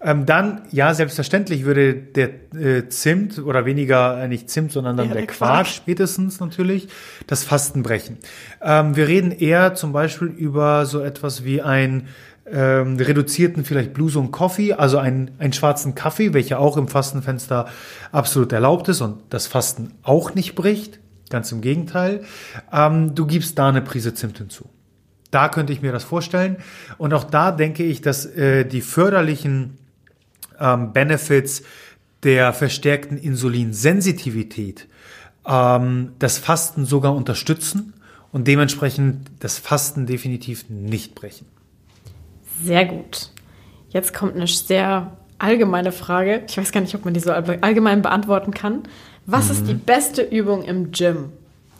Ähm, 0.00 0.26
dann, 0.26 0.62
ja, 0.70 0.94
selbstverständlich 0.94 1.64
würde 1.64 1.94
der 1.94 2.30
äh, 2.54 2.88
Zimt 2.88 3.38
oder 3.38 3.64
weniger 3.64 4.22
äh, 4.22 4.28
nicht 4.28 4.50
Zimt, 4.50 4.72
sondern 4.72 4.96
dann 4.96 5.08
Ja, 5.08 5.14
der, 5.14 5.22
der 5.22 5.34
Quark, 5.34 5.50
Quark. 5.52 5.66
spätestens 5.66 6.40
natürlich 6.40 6.88
das 7.26 7.44
Fasten 7.44 7.82
brechen. 7.82 8.18
Ähm, 8.62 8.96
wir 8.96 9.08
reden 9.08 9.30
eher 9.32 9.74
zum 9.74 9.92
Beispiel 9.92 10.28
über 10.28 10.86
so 10.86 11.00
etwas 11.00 11.44
wie 11.44 11.60
ein 11.62 12.08
ähm, 12.50 12.96
reduzierten 12.96 13.64
vielleicht 13.64 13.92
Blues 13.92 14.16
und 14.16 14.30
Coffee, 14.30 14.72
also 14.72 14.98
einen, 14.98 15.32
einen 15.38 15.52
schwarzen 15.52 15.94
Kaffee, 15.94 16.32
welcher 16.32 16.58
auch 16.58 16.76
im 16.76 16.88
Fastenfenster 16.88 17.68
absolut 18.10 18.52
erlaubt 18.52 18.88
ist 18.88 19.00
und 19.00 19.18
das 19.30 19.46
Fasten 19.46 19.92
auch 20.02 20.34
nicht 20.34 20.54
bricht. 20.54 20.98
Ganz 21.30 21.52
im 21.52 21.60
Gegenteil. 21.60 22.24
Ähm, 22.72 23.14
du 23.14 23.26
gibst 23.26 23.58
da 23.58 23.68
eine 23.68 23.82
Prise 23.82 24.14
Zimt 24.14 24.38
hinzu. 24.38 24.68
Da 25.30 25.48
könnte 25.48 25.72
ich 25.72 25.82
mir 25.82 25.92
das 25.92 26.04
vorstellen. 26.04 26.56
Und 26.96 27.12
auch 27.12 27.24
da 27.24 27.52
denke 27.52 27.84
ich, 27.84 28.00
dass 28.00 28.24
äh, 28.24 28.64
die 28.64 28.80
förderlichen 28.80 29.76
ähm, 30.58 30.92
Benefits 30.92 31.62
der 32.22 32.52
verstärkten 32.52 33.18
Insulinsensitivität 33.18 34.88
ähm, 35.46 36.12
das 36.18 36.38
Fasten 36.38 36.86
sogar 36.86 37.14
unterstützen 37.14 37.92
und 38.32 38.48
dementsprechend 38.48 39.30
das 39.40 39.58
Fasten 39.58 40.06
definitiv 40.06 40.68
nicht 40.68 41.14
brechen. 41.14 41.46
Sehr 42.64 42.86
gut. 42.86 43.30
Jetzt 43.90 44.12
kommt 44.14 44.34
eine 44.34 44.46
sehr 44.46 45.16
allgemeine 45.38 45.92
Frage. 45.92 46.42
Ich 46.48 46.58
weiß 46.58 46.72
gar 46.72 46.80
nicht, 46.80 46.94
ob 46.94 47.04
man 47.04 47.14
die 47.14 47.20
so 47.20 47.32
all- 47.32 47.58
allgemein 47.60 48.02
beantworten 48.02 48.52
kann. 48.52 48.82
Was 49.30 49.50
ist 49.50 49.66
die 49.66 49.74
Mhm. 49.74 49.80
beste 49.80 50.22
Übung 50.22 50.62
im 50.64 50.90
Gym? 50.90 51.32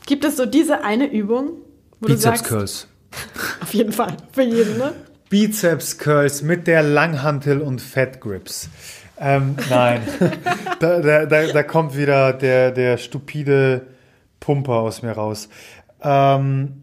Gibt 0.06 0.24
es 0.26 0.36
so 0.36 0.44
diese 0.44 0.84
eine 0.84 1.10
Übung, 1.10 1.52
wo 1.98 2.06
du 2.06 2.12
Bizeps 2.12 2.22
sagst, 2.40 2.44
Curls. 2.44 2.86
auf 3.62 3.72
jeden 3.72 3.92
Fall, 3.92 4.18
für 4.32 4.42
jeden, 4.42 4.76
ne? 4.76 4.92
Bizeps 5.30 5.96
Curls 5.96 6.42
mit 6.42 6.66
der 6.66 6.82
Langhantel 6.82 7.62
und 7.62 7.80
Fat 7.80 8.20
Grips. 8.20 8.68
Ähm, 9.18 9.56
nein, 9.70 10.02
da, 10.80 11.00
da, 11.00 11.24
da, 11.26 11.46
da 11.46 11.62
kommt 11.62 11.96
wieder 11.96 12.34
der, 12.34 12.70
der 12.70 12.98
stupide 12.98 13.86
Pumper 14.40 14.74
aus 14.74 15.00
mir 15.02 15.12
raus. 15.12 15.48
Ähm, 16.02 16.82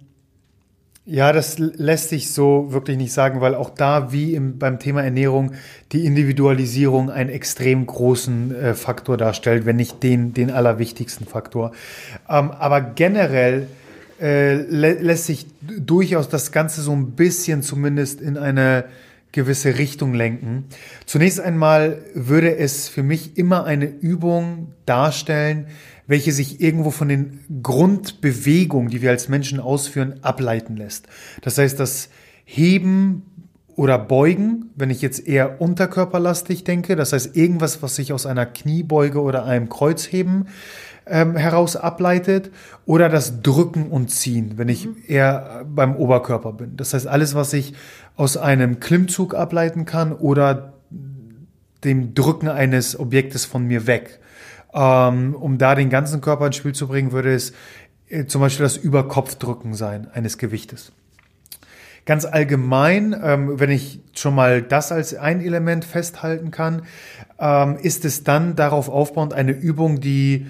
ja, 1.05 1.31
das 1.31 1.59
lässt 1.59 2.09
sich 2.09 2.31
so 2.31 2.71
wirklich 2.71 2.97
nicht 2.97 3.13
sagen, 3.13 3.39
weil 3.39 3.53
auch 3.53 3.69
da, 3.69 4.11
wie 4.11 4.33
im, 4.33 4.57
beim 4.57 4.79
Thema 4.79 5.03
Ernährung, 5.03 5.51
die 5.91 6.03
Individualisierung 6.05 7.11
einen 7.11 7.29
extrem 7.29 7.85
großen 7.85 8.55
äh, 8.55 8.73
Faktor 8.73 9.15
darstellt, 9.15 9.67
wenn 9.67 9.75
nicht 9.75 10.01
den, 10.01 10.33
den 10.33 10.49
allerwichtigsten 10.49 11.27
Faktor. 11.27 11.73
Ähm, 12.27 12.49
aber 12.49 12.81
generell 12.81 13.67
äh, 14.19 14.55
lä 14.55 14.93
lässt 14.93 15.25
sich 15.25 15.45
durchaus 15.61 16.27
das 16.27 16.51
Ganze 16.51 16.81
so 16.81 16.93
ein 16.93 17.11
bisschen 17.11 17.61
zumindest 17.61 18.19
in 18.19 18.37
eine 18.37 18.85
gewisse 19.31 19.77
Richtung 19.77 20.13
lenken. 20.13 20.65
Zunächst 21.05 21.39
einmal 21.39 21.99
würde 22.15 22.55
es 22.57 22.87
für 22.87 23.03
mich 23.03 23.37
immer 23.37 23.65
eine 23.65 23.85
Übung 23.85 24.71
darstellen, 24.85 25.67
welche 26.07 26.31
sich 26.31 26.61
irgendwo 26.61 26.91
von 26.91 27.09
den 27.09 27.39
Grundbewegungen, 27.63 28.89
die 28.89 29.01
wir 29.01 29.11
als 29.11 29.29
Menschen 29.29 29.59
ausführen, 29.59 30.15
ableiten 30.21 30.77
lässt. 30.77 31.07
Das 31.41 31.57
heißt, 31.57 31.79
das 31.79 32.09
Heben 32.45 33.23
oder 33.75 33.97
Beugen, 33.99 34.69
wenn 34.75 34.89
ich 34.89 35.01
jetzt 35.01 35.27
eher 35.27 35.59
unterkörperlastig 35.61 36.63
denke, 36.63 36.95
das 36.95 37.11
heißt 37.11 37.35
irgendwas, 37.35 37.81
was 37.81 37.95
sich 37.95 38.13
aus 38.13 38.25
einer 38.25 38.45
Kniebeuge 38.45 39.21
oder 39.21 39.45
einem 39.45 39.67
Kreuzheben 39.67 40.47
ähm, 41.07 41.35
heraus 41.35 41.75
ableitet, 41.75 42.51
oder 42.85 43.09
das 43.09 43.41
Drücken 43.41 43.89
und 43.89 44.09
Ziehen, 44.09 44.53
wenn 44.57 44.69
ich 44.69 44.87
eher 45.07 45.65
beim 45.67 45.95
Oberkörper 45.95 46.53
bin. 46.53 46.77
Das 46.77 46.93
heißt, 46.93 47.07
alles, 47.07 47.35
was 47.35 47.53
ich 47.53 47.73
aus 48.15 48.37
einem 48.37 48.79
Klimmzug 48.79 49.35
ableiten 49.35 49.85
kann 49.85 50.13
oder 50.13 50.73
dem 51.83 52.13
Drücken 52.15 52.47
eines 52.47 52.97
Objektes 52.99 53.45
von 53.45 53.65
mir 53.65 53.87
weg. 53.87 54.19
Ähm, 54.75 55.33
um 55.33 55.57
da 55.57 55.73
den 55.73 55.89
ganzen 55.89 56.19
Körper 56.19 56.47
ins 56.47 56.57
Spiel 56.57 56.73
zu 56.73 56.87
bringen, 56.89 57.13
würde 57.13 57.33
es 57.33 57.53
äh, 58.09 58.25
zum 58.25 58.41
Beispiel 58.41 58.65
das 58.65 58.75
Überkopfdrücken 58.75 59.73
sein 59.73 60.07
eines 60.13 60.37
Gewichtes. 60.37 60.91
Ganz 62.05 62.25
allgemein, 62.25 63.19
ähm, 63.23 63.59
wenn 63.59 63.71
ich 63.71 63.99
schon 64.13 64.35
mal 64.35 64.61
das 64.61 64.91
als 64.91 65.15
ein 65.15 65.41
Element 65.41 65.85
festhalten 65.85 66.51
kann, 66.51 66.83
ähm, 67.39 67.77
ist 67.81 68.05
es 68.05 68.23
dann 68.23 68.55
darauf 68.55 68.89
aufbauend 68.89 69.33
eine 69.33 69.53
Übung, 69.53 70.01
die, 70.01 70.45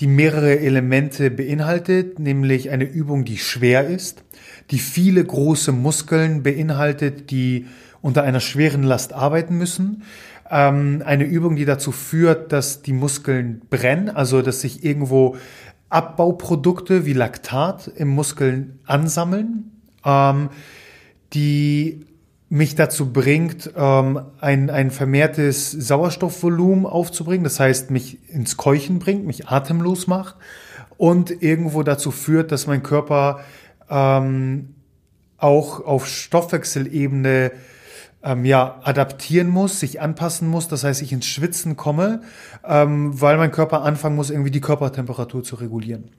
die 0.00 0.08
mehrere 0.08 0.58
Elemente 0.58 1.30
beinhaltet, 1.30 2.18
nämlich 2.18 2.70
eine 2.70 2.84
Übung, 2.84 3.24
die 3.24 3.38
schwer 3.38 3.86
ist, 3.86 4.24
die 4.72 4.78
viele 4.80 5.24
große 5.24 5.70
Muskeln 5.70 6.42
beinhaltet, 6.42 7.30
die 7.30 7.66
unter 8.02 8.24
einer 8.24 8.40
schweren 8.40 8.82
Last 8.82 9.12
arbeiten 9.12 9.58
müssen. 9.58 10.02
Ähm, 10.50 11.02
eine 11.04 11.24
Übung, 11.24 11.56
die 11.56 11.64
dazu 11.64 11.92
führt, 11.92 12.52
dass 12.52 12.82
die 12.82 12.92
Muskeln 12.92 13.62
brennen, 13.70 14.10
also 14.10 14.42
dass 14.42 14.60
sich 14.60 14.84
irgendwo 14.84 15.36
Abbauprodukte 15.88 17.06
wie 17.06 17.12
Laktat 17.12 17.88
im 17.88 18.08
Muskeln 18.08 18.78
ansammeln, 18.84 19.70
ähm, 20.04 20.50
die 21.32 22.06
mich 22.48 22.76
dazu 22.76 23.12
bringt, 23.12 23.72
ähm, 23.76 24.20
ein, 24.40 24.70
ein 24.70 24.90
vermehrtes 24.90 25.72
Sauerstoffvolumen 25.72 26.86
aufzubringen, 26.86 27.44
das 27.44 27.58
heißt 27.58 27.90
mich 27.90 28.18
ins 28.30 28.56
Keuchen 28.56 28.98
bringt, 28.98 29.26
mich 29.26 29.48
atemlos 29.48 30.06
macht 30.06 30.36
und 30.96 31.42
irgendwo 31.42 31.82
dazu 31.82 32.10
führt, 32.10 32.52
dass 32.52 32.66
mein 32.66 32.82
Körper 32.82 33.40
ähm, 33.90 34.74
auch 35.38 35.84
auf 35.84 36.06
Stoffwechselebene 36.06 37.52
ähm, 38.26 38.44
ja, 38.44 38.80
adaptieren 38.82 39.48
muss, 39.48 39.78
sich 39.78 40.00
anpassen 40.00 40.48
muss, 40.48 40.66
das 40.66 40.82
heißt, 40.82 41.00
ich 41.00 41.12
ins 41.12 41.26
Schwitzen 41.26 41.76
komme, 41.76 42.22
ähm, 42.66 43.18
weil 43.20 43.36
mein 43.36 43.52
Körper 43.52 43.82
anfangen 43.82 44.16
muss, 44.16 44.30
irgendwie 44.30 44.50
die 44.50 44.60
Körpertemperatur 44.60 45.44
zu 45.44 45.54
regulieren. 45.54 46.10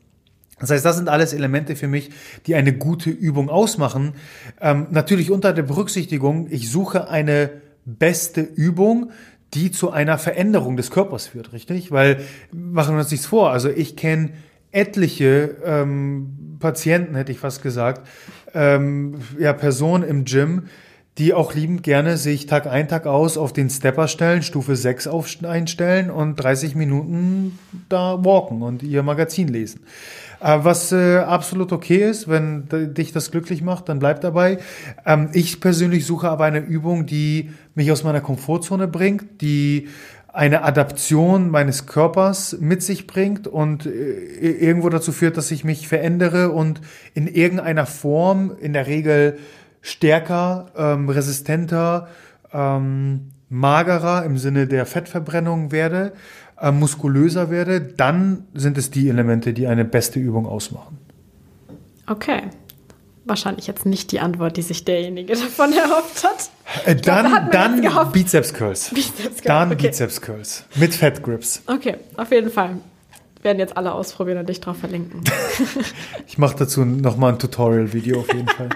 Das 0.59 0.71
heißt, 0.71 0.85
das 0.85 0.95
sind 0.95 1.09
alles 1.09 1.33
Elemente 1.33 1.75
für 1.75 1.87
mich, 1.87 2.09
die 2.47 2.55
eine 2.55 2.73
gute 2.73 3.09
Übung 3.09 3.49
ausmachen. 3.49 4.13
Ähm, 4.59 4.87
natürlich 4.89 5.29
unter 5.29 5.53
der 5.53 5.63
Berücksichtigung, 5.63 6.47
ich 6.49 6.71
suche 6.71 7.09
eine 7.09 7.51
beste 7.85 8.41
Übung, 8.41 9.11
die 9.53 9.71
zu 9.71 9.91
einer 9.91 10.17
Veränderung 10.17 10.77
des 10.77 10.89
Körpers 10.89 11.27
führt, 11.27 11.53
richtig? 11.53 11.91
Weil 11.91 12.21
machen 12.51 12.95
wir 12.95 13.01
uns 13.01 13.11
nichts 13.11 13.27
vor. 13.27 13.51
Also 13.51 13.69
ich 13.69 13.95
kenne 13.95 14.31
etliche 14.71 15.57
ähm, 15.63 16.57
Patienten, 16.59 17.15
hätte 17.15 17.31
ich 17.31 17.39
fast 17.39 17.61
gesagt, 17.61 18.07
ähm, 18.53 19.19
ja 19.39 19.53
Personen 19.53 20.03
im 20.03 20.25
Gym, 20.25 20.63
die 21.17 21.33
auch 21.33 21.53
liebend 21.53 21.83
gerne 21.83 22.17
sich 22.17 22.45
Tag 22.45 22.67
ein, 22.67 22.87
Tag 22.87 23.07
aus 23.07 23.37
auf 23.37 23.51
den 23.51 23.69
Stepper 23.69 24.07
stellen, 24.07 24.43
Stufe 24.43 24.75
6 24.75 25.07
auf, 25.07 25.27
einstellen 25.43 26.11
und 26.11 26.35
30 26.35 26.75
Minuten 26.75 27.57
da 27.89 28.23
walken 28.23 28.61
und 28.61 28.83
ihr 28.83 29.01
Magazin 29.03 29.47
lesen. 29.47 29.81
Äh, 30.39 30.59
was 30.61 30.91
äh, 30.91 31.17
absolut 31.17 31.71
okay 31.71 32.09
ist, 32.09 32.27
wenn 32.27 32.67
dich 32.93 33.11
das 33.11 33.31
glücklich 33.31 33.61
macht, 33.61 33.89
dann 33.89 33.99
bleib 33.99 34.21
dabei. 34.21 34.59
Ähm, 35.05 35.29
ich 35.33 35.59
persönlich 35.59 36.05
suche 36.05 36.29
aber 36.29 36.45
eine 36.45 36.59
Übung, 36.59 37.05
die 37.07 37.51
mich 37.73 37.91
aus 37.91 38.03
meiner 38.03 38.21
Komfortzone 38.21 38.87
bringt, 38.87 39.41
die 39.41 39.87
eine 40.31 40.63
Adaption 40.63 41.49
meines 41.49 41.87
Körpers 41.87 42.57
mit 42.59 42.83
sich 42.83 43.07
bringt 43.07 43.47
und 43.47 43.87
äh, 43.87 43.89
irgendwo 43.89 44.89
dazu 44.89 45.11
führt, 45.11 45.35
dass 45.35 45.49
ich 45.49 45.63
mich 45.63 45.87
verändere 45.87 46.51
und 46.51 46.81
in 47.15 47.25
irgendeiner 47.25 47.87
Form, 47.87 48.51
in 48.59 48.73
der 48.73 48.85
Regel 48.85 49.39
stärker, 49.81 50.67
ähm, 50.77 51.09
resistenter, 51.09 52.07
ähm, 52.53 53.31
magerer 53.49 54.25
im 54.25 54.37
Sinne 54.37 54.67
der 54.67 54.85
Fettverbrennung 54.85 55.71
werde, 55.71 56.13
äh, 56.59 56.71
muskulöser 56.71 57.49
werde, 57.49 57.81
dann 57.81 58.45
sind 58.53 58.77
es 58.77 58.91
die 58.91 59.09
Elemente, 59.09 59.53
die 59.53 59.67
eine 59.67 59.85
beste 59.85 60.19
Übung 60.19 60.45
ausmachen. 60.45 60.97
Okay. 62.07 62.43
Wahrscheinlich 63.25 63.67
jetzt 63.67 63.85
nicht 63.85 64.13
die 64.13 64.21
Antwort, 64.21 64.55
die 64.55 64.61
sich 64.61 64.85
derjenige 64.85 65.33
davon 65.35 65.73
erhofft 65.73 66.23
hat. 66.23 66.49
Äh, 66.85 66.95
dann 66.95 67.51
dann 67.51 68.11
Bizeps 68.11 68.53
Curls. 68.53 68.89
Bizeps 68.93 69.17
Curls. 69.17 69.43
Dann 69.43 69.71
okay. 69.71 69.87
Bizeps 69.87 70.21
Curls. 70.21 70.63
Mit 70.75 70.95
Fat 70.95 71.21
Grips. 71.23 71.61
Okay, 71.67 71.97
auf 72.15 72.31
jeden 72.31 72.49
Fall. 72.49 72.77
Werden 73.43 73.59
jetzt 73.59 73.77
alle 73.77 73.93
ausprobieren 73.93 74.39
und 74.39 74.49
dich 74.49 74.61
drauf 74.61 74.77
verlinken. 74.77 75.21
ich 76.27 76.37
mache 76.37 76.55
dazu 76.57 76.85
nochmal 76.85 77.33
ein 77.33 77.39
Tutorial-Video 77.39 78.19
auf 78.19 78.33
jeden 78.33 78.47
Fall. 78.47 78.69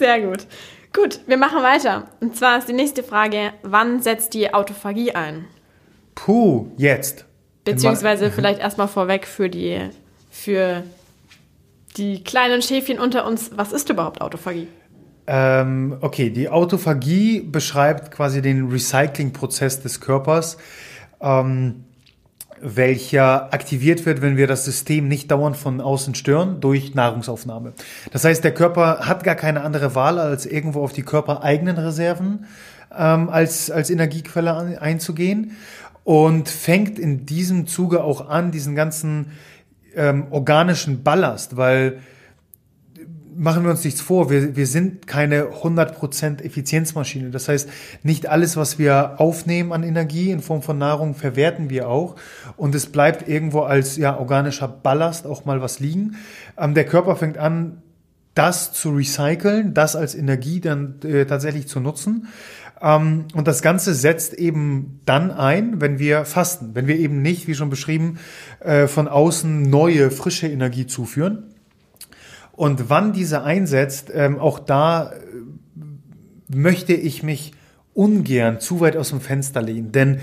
Sehr 0.00 0.22
gut. 0.22 0.46
Gut, 0.94 1.20
wir 1.26 1.36
machen 1.36 1.62
weiter. 1.62 2.04
Und 2.20 2.34
zwar 2.34 2.56
ist 2.56 2.68
die 2.70 2.72
nächste 2.72 3.02
Frage, 3.02 3.52
wann 3.62 4.00
setzt 4.00 4.32
die 4.32 4.54
Autophagie 4.54 5.12
ein? 5.12 5.44
Puh, 6.14 6.68
jetzt. 6.78 7.26
Beziehungsweise 7.66 8.30
vielleicht 8.30 8.60
erstmal 8.60 8.88
vorweg 8.88 9.26
für 9.26 9.50
die, 9.50 9.90
für 10.30 10.84
die 11.98 12.24
kleinen 12.24 12.62
Schäfchen 12.62 12.98
unter 12.98 13.26
uns, 13.26 13.50
was 13.54 13.72
ist 13.72 13.90
überhaupt 13.90 14.22
Autophagie? 14.22 14.68
Ähm, 15.26 15.98
okay, 16.00 16.30
die 16.30 16.48
Autophagie 16.48 17.42
beschreibt 17.42 18.10
quasi 18.10 18.40
den 18.40 18.70
Recyclingprozess 18.70 19.82
des 19.82 20.00
Körpers. 20.00 20.56
Ähm, 21.20 21.84
welcher 22.60 23.52
aktiviert 23.52 24.06
wird, 24.06 24.22
wenn 24.22 24.36
wir 24.36 24.46
das 24.46 24.64
System 24.64 25.08
nicht 25.08 25.30
dauernd 25.30 25.56
von 25.56 25.80
außen 25.80 26.14
stören 26.14 26.60
durch 26.60 26.94
Nahrungsaufnahme. 26.94 27.72
Das 28.12 28.24
heißt, 28.24 28.44
der 28.44 28.54
Körper 28.54 29.00
hat 29.08 29.24
gar 29.24 29.34
keine 29.34 29.62
andere 29.62 29.94
Wahl, 29.94 30.18
als 30.18 30.46
irgendwo 30.46 30.82
auf 30.82 30.92
die 30.92 31.02
körpereigenen 31.02 31.78
Reserven 31.78 32.46
ähm, 32.96 33.28
als, 33.28 33.70
als 33.70 33.90
Energiequelle 33.90 34.52
an, 34.52 34.78
einzugehen 34.78 35.52
und 36.04 36.48
fängt 36.48 36.98
in 36.98 37.26
diesem 37.26 37.66
Zuge 37.66 38.02
auch 38.02 38.28
an, 38.28 38.50
diesen 38.50 38.74
ganzen 38.74 39.32
ähm, 39.94 40.26
organischen 40.30 41.02
Ballast, 41.02 41.56
weil 41.56 42.00
machen 43.36 43.64
wir 43.64 43.70
uns 43.70 43.84
nichts 43.84 44.02
vor, 44.02 44.28
wir, 44.28 44.54
wir 44.54 44.66
sind 44.66 45.06
keine 45.06 45.44
100% 45.44 46.42
Effizienzmaschine. 46.42 47.30
Das 47.30 47.48
heißt, 47.48 47.70
nicht 48.02 48.28
alles, 48.28 48.56
was 48.56 48.78
wir 48.78 49.18
aufnehmen 49.18 49.72
an 49.72 49.82
Energie 49.82 50.30
in 50.30 50.40
Form 50.40 50.62
von 50.62 50.76
Nahrung, 50.76 51.14
verwerten 51.14 51.70
wir 51.70 51.88
auch. 51.88 52.16
Und 52.60 52.74
es 52.74 52.84
bleibt 52.84 53.26
irgendwo 53.26 53.60
als 53.60 53.96
ja, 53.96 54.18
organischer 54.18 54.68
Ballast 54.68 55.26
auch 55.26 55.46
mal 55.46 55.62
was 55.62 55.80
liegen. 55.80 56.16
Ähm, 56.58 56.74
der 56.74 56.84
Körper 56.84 57.16
fängt 57.16 57.38
an, 57.38 57.80
das 58.34 58.74
zu 58.74 58.90
recyceln, 58.90 59.72
das 59.72 59.96
als 59.96 60.14
Energie 60.14 60.60
dann 60.60 61.00
äh, 61.02 61.24
tatsächlich 61.24 61.68
zu 61.68 61.80
nutzen. 61.80 62.28
Ähm, 62.82 63.24
und 63.32 63.48
das 63.48 63.62
Ganze 63.62 63.94
setzt 63.94 64.34
eben 64.34 65.00
dann 65.06 65.30
ein, 65.30 65.80
wenn 65.80 65.98
wir 65.98 66.26
fasten, 66.26 66.74
wenn 66.74 66.86
wir 66.86 66.98
eben 66.98 67.22
nicht, 67.22 67.48
wie 67.48 67.54
schon 67.54 67.70
beschrieben, 67.70 68.18
äh, 68.60 68.88
von 68.88 69.08
außen 69.08 69.62
neue, 69.62 70.10
frische 70.10 70.46
Energie 70.46 70.86
zuführen. 70.86 71.54
Und 72.52 72.90
wann 72.90 73.14
diese 73.14 73.42
einsetzt, 73.42 74.10
ähm, 74.12 74.38
auch 74.38 74.58
da 74.58 75.12
äh, 75.12 75.16
möchte 76.54 76.92
ich 76.92 77.22
mich 77.22 77.52
ungern 77.94 78.60
zu 78.60 78.80
weit 78.80 78.98
aus 78.98 79.08
dem 79.08 79.22
Fenster 79.22 79.62
lehnen. 79.62 79.92
Denn 79.92 80.20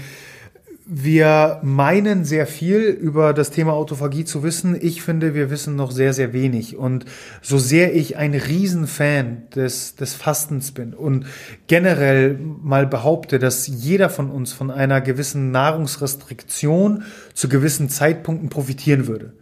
wir 0.89 1.59
meinen 1.63 2.23
sehr 2.23 2.47
viel 2.47 2.79
über 2.79 3.33
das 3.33 3.51
Thema 3.51 3.73
Autophagie 3.73 4.23
zu 4.23 4.41
wissen. 4.41 4.77
Ich 4.79 5.01
finde, 5.01 5.33
wir 5.33 5.49
wissen 5.49 5.75
noch 5.75 5.91
sehr, 5.91 6.13
sehr 6.13 6.31
wenig. 6.31 6.77
Und 6.77 7.05
so 7.41 7.57
sehr 7.57 7.93
ich 7.93 8.15
ein 8.15 8.33
Riesenfan 8.33 9.43
des, 9.53 9.95
des 9.95 10.13
Fastens 10.13 10.71
bin 10.71 10.93
und 10.93 11.25
generell 11.67 12.39
mal 12.39 12.87
behaupte, 12.87 13.37
dass 13.37 13.67
jeder 13.67 14.09
von 14.09 14.31
uns 14.31 14.53
von 14.53 14.71
einer 14.71 15.01
gewissen 15.01 15.51
Nahrungsrestriktion 15.51 17.03
zu 17.33 17.49
gewissen 17.49 17.89
Zeitpunkten 17.89 18.49
profitieren 18.49 19.07
würde 19.07 19.33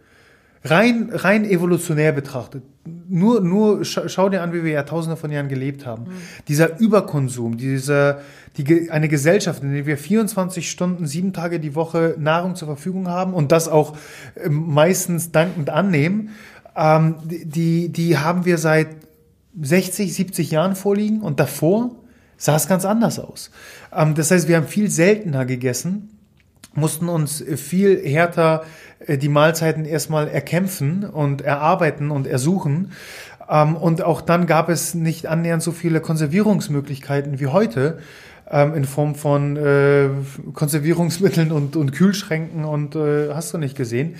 rein, 0.70 1.10
rein 1.12 1.44
evolutionär 1.44 2.12
betrachtet, 2.12 2.62
nur, 3.08 3.40
nur 3.40 3.84
schau, 3.84 4.28
dir 4.28 4.42
an, 4.42 4.52
wie 4.52 4.64
wir 4.64 4.72
Jahrtausende 4.72 5.16
von 5.16 5.30
Jahren 5.30 5.48
gelebt 5.48 5.86
haben. 5.86 6.04
Mhm. 6.04 6.12
Dieser 6.48 6.78
Überkonsum, 6.78 7.56
diese, 7.56 8.20
die, 8.56 8.90
eine 8.90 9.08
Gesellschaft, 9.08 9.62
in 9.62 9.74
der 9.74 9.86
wir 9.86 9.98
24 9.98 10.70
Stunden, 10.70 11.06
sieben 11.06 11.32
Tage 11.32 11.60
die 11.60 11.74
Woche 11.74 12.14
Nahrung 12.18 12.56
zur 12.56 12.68
Verfügung 12.68 13.08
haben 13.08 13.34
und 13.34 13.52
das 13.52 13.68
auch 13.68 13.96
äh, 14.34 14.48
meistens 14.48 15.32
dankend 15.32 15.70
annehmen, 15.70 16.30
ähm, 16.76 17.16
die, 17.24 17.90
die 17.90 18.18
haben 18.18 18.44
wir 18.44 18.58
seit 18.58 18.88
60, 19.60 20.14
70 20.14 20.50
Jahren 20.50 20.76
vorliegen 20.76 21.20
und 21.22 21.40
davor 21.40 21.90
sah 22.36 22.56
es 22.56 22.68
ganz 22.68 22.84
anders 22.84 23.18
aus. 23.18 23.50
Ähm, 23.94 24.14
das 24.14 24.30
heißt, 24.30 24.48
wir 24.48 24.56
haben 24.56 24.66
viel 24.66 24.90
seltener 24.90 25.44
gegessen, 25.44 26.10
mussten 26.74 27.08
uns 27.08 27.42
viel 27.56 28.06
härter 28.06 28.64
äh, 29.00 29.18
die 29.18 29.28
Mahlzeiten 29.28 29.84
erstmal 29.84 30.28
erkämpfen 30.28 31.04
und 31.04 31.42
erarbeiten 31.42 32.10
und 32.10 32.26
ersuchen. 32.26 32.92
Ähm, 33.48 33.76
und 33.76 34.02
auch 34.02 34.20
dann 34.20 34.46
gab 34.46 34.68
es 34.68 34.94
nicht 34.94 35.26
annähernd 35.26 35.62
so 35.62 35.72
viele 35.72 36.00
Konservierungsmöglichkeiten 36.00 37.40
wie 37.40 37.46
heute 37.46 37.98
ähm, 38.50 38.74
in 38.74 38.84
Form 38.84 39.14
von 39.14 39.56
äh, 39.56 40.08
Konservierungsmitteln 40.52 41.52
und, 41.52 41.76
und 41.76 41.92
Kühlschränken 41.92 42.64
und 42.64 42.94
äh, 42.94 43.32
hast 43.34 43.52
du 43.52 43.58
nicht 43.58 43.76
gesehen. 43.76 44.16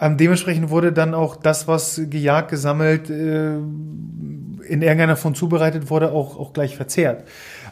Ähm, 0.00 0.16
dementsprechend 0.16 0.70
wurde 0.70 0.92
dann 0.92 1.14
auch 1.14 1.36
das, 1.36 1.66
was 1.66 2.00
gejagt, 2.08 2.50
gesammelt, 2.50 3.10
äh, 3.10 3.54
in 3.54 4.80
irgendeiner 4.80 5.16
Form 5.16 5.34
zubereitet 5.34 5.90
wurde, 5.90 6.12
auch, 6.12 6.38
auch 6.38 6.52
gleich 6.52 6.76
verzehrt. 6.76 7.24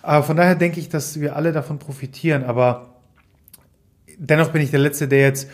Aber 0.02 0.24
von 0.24 0.36
daher 0.36 0.56
denke 0.56 0.80
ich, 0.80 0.88
dass 0.88 1.20
wir 1.20 1.36
alle 1.36 1.52
davon 1.52 1.78
profitieren. 1.78 2.44
Aber 2.44 2.96
dennoch 4.18 4.50
bin 4.50 4.62
ich 4.62 4.70
der 4.70 4.80
Letzte, 4.80 5.08
der 5.08 5.20
jetzt 5.20 5.48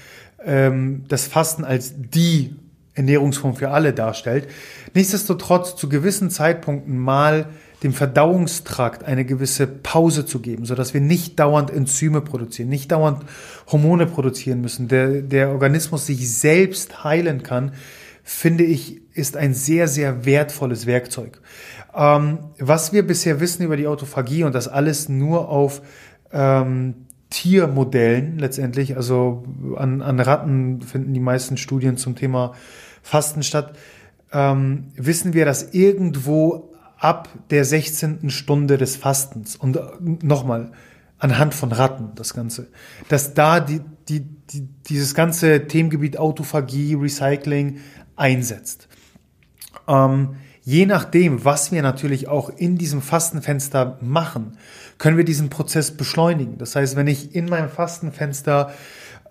ähm, 0.44 1.04
das 1.08 1.26
Fasten 1.26 1.64
als 1.64 1.92
die 1.96 2.56
Ernährungsform 2.94 3.54
für 3.54 3.70
alle 3.70 3.92
darstellt. 3.92 4.48
Nichtsdestotrotz 4.94 5.76
zu 5.76 5.88
gewissen 5.88 6.30
Zeitpunkten 6.30 6.98
mal 6.98 7.46
dem 7.82 7.92
Verdauungstrakt 7.92 9.04
eine 9.04 9.24
gewisse 9.24 9.66
Pause 9.66 10.26
zu 10.26 10.40
geben, 10.40 10.64
sodass 10.64 10.94
wir 10.94 11.00
nicht 11.00 11.38
dauernd 11.38 11.70
Enzyme 11.70 12.20
produzieren, 12.20 12.68
nicht 12.68 12.90
dauernd 12.90 13.24
Hormone 13.70 14.06
produzieren 14.06 14.60
müssen, 14.60 14.88
der, 14.88 15.22
der 15.22 15.50
Organismus 15.50 16.06
sich 16.06 16.32
selbst 16.36 17.04
heilen 17.04 17.42
kann, 17.42 17.72
finde 18.24 18.64
ich, 18.64 19.00
ist 19.14 19.36
ein 19.36 19.54
sehr, 19.54 19.88
sehr 19.88 20.24
wertvolles 20.24 20.86
Werkzeug. 20.86 21.40
Ähm, 21.94 22.38
was 22.58 22.92
wir 22.92 23.06
bisher 23.06 23.40
wissen 23.40 23.62
über 23.62 23.76
die 23.76 23.86
Autophagie 23.86 24.44
und 24.44 24.54
das 24.54 24.68
alles 24.68 25.08
nur 25.08 25.48
auf 25.48 25.80
ähm, 26.32 26.94
Tiermodellen 27.30 28.38
letztendlich, 28.38 28.96
also 28.96 29.44
an, 29.76 30.02
an 30.02 30.18
Ratten 30.20 30.82
finden 30.82 31.14
die 31.14 31.20
meisten 31.20 31.56
Studien 31.56 31.96
zum 31.96 32.16
Thema 32.16 32.54
Fasten 33.02 33.42
statt, 33.42 33.76
ähm, 34.32 34.88
wissen 34.96 35.32
wir, 35.32 35.44
dass 35.44 35.72
irgendwo 35.72 36.67
ab 36.98 37.28
der 37.50 37.64
16. 37.64 38.30
Stunde 38.30 38.76
des 38.76 38.96
Fastens 38.96 39.56
und 39.56 39.76
äh, 39.76 39.80
nochmal 40.00 40.72
anhand 41.18 41.54
von 41.54 41.72
Ratten 41.72 42.10
das 42.14 42.34
Ganze, 42.34 42.68
dass 43.08 43.34
da 43.34 43.60
die, 43.60 43.80
die, 44.08 44.20
die, 44.20 44.68
dieses 44.88 45.14
ganze 45.14 45.66
Themengebiet 45.66 46.18
Autophagie, 46.18 46.94
Recycling 46.94 47.80
einsetzt. 48.16 48.88
Ähm, 49.86 50.36
je 50.62 50.86
nachdem, 50.86 51.44
was 51.44 51.72
wir 51.72 51.82
natürlich 51.82 52.28
auch 52.28 52.50
in 52.50 52.78
diesem 52.78 53.02
Fastenfenster 53.02 53.98
machen, 54.00 54.58
können 54.98 55.16
wir 55.16 55.24
diesen 55.24 55.50
Prozess 55.50 55.96
beschleunigen. 55.96 56.58
Das 56.58 56.76
heißt, 56.76 56.96
wenn 56.96 57.06
ich 57.06 57.34
in 57.34 57.46
meinem 57.46 57.68
Fastenfenster 57.68 58.72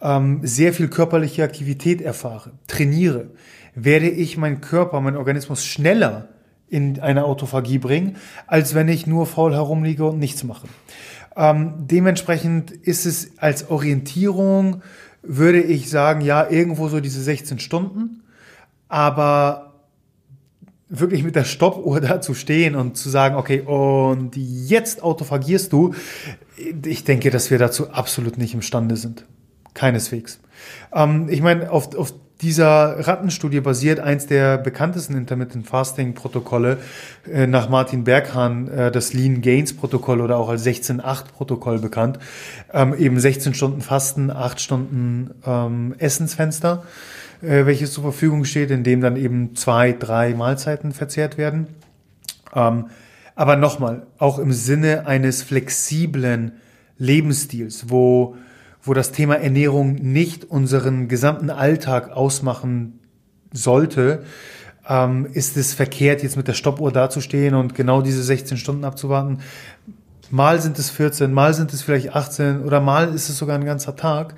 ähm, 0.01 0.41
sehr 0.43 0.73
viel 0.73 0.87
körperliche 0.87 1.43
Aktivität 1.43 2.01
erfahre, 2.01 2.51
trainiere, 2.67 3.31
werde 3.75 4.09
ich 4.09 4.37
meinen 4.37 4.61
Körper, 4.61 4.99
meinen 5.01 5.17
Organismus 5.17 5.65
schneller 5.65 6.29
in 6.69 6.99
eine 6.99 7.25
Autophagie 7.25 7.77
bringen, 7.77 8.17
als 8.45 8.75
wenn 8.75 8.87
ich 8.87 9.07
nur 9.07 9.25
faul 9.25 9.53
herumliege 9.53 10.05
und 10.05 10.19
nichts 10.19 10.43
mache. 10.43 10.67
Ähm, 11.35 11.73
dementsprechend 11.77 12.71
ist 12.71 13.05
es 13.05 13.37
als 13.37 13.69
Orientierung, 13.69 14.81
würde 15.21 15.61
ich 15.61 15.89
sagen, 15.89 16.21
ja, 16.21 16.49
irgendwo 16.49 16.87
so 16.89 16.99
diese 16.99 17.21
16 17.21 17.59
Stunden, 17.59 18.23
aber 18.87 19.67
wirklich 20.89 21.23
mit 21.23 21.35
der 21.35 21.43
Stoppuhr 21.43 22.01
da 22.01 22.21
zu 22.21 22.33
stehen 22.33 22.75
und 22.75 22.97
zu 22.97 23.09
sagen, 23.09 23.35
okay, 23.35 23.61
und 23.61 24.35
jetzt 24.35 25.03
autophagierst 25.03 25.71
du, 25.71 25.93
ich 26.85 27.03
denke, 27.03 27.29
dass 27.29 27.51
wir 27.51 27.59
dazu 27.59 27.91
absolut 27.91 28.37
nicht 28.37 28.53
imstande 28.53 28.95
sind. 28.95 29.25
Keineswegs. 29.73 30.39
Ähm, 30.91 31.27
ich 31.29 31.41
meine, 31.41 31.71
auf, 31.71 31.95
auf 31.95 32.13
dieser 32.41 33.07
Rattenstudie 33.07 33.61
basiert 33.61 33.99
eins 33.99 34.27
der 34.27 34.57
bekanntesten 34.57 35.15
Intermittent 35.15 35.67
Fasting 35.67 36.13
Protokolle 36.13 36.77
äh, 37.31 37.47
nach 37.47 37.69
Martin 37.69 38.03
Berghahn, 38.03 38.67
äh, 38.67 38.91
das 38.91 39.13
Lean 39.13 39.41
Gains 39.41 39.75
Protokoll 39.75 40.21
oder 40.21 40.37
auch 40.37 40.49
als 40.49 40.65
16-8 40.65 41.31
Protokoll 41.35 41.79
bekannt. 41.79 42.19
Ähm, 42.71 42.93
eben 42.95 43.19
16 43.19 43.53
Stunden 43.53 43.81
Fasten, 43.81 44.29
8 44.29 44.61
Stunden 44.61 45.31
ähm, 45.45 45.95
Essensfenster 45.97 46.83
äh, 47.41 47.65
welches 47.65 47.93
zur 47.93 48.03
Verfügung 48.03 48.45
steht, 48.45 48.71
in 48.71 48.83
dem 48.83 49.01
dann 49.01 49.15
eben 49.15 49.55
zwei, 49.55 49.91
drei 49.91 50.33
Mahlzeiten 50.33 50.91
verzehrt 50.91 51.37
werden. 51.37 51.67
Ähm, 52.53 52.87
aber 53.35 53.55
nochmal, 53.55 54.07
auch 54.17 54.39
im 54.39 54.51
Sinne 54.51 55.05
eines 55.05 55.43
flexiblen 55.43 56.53
Lebensstils, 56.97 57.89
wo, 57.89 58.35
wo 58.87 58.93
das 58.93 59.11
Thema 59.11 59.35
Ernährung 59.35 59.95
nicht 59.95 60.45
unseren 60.45 61.07
gesamten 61.07 61.49
Alltag 61.49 62.11
ausmachen 62.11 62.99
sollte, 63.51 64.23
ähm, 64.87 65.27
ist 65.33 65.57
es 65.57 65.73
verkehrt, 65.73 66.23
jetzt 66.23 66.37
mit 66.37 66.47
der 66.47 66.53
Stoppuhr 66.53 66.91
dazustehen 66.91 67.55
und 67.55 67.75
genau 67.75 68.01
diese 68.01 68.23
16 68.23 68.57
Stunden 68.57 68.85
abzuwarten. 68.85 69.39
Mal 70.29 70.61
sind 70.61 70.79
es 70.79 70.89
14, 70.89 71.31
mal 71.31 71.53
sind 71.53 71.73
es 71.73 71.81
vielleicht 71.81 72.15
18 72.15 72.63
oder 72.63 72.81
mal 72.81 73.13
ist 73.13 73.29
es 73.29 73.37
sogar 73.37 73.57
ein 73.57 73.65
ganzer 73.65 73.95
Tag. 73.95 74.35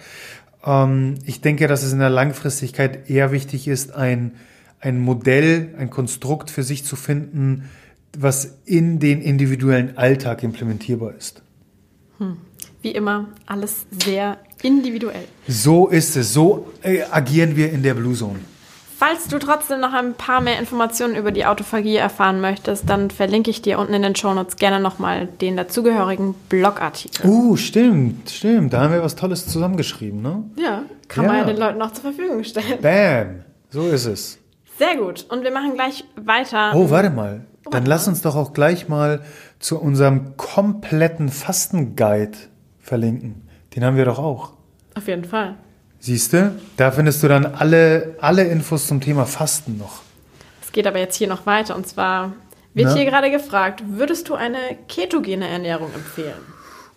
Ähm, 0.66 1.16
ich 1.26 1.42
denke, 1.42 1.68
dass 1.68 1.84
es 1.84 1.94
in 1.94 2.00
der 2.00 2.10
Langfristigkeit 2.10 3.10
eher 3.10 3.32
wichtig 3.32 3.68
ist, 3.68 3.94
ein, 3.94 4.34
ein 4.80 5.00
Modell, 5.00 5.76
ein 5.78 5.90
Konstrukt 5.90 6.50
für 6.52 6.64
sich 6.64 6.86
zu 6.86 6.96
finden, 6.96 7.70
was 8.18 8.58
in 8.66 9.00
den 9.00 9.22
individuellen 9.22 9.98
Alltag 9.98 10.44
implementierbar 10.44 11.14
ist. 11.16 11.44
Hm. 12.18 12.38
Wie 12.82 12.92
immer, 12.92 13.26
alles 13.46 13.86
sehr 14.06 14.38
individuell. 14.62 15.26
So 15.48 15.88
ist 15.88 16.16
es. 16.16 16.34
So 16.34 16.72
äh, 16.82 17.04
agieren 17.12 17.56
wir 17.56 17.72
in 17.72 17.84
der 17.84 17.94
Blue 17.94 18.14
Zone. 18.14 18.40
Falls 18.98 19.30
du 19.30 19.40
trotzdem 19.40 19.80
noch 19.80 19.94
ein 19.94 20.14
paar 20.14 20.42
mehr 20.42 20.60
Informationen 20.60 21.16
über 21.16 21.32
die 21.32 21.46
Autophagie 21.46 21.96
erfahren 21.96 22.42
möchtest, 22.42 22.90
dann 22.90 23.10
verlinke 23.10 23.50
ich 23.50 23.62
dir 23.62 23.80
unten 23.80 23.94
in 23.94 24.02
den 24.02 24.14
Shownotes 24.14 24.58
gerne 24.58 24.82
nochmal 24.82 25.28
den 25.40 25.56
dazugehörigen 25.56 26.34
Blogartikel. 26.50 27.26
Uh, 27.26 27.56
stimmt, 27.56 28.30
stimmt. 28.30 28.74
Da 28.74 28.82
haben 28.82 28.94
wir 28.94 29.02
was 29.02 29.16
Tolles 29.16 29.48
zusammengeschrieben, 29.48 30.22
ne? 30.22 30.44
Ja, 30.58 30.84
kann 31.08 31.24
ja. 31.24 31.32
man 31.32 31.40
ja 31.40 31.46
den 31.46 31.58
Leuten 31.58 31.82
auch 31.82 31.92
zur 31.92 32.14
Verfügung 32.14 32.44
stellen. 32.44 32.82
Bam, 32.82 33.46
so 33.70 33.88
ist 33.88 34.06
es. 34.06 34.38
Sehr 34.78 34.98
gut. 34.98 35.26
Und 35.30 35.44
wir 35.44 35.52
machen 35.52 35.76
gleich 35.76 36.04
weiter. 36.18 36.74
Oh, 36.76 36.90
warte 36.90 37.10
mal. 37.10 37.46
Dann 37.72 37.86
lass 37.86 38.08
uns 38.08 38.22
doch 38.22 38.36
auch 38.36 38.52
gleich 38.52 38.90
mal 38.90 39.22
zu 39.60 39.80
unserem 39.80 40.36
kompletten 40.36 41.30
Fastenguide 41.30 42.38
verlinken. 42.90 43.48
Den 43.76 43.86
haben 43.86 43.96
wir 43.96 44.06
doch 44.06 44.20
auch. 44.20 44.52
Auf 44.96 45.08
jeden 45.08 45.24
Fall. 45.24 45.56
Siehst 46.00 46.34
du, 46.34 46.56
da 46.78 46.92
findest 46.92 47.24
du 47.24 47.28
dann 47.28 47.46
alle, 47.46 48.16
alle 48.20 48.44
Infos 48.44 48.88
zum 48.88 49.00
Thema 49.00 49.26
Fasten 49.26 49.78
noch. 49.78 50.02
Es 50.62 50.72
geht 50.72 50.88
aber 50.88 51.00
jetzt 51.00 51.16
hier 51.16 51.28
noch 51.28 51.46
weiter 51.46 51.76
und 51.76 51.88
zwar 51.88 52.34
wird 52.74 52.90
Na? 52.90 52.96
hier 52.96 53.06
gerade 53.06 53.32
gefragt, 53.32 53.84
würdest 53.88 54.30
du 54.30 54.36
eine 54.36 54.58
ketogene 54.88 55.48
Ernährung 55.48 55.94
empfehlen? 55.94 56.42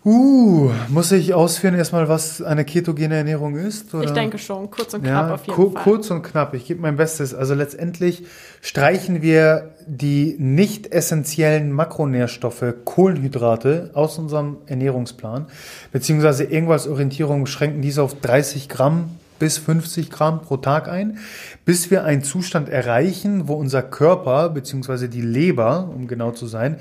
Uh, 0.04 0.70
muss 0.88 1.12
ich 1.12 1.32
ausführen 1.32 1.76
erstmal, 1.76 2.08
was 2.08 2.42
eine 2.42 2.64
ketogene 2.64 3.14
Ernährung 3.14 3.54
ist? 3.54 3.94
Oder? 3.94 4.06
Ich 4.06 4.10
denke 4.10 4.36
schon, 4.38 4.68
kurz 4.68 4.94
und 4.94 5.02
knapp 5.02 5.28
ja, 5.28 5.34
auf 5.34 5.44
jeden 5.46 5.54
ku 5.54 5.70
Fall. 5.70 5.82
Kurz 5.82 6.10
und 6.10 6.22
knapp, 6.22 6.54
ich 6.54 6.66
gebe 6.66 6.80
mein 6.80 6.96
Bestes. 6.96 7.34
Also 7.34 7.54
letztendlich 7.54 8.24
streichen 8.60 9.22
wir 9.22 9.74
die 9.86 10.34
nicht 10.40 10.92
essentiellen 10.92 11.70
Makronährstoffe, 11.70 12.64
Kohlenhydrate 12.84 13.90
aus 13.94 14.18
unserem 14.18 14.56
Ernährungsplan, 14.66 15.46
beziehungsweise 15.92 16.44
irgendwas 16.44 16.88
Orientierung 16.88 17.46
schränken 17.46 17.80
diese 17.80 18.02
auf 18.02 18.20
30 18.20 18.68
Gramm 18.68 19.10
bis 19.38 19.58
50 19.58 20.10
Gramm 20.10 20.42
pro 20.42 20.56
Tag 20.56 20.88
ein, 20.88 21.18
bis 21.64 21.92
wir 21.92 22.04
einen 22.04 22.24
Zustand 22.24 22.68
erreichen, 22.68 23.46
wo 23.46 23.54
unser 23.54 23.82
Körper, 23.82 24.48
beziehungsweise 24.48 25.08
die 25.08 25.22
Leber, 25.22 25.88
um 25.94 26.08
genau 26.08 26.32
zu 26.32 26.46
sein, 26.46 26.78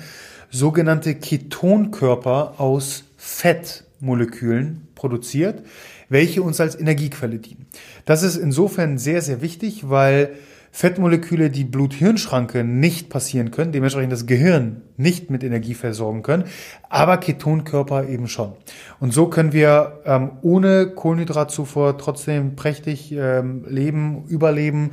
sogenannte 0.51 1.15
Ketonkörper 1.15 2.55
aus 2.57 3.03
Fettmolekülen 3.23 4.87
produziert, 4.95 5.63
welche 6.09 6.41
uns 6.41 6.59
als 6.59 6.73
Energiequelle 6.77 7.37
dienen. 7.37 7.67
Das 8.05 8.23
ist 8.23 8.35
insofern 8.35 8.97
sehr, 8.97 9.21
sehr 9.21 9.43
wichtig, 9.43 9.87
weil 9.87 10.31
Fettmoleküle 10.71 11.51
die 11.51 11.63
Blut-Hirn-Schranke 11.63 12.63
nicht 12.63 13.09
passieren 13.09 13.51
können, 13.51 13.73
dementsprechend 13.73 14.11
das 14.11 14.25
Gehirn 14.25 14.81
nicht 14.97 15.29
mit 15.29 15.43
Energie 15.43 15.75
versorgen 15.75 16.23
können, 16.23 16.45
aber 16.89 17.17
Ketonkörper 17.17 18.09
eben 18.09 18.27
schon. 18.27 18.53
Und 18.99 19.13
so 19.13 19.27
können 19.27 19.53
wir 19.53 20.01
ähm, 20.05 20.31
ohne 20.41 20.87
Kohlenhydratzufuhr 20.87 21.99
trotzdem 21.99 22.55
prächtig 22.55 23.11
ähm, 23.11 23.65
leben, 23.67 24.25
überleben 24.29 24.91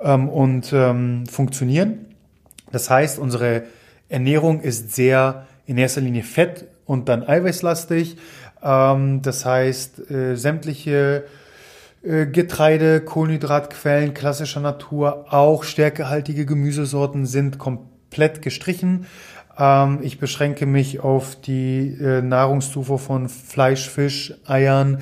ähm, 0.00 0.28
und 0.28 0.70
ähm, 0.74 1.24
funktionieren. 1.26 2.06
Das 2.72 2.90
heißt, 2.90 3.18
unsere 3.18 3.62
Ernährung 4.10 4.60
ist 4.60 4.94
sehr 4.94 5.46
in 5.64 5.78
erster 5.78 6.02
Linie 6.02 6.24
fett 6.24 6.66
und 6.90 7.08
dann 7.08 7.22
eiweißlastig. 7.22 8.16
Ähm, 8.62 9.22
das 9.22 9.46
heißt, 9.46 10.10
äh, 10.10 10.34
sämtliche 10.34 11.24
äh, 12.02 12.26
Getreide, 12.26 13.00
Kohlenhydratquellen 13.00 14.12
klassischer 14.12 14.58
Natur, 14.58 15.32
auch 15.32 15.62
stärkehaltige 15.62 16.46
Gemüsesorten 16.46 17.26
sind 17.26 17.58
komplett 17.58 18.42
gestrichen. 18.42 19.06
Ähm, 19.56 20.00
ich 20.02 20.18
beschränke 20.18 20.66
mich 20.66 20.98
auf 20.98 21.40
die 21.40 21.96
äh, 22.00 22.22
Nahrungszufuhr 22.22 22.98
von 22.98 23.28
Fleisch, 23.28 23.88
Fisch, 23.88 24.34
Eiern, 24.44 24.98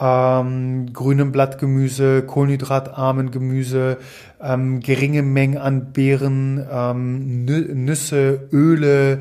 ähm, 0.00 0.90
grünem 0.94 1.32
Blattgemüse, 1.32 2.22
kohlenhydratarmen 2.22 3.30
Gemüse, 3.30 3.98
ähm, 4.40 4.80
geringe 4.80 5.22
Mengen 5.22 5.58
an 5.58 5.92
Beeren, 5.92 6.66
ähm, 6.70 7.44
Nüsse, 7.44 8.48
Öle, 8.52 9.20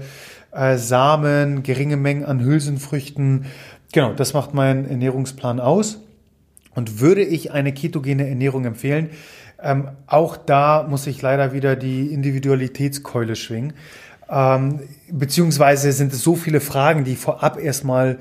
äh, 0.55 0.77
Samen, 0.77 1.63
geringe 1.63 1.97
Mengen 1.97 2.25
an 2.25 2.39
Hülsenfrüchten. 2.39 3.45
Genau, 3.91 4.13
das 4.13 4.33
macht 4.33 4.53
mein 4.53 4.89
Ernährungsplan 4.89 5.59
aus. 5.59 5.99
Und 6.73 6.99
würde 6.99 7.23
ich 7.23 7.51
eine 7.51 7.73
ketogene 7.73 8.27
Ernährung 8.27 8.65
empfehlen, 8.65 9.09
ähm, 9.61 9.89
auch 10.07 10.35
da 10.35 10.85
muss 10.89 11.07
ich 11.07 11.21
leider 11.21 11.53
wieder 11.53 11.75
die 11.75 12.07
Individualitätskeule 12.07 13.35
schwingen. 13.35 13.73
Ähm, 14.29 14.81
beziehungsweise 15.09 15.91
sind 15.91 16.11
es 16.11 16.21
so 16.21 16.35
viele 16.35 16.59
Fragen, 16.59 17.03
die 17.03 17.15
vorab 17.15 17.59
erstmal 17.59 18.19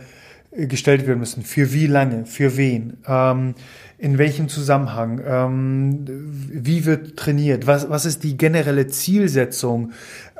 gestellt 0.56 1.06
werden 1.06 1.18
müssen. 1.18 1.42
Für 1.42 1.72
wie 1.72 1.86
lange? 1.86 2.26
Für 2.26 2.56
wen? 2.56 2.98
Ähm, 3.06 3.54
in 3.98 4.18
welchem 4.18 4.48
Zusammenhang? 4.48 5.20
Ähm, 5.26 6.04
wie 6.06 6.84
wird 6.84 7.16
trainiert? 7.16 7.66
Was, 7.66 7.90
was 7.90 8.04
ist 8.04 8.22
die 8.22 8.36
generelle 8.36 8.86
Zielsetzung, 8.86 9.92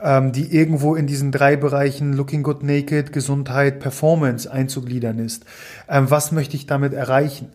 ähm, 0.03 0.33
die 0.33 0.55
irgendwo 0.55 0.95
in 0.95 1.07
diesen 1.07 1.33
drei 1.33 1.57
Bereichen 1.57 2.13
Looking 2.13 2.43
Good 2.43 2.63
Naked, 2.63 3.13
Gesundheit, 3.13 3.81
Performance 3.81 4.51
einzugliedern 4.51 5.19
ist? 5.19 5.45
Ähm, 5.89 6.11
was 6.11 6.31
möchte 6.31 6.57
ich 6.57 6.67
damit 6.67 6.93
erreichen? 6.93 7.49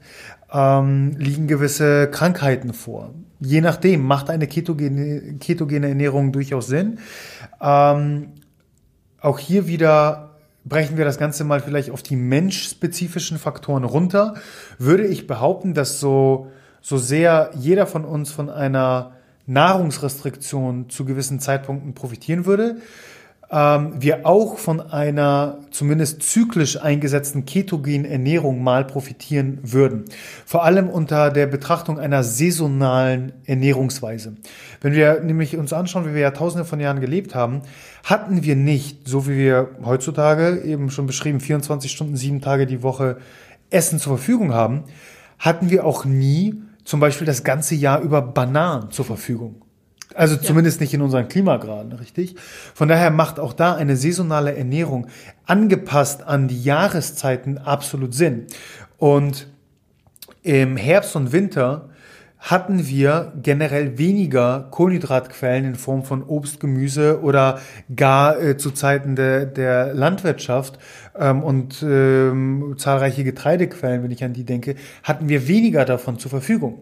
Ähm, 0.51 1.15
liegen 1.17 1.47
gewisse 1.47 2.09
Krankheiten 2.09 2.73
vor? 2.73 3.13
Je 3.39 3.61
nachdem 3.61 4.01
macht 4.01 4.29
eine 4.29 4.47
ketogene, 4.47 5.35
ketogene 5.39 5.89
Ernährung 5.89 6.33
durchaus 6.33 6.67
Sinn. 6.67 6.99
Ähm, 7.61 8.29
auch 9.21 9.39
hier 9.39 9.67
wieder 9.67 10.28
brechen 10.69 10.97
wir 10.97 11.05
das 11.05 11.17
Ganze 11.17 11.43
mal 11.43 11.59
vielleicht 11.59 11.91
auf 11.91 12.03
die 12.03 12.15
menschspezifischen 12.15 13.37
Faktoren 13.37 13.83
runter, 13.83 14.35
würde 14.77 15.05
ich 15.05 15.27
behaupten, 15.27 15.73
dass 15.73 15.99
so, 15.99 16.47
so 16.81 16.97
sehr 16.97 17.51
jeder 17.55 17.87
von 17.87 18.05
uns 18.05 18.31
von 18.31 18.49
einer 18.49 19.11
Nahrungsrestriktion 19.47 20.89
zu 20.89 21.05
gewissen 21.05 21.39
Zeitpunkten 21.39 21.95
profitieren 21.95 22.45
würde, 22.45 22.77
ähm, 23.51 23.93
wir 23.97 24.27
auch 24.27 24.59
von 24.59 24.79
einer 24.79 25.57
zumindest 25.71 26.21
zyklisch 26.21 26.79
eingesetzten 26.79 27.45
ketogenen 27.45 28.05
Ernährung 28.05 28.63
mal 28.63 28.85
profitieren 28.85 29.59
würden. 29.63 30.05
Vor 30.45 30.63
allem 30.63 30.87
unter 30.87 31.31
der 31.31 31.47
Betrachtung 31.47 31.99
einer 31.99 32.23
saisonalen 32.23 33.33
Ernährungsweise. 33.45 34.33
Wenn 34.81 34.93
wir 34.93 35.19
nämlich 35.21 35.57
uns 35.57 35.73
anschauen, 35.73 36.07
wie 36.07 36.13
wir 36.13 36.21
ja 36.21 36.31
tausende 36.31 36.65
von 36.65 36.79
Jahren 36.79 37.01
gelebt 37.01 37.35
haben, 37.35 37.61
hatten 38.03 38.43
wir 38.43 38.55
nicht, 38.55 39.07
so 39.07 39.27
wie 39.27 39.37
wir 39.37 39.69
heutzutage 39.83 40.61
eben 40.61 40.89
schon 40.89 41.05
beschrieben, 41.05 41.39
24 41.39 41.91
Stunden, 41.91 42.15
sieben 42.15 42.41
Tage 42.41 42.65
die 42.65 42.81
Woche 42.81 43.17
Essen 43.69 43.99
zur 43.99 44.17
Verfügung 44.17 44.53
haben, 44.53 44.83
hatten 45.37 45.69
wir 45.69 45.85
auch 45.85 46.05
nie 46.05 46.61
zum 46.85 46.99
Beispiel 46.99 47.27
das 47.27 47.43
ganze 47.43 47.75
Jahr 47.75 48.01
über 48.01 48.21
Bananen 48.21 48.91
zur 48.91 49.05
Verfügung. 49.05 49.61
Also 50.15 50.35
ja. 50.35 50.41
zumindest 50.41 50.81
nicht 50.81 50.93
in 50.93 51.01
unseren 51.01 51.27
Klimagraden, 51.27 51.91
richtig? 51.93 52.35
Von 52.73 52.87
daher 52.87 53.11
macht 53.11 53.39
auch 53.39 53.53
da 53.53 53.75
eine 53.75 53.95
saisonale 53.95 54.55
Ernährung 54.55 55.07
angepasst 55.45 56.23
an 56.23 56.47
die 56.47 56.63
Jahreszeiten 56.63 57.57
absolut 57.57 58.13
Sinn. 58.13 58.47
Und 58.97 59.47
im 60.41 60.77
Herbst 60.77 61.15
und 61.15 61.31
Winter 61.31 61.89
hatten 62.39 62.87
wir 62.87 63.33
generell 63.41 63.97
weniger 63.97 64.67
Kohlenhydratquellen 64.71 65.65
in 65.65 65.75
Form 65.75 66.03
von 66.03 66.23
Obst, 66.23 66.59
Gemüse 66.59 67.21
oder 67.21 67.59
gar 67.93 68.41
äh, 68.41 68.57
zu 68.57 68.71
Zeiten 68.71 69.15
de, 69.15 69.45
der 69.45 69.93
Landwirtschaft 69.93 70.79
ähm, 71.17 71.43
und 71.43 71.83
ähm, 71.83 72.75
zahlreiche 72.77 73.25
Getreidequellen, 73.25 74.03
wenn 74.03 74.11
ich 74.11 74.23
an 74.23 74.33
die 74.33 74.45
denke, 74.45 74.75
hatten 75.03 75.27
wir 75.27 75.47
weniger 75.47 75.83
davon 75.83 76.17
zur 76.17 76.31
Verfügung 76.31 76.79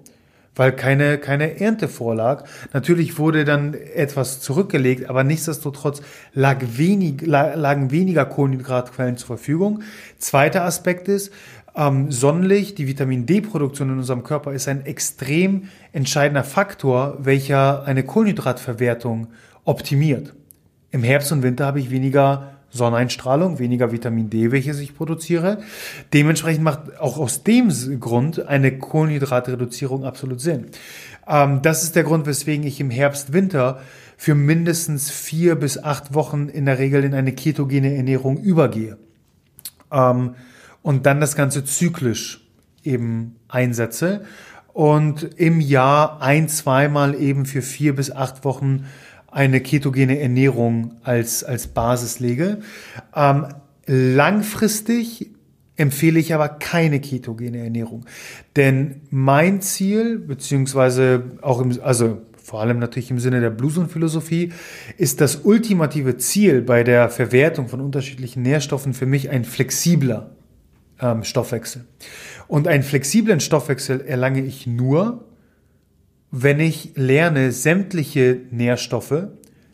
weil 0.58 0.72
keine, 0.72 1.18
keine 1.18 1.60
Ernte 1.60 1.88
vorlag. 1.88 2.44
Natürlich 2.74 3.18
wurde 3.18 3.46
dann 3.46 3.74
etwas 3.74 4.42
zurückgelegt, 4.42 5.10
aber 5.10 5.24
nichtsdestotrotz 5.24 6.02
lag 6.34 6.58
wenig, 6.62 7.22
lagen 7.26 7.92
weniger 7.92 8.26
Kohlenhydratquellen 8.26 9.18
zur 9.18 9.28
Verfügung. 9.28 9.84
Zweiter 10.18 10.64
Aspekt 10.64 11.08
ist, 11.08 11.32
ähm, 11.78 12.12
Sonnenlicht, 12.12 12.78
die 12.80 12.88
Vitamin 12.88 13.26
D-Produktion 13.26 13.90
in 13.90 13.98
unserem 14.00 14.24
Körper 14.24 14.52
ist 14.52 14.68
ein 14.68 14.86
extrem 14.86 15.70
entscheidender 15.94 16.44
Faktor, 16.44 17.18
welcher 17.20 17.84
eine 17.84 18.04
Kohlenhydratverwertung 18.04 19.28
optimiert. 19.64 20.34
Im 20.92 21.04
Herbst 21.04 21.32
und 21.32 21.44
Winter 21.44 21.68
habe 21.68 21.80
ich 21.80 21.92
weniger 21.92 22.54
Sonneneinstrahlung, 22.70 23.60
weniger 23.60 23.92
Vitamin 23.92 24.30
D, 24.30 24.52
welches 24.52 24.80
ich 24.80 24.96
produziere. 24.96 25.60
Dementsprechend 26.14 26.64
macht 26.64 27.00
auch 27.00 27.18
aus 27.18 27.44
dem 27.44 27.70
Grund 28.00 28.46
eine 28.46 28.78
Kohlenhydratreduzierung 28.78 30.04
absolut 30.04 30.42
Sinn. 30.42 30.68
Ähm, 31.28 31.62
das 31.62 31.84
ist 31.84 31.96
der 31.96 32.04
Grund, 32.04 32.26
weswegen 32.26 32.66
ich 32.66 32.80
im 32.80 32.90
Herbst, 32.90 33.34
Winter 33.34 33.82
für 34.18 34.34
mindestens 34.34 35.12
vier 35.12 35.56
bis 35.56 35.82
acht 35.82 36.14
Wochen 36.14 36.50
in 36.50 36.66
der 36.66 36.80
Regel 36.80 37.04
in 37.04 37.14
eine 37.14 37.34
ketogene 37.34 37.96
Ernährung 37.96 38.38
übergehe. 38.38 38.98
Ähm, 39.92 40.36
und 40.88 41.06
dann 41.06 41.20
das 41.20 41.36
Ganze 41.36 41.66
zyklisch 41.66 42.48
eben 42.82 43.36
einsetze 43.50 44.22
und 44.72 45.22
im 45.36 45.60
Jahr 45.60 46.22
ein, 46.22 46.48
zweimal 46.48 47.14
eben 47.14 47.46
für 47.46 47.62
vier 47.62 47.94
bis 47.94 48.10
acht 48.10 48.46
Wochen 48.46 48.86
eine 49.30 49.60
ketogene 49.60 50.18
Ernährung 50.18 50.94
als, 51.04 51.44
als 51.44 51.68
Basis 51.68 52.22
lege. 52.22 52.60
Ähm, 53.14 53.48
langfristig 53.86 55.32
empfehle 55.76 56.22
ich 56.22 56.34
aber 56.34 56.48
keine 56.48 57.02
ketogene 57.02 57.58
Ernährung. 57.58 58.06
Denn 58.56 59.02
mein 59.10 59.60
Ziel, 59.60 60.18
beziehungsweise 60.18 61.32
auch 61.42 61.60
im, 61.60 61.78
also 61.84 62.22
vor 62.42 62.62
allem 62.62 62.80
natürlich 62.80 63.12
im 63.12 63.20
Sinne 63.20 63.42
der 63.42 63.50
Blues-und-Philosophie, 63.50 64.54
ist 64.96 65.20
das 65.20 65.42
ultimative 65.44 66.16
Ziel 66.16 66.62
bei 66.62 66.86
der 66.86 67.10
Verwertung 67.10 67.68
von 67.68 67.82
unterschiedlichen 67.82 68.42
Nährstoffen 68.42 68.94
für 68.94 69.06
mich 69.06 69.30
ein 69.30 69.44
flexibler 69.44 70.37
ähm, 71.02 71.24
Stoffwechsel. 71.24 71.86
Und 72.48 72.68
einen 72.68 72.84
flexiblen 72.84 73.40
Stoffwechsel 73.40 74.02
erlange 74.02 74.42
ich 74.42 74.68
nur, 74.68 75.26
wenn 76.32 76.60
ich 76.60 76.92
lerne, 76.96 77.52
sämtliche 77.52 78.42
Nährstoffe, 78.52 79.28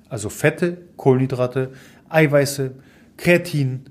also 0.10 0.30
Fette, 0.30 0.78
Kohlenhydrate, 0.98 1.72
Eiweiße, 2.10 2.76
Kreatin, 3.18 3.86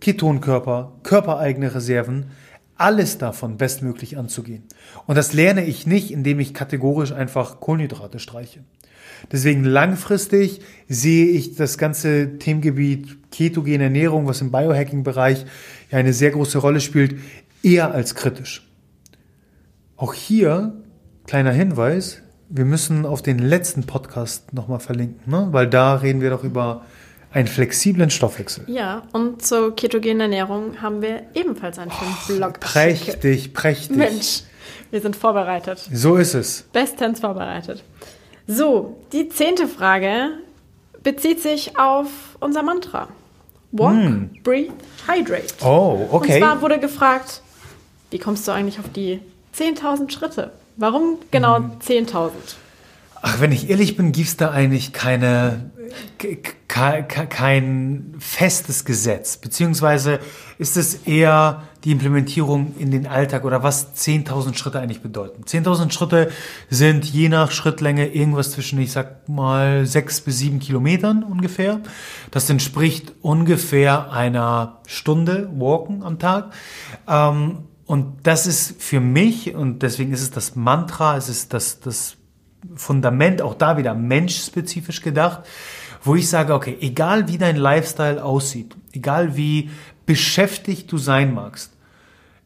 Ketonkörper, 0.00 0.96
körpereigene 1.02 1.74
Reserven, 1.74 2.26
alles 2.76 3.18
davon 3.18 3.58
bestmöglich 3.58 4.16
anzugehen. 4.16 4.64
Und 5.06 5.16
das 5.16 5.34
lerne 5.34 5.64
ich 5.64 5.86
nicht, 5.86 6.10
indem 6.10 6.40
ich 6.40 6.54
kategorisch 6.54 7.12
einfach 7.12 7.60
Kohlenhydrate 7.60 8.18
streiche. 8.18 8.64
Deswegen 9.30 9.64
langfristig 9.64 10.60
sehe 10.88 11.26
ich 11.26 11.54
das 11.54 11.76
ganze 11.76 12.38
Themengebiet 12.38 13.30
ketogene 13.30 13.84
Ernährung, 13.84 14.26
was 14.26 14.40
im 14.40 14.50
Biohacking-Bereich 14.50 15.44
ja 15.90 15.98
eine 15.98 16.12
sehr 16.12 16.30
große 16.30 16.58
Rolle 16.58 16.80
spielt, 16.80 17.18
eher 17.62 17.92
als 17.92 18.14
kritisch. 18.14 18.66
Auch 19.96 20.14
hier 20.14 20.74
Kleiner 21.30 21.52
Hinweis, 21.52 22.22
wir 22.48 22.64
müssen 22.64 23.06
auf 23.06 23.22
den 23.22 23.38
letzten 23.38 23.86
Podcast 23.86 24.52
nochmal 24.52 24.80
verlinken, 24.80 25.30
ne? 25.30 25.46
weil 25.52 25.68
da 25.68 25.94
reden 25.94 26.20
wir 26.20 26.30
doch 26.30 26.42
über 26.42 26.84
einen 27.30 27.46
flexiblen 27.46 28.10
Stoffwechsel. 28.10 28.64
Ja, 28.66 29.04
und 29.12 29.40
zur 29.40 29.76
ketogenen 29.76 30.22
Ernährung 30.22 30.82
haben 30.82 31.02
wir 31.02 31.22
ebenfalls 31.34 31.78
einen 31.78 31.92
oh, 31.92 32.32
Blog. 32.32 32.58
Prächtig, 32.58 33.54
prächtig. 33.54 33.96
Mensch, 33.96 34.42
wir 34.90 35.00
sind 35.00 35.14
vorbereitet. 35.14 35.88
So 35.92 36.16
ist 36.16 36.34
es. 36.34 36.62
Bestens 36.72 37.20
vorbereitet. 37.20 37.84
So, 38.48 38.96
die 39.12 39.28
zehnte 39.28 39.68
Frage 39.68 40.30
bezieht 41.04 41.40
sich 41.40 41.78
auf 41.78 42.08
unser 42.40 42.64
Mantra. 42.64 43.06
Walk, 43.72 43.94
mm. 43.94 44.42
breathe, 44.42 44.72
hydrate. 45.06 45.54
Oh, 45.62 46.08
okay. 46.10 46.34
Und 46.34 46.38
zwar 46.38 46.62
wurde 46.62 46.80
gefragt, 46.80 47.42
wie 48.10 48.18
kommst 48.18 48.46
du 48.48 48.52
eigentlich 48.52 48.78
auf 48.78 48.88
die 48.92 49.20
10.000 49.56 50.10
Schritte? 50.10 50.52
Warum 50.76 51.18
genau 51.30 51.56
hm. 51.56 51.72
10.000? 51.80 52.30
Ach, 53.22 53.40
wenn 53.40 53.52
ich 53.52 53.68
ehrlich 53.68 53.96
bin, 53.96 54.12
gibt 54.12 54.28
es 54.28 54.36
da 54.36 54.50
eigentlich 54.50 54.92
keine, 54.92 55.70
kein 56.68 58.14
festes 58.18 58.84
Gesetz. 58.84 59.36
Beziehungsweise 59.36 60.20
ist 60.58 60.76
es 60.76 61.06
eher 61.06 61.62
die 61.84 61.92
Implementierung 61.92 62.74
in 62.78 62.90
den 62.90 63.06
Alltag 63.06 63.44
oder 63.44 63.62
was 63.62 63.94
10.000 63.96 64.54
Schritte 64.54 64.80
eigentlich 64.80 65.02
bedeuten. 65.02 65.44
10.000 65.44 65.90
Schritte 65.90 66.30
sind 66.68 67.04
je 67.06 67.28
nach 67.28 67.50
Schrittlänge 67.50 68.08
irgendwas 68.08 68.52
zwischen, 68.52 68.78
ich 68.80 68.92
sag 68.92 69.28
mal, 69.28 69.86
sechs 69.86 70.20
bis 70.20 70.38
sieben 70.38 70.60
Kilometern 70.60 71.22
ungefähr. 71.22 71.80
Das 72.30 72.48
entspricht 72.50 73.12
ungefähr 73.22 74.12
einer 74.12 74.80
Stunde 74.86 75.50
Walken 75.54 76.02
am 76.02 76.18
Tag. 76.18 76.52
Ähm, 77.08 77.64
und 77.86 78.18
das 78.22 78.46
ist 78.46 78.80
für 78.80 79.00
mich, 79.00 79.54
und 79.54 79.82
deswegen 79.82 80.12
ist 80.12 80.22
es 80.22 80.30
das 80.30 80.54
Mantra, 80.54 81.16
es 81.16 81.28
ist 81.28 81.52
das, 81.52 81.80
das 81.80 82.16
Fundament, 82.76 83.42
auch 83.42 83.54
da 83.54 83.78
wieder 83.78 83.94
menschspezifisch 83.94 85.02
gedacht, 85.02 85.40
wo 86.02 86.14
ich 86.14 86.28
sage, 86.28 86.54
okay, 86.54 86.76
egal 86.80 87.28
wie 87.28 87.38
dein 87.38 87.56
Lifestyle 87.56 88.24
aussieht, 88.24 88.76
egal 88.92 89.36
wie 89.36 89.70
beschäftigt 90.06 90.90
du 90.90 90.98
sein 90.98 91.34
magst, 91.34 91.76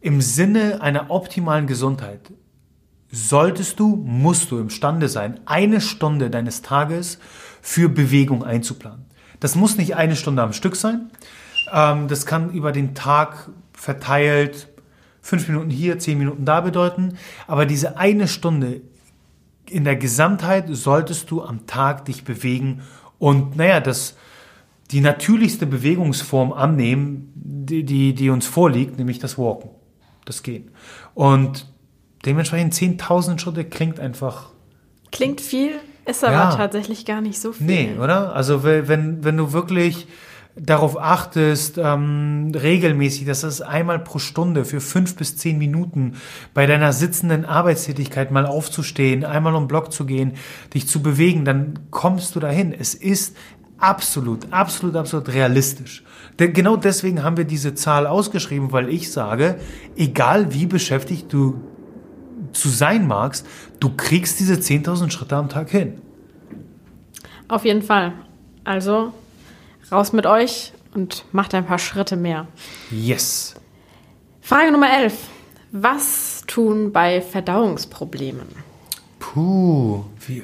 im 0.01 0.21
Sinne 0.21 0.83
einer 0.83 1.11
optimalen 1.11 1.67
Gesundheit 1.67 2.33
solltest 3.11 3.79
du, 3.79 3.97
musst 3.97 4.51
du 4.51 4.59
imstande 4.59 5.09
sein, 5.09 5.41
eine 5.47 5.81
Stunde 5.81 6.31
deines 6.31 6.63
Tages 6.63 7.19
für 7.63 7.89
Bewegung 7.89 8.45
einzuplanen. 8.45 9.07
Das 9.41 9.55
muss 9.55 9.77
nicht 9.77 9.97
eine 9.97 10.17
Stunde 10.17 10.43
am 10.43 10.53
Stück 10.53 10.77
sein. 10.77 11.11
Ähm, 11.73 12.09
das 12.09 12.27
kann 12.27 12.51
über 12.51 12.73
den 12.73 12.95
Tag 12.95 13.51
verteilt 13.73 14.69
fünf 15.23 15.49
Minuten 15.49 15.71
hier, 15.71 15.99
zehn 15.99 16.19
Minuten 16.19 16.45
da 16.45 16.61
bedeuten. 16.61 17.17
Aber 17.47 17.67
diese 17.67 17.97
eine 17.97 18.29
Stunde 18.29 18.83
in 19.69 19.85
der 19.85 19.97
Gesamtheit 19.97 20.67
solltest 20.71 21.31
du 21.31 21.43
am 21.43 21.67
Tag 21.67 22.05
dich 22.05 22.25
bewegen 22.25 22.83
und 23.19 23.57
naja, 23.57 23.81
das 23.81 24.17
die 24.91 25.01
natürlichste 25.01 25.67
Bewegungsform 25.67 26.53
annehmen, 26.53 27.33
die, 27.35 27.85
die, 27.85 28.15
die 28.15 28.29
uns 28.31 28.47
vorliegt, 28.47 28.99
nämlich 28.99 29.19
das 29.19 29.39
Walken, 29.39 29.71
das 30.27 30.43
Gehen. 30.43 30.71
Und 31.15 31.67
dementsprechend 32.27 32.75
10.000 32.75 33.39
Schritte 33.39 33.65
klingt 33.65 33.99
einfach. 33.99 34.51
Klingt 35.11 35.41
viel, 35.41 35.73
ist 36.05 36.23
aber 36.23 36.35
Ja. 36.35 36.57
tatsächlich 36.57 37.07
gar 37.07 37.23
nicht 37.23 37.41
so 37.41 37.53
viel. 37.53 37.67
Nee, 37.67 37.97
oder? 37.99 38.35
Also 38.37 38.63
we- 38.63 38.87
wenn, 38.87 39.25
wenn 39.25 39.37
du 39.39 39.53
wirklich 39.53 40.07
darauf 40.57 41.01
achtest, 41.01 41.79
ähm, 41.79 42.53
regelmäßig, 42.55 43.27
dass 43.27 43.41
das 43.41 43.61
einmal 43.61 43.99
pro 43.99 44.19
Stunde 44.19 44.65
für 44.65 44.81
fünf 44.81 45.17
bis 45.17 45.37
zehn 45.37 45.59
Minuten 45.59 46.15
bei 46.53 46.67
deiner 46.67 46.93
sitzenden 46.93 47.45
Arbeitstätigkeit 47.45 48.31
mal 48.31 48.47
aufzustehen, 48.47 49.25
einmal 49.25 49.55
um 49.57 49.67
Block 49.67 49.93
zu 49.93 50.07
gehen, 50.07 50.35
dich 50.73 50.87
zu 50.87 51.03
bewegen, 51.03 51.45
dann 51.45 51.81
kommst 51.91 52.37
du 52.37 52.41
dahin. 52.41 52.73
Es 52.73 52.95
ist 52.95 53.37
absolut, 53.79 54.53
absolut, 54.53 54.95
absolut 54.95 55.29
realistisch. 55.33 56.05
Denn 56.39 56.53
genau 56.53 56.77
deswegen 56.77 57.23
haben 57.23 57.37
wir 57.37 57.45
diese 57.45 57.75
Zahl 57.75 58.07
ausgeschrieben, 58.07 58.71
weil 58.71 58.89
ich 58.89 59.11
sage, 59.11 59.57
egal 59.97 60.55
wie 60.55 60.67
beschäftigt 60.67 61.33
du 61.33 61.61
zu 62.53 62.69
sein 62.69 63.09
magst, 63.09 63.45
du 63.81 63.91
kriegst 63.97 64.39
diese 64.39 64.55
10.000 64.55 65.11
Schritte 65.11 65.37
am 65.37 65.49
Tag 65.49 65.71
hin. 65.71 65.99
Auf 67.49 67.65
jeden 67.65 67.83
Fall. 67.83 68.13
Also 68.63 69.13
raus 69.91 70.13
mit 70.13 70.27
euch 70.27 70.73
und 70.95 71.25
macht 71.33 71.55
ein 71.55 71.67
paar 71.67 71.79
Schritte 71.79 72.17
mehr. 72.17 72.47
Yes. 72.91 73.55
Frage 74.41 74.71
Nummer 74.73 74.91
11. 74.97 75.15
Was 75.73 76.43
tun 76.47 76.93
bei 76.93 77.21
Verdauungsproblemen? 77.21 78.47
Puh, 79.19 80.05
wie, 80.27 80.43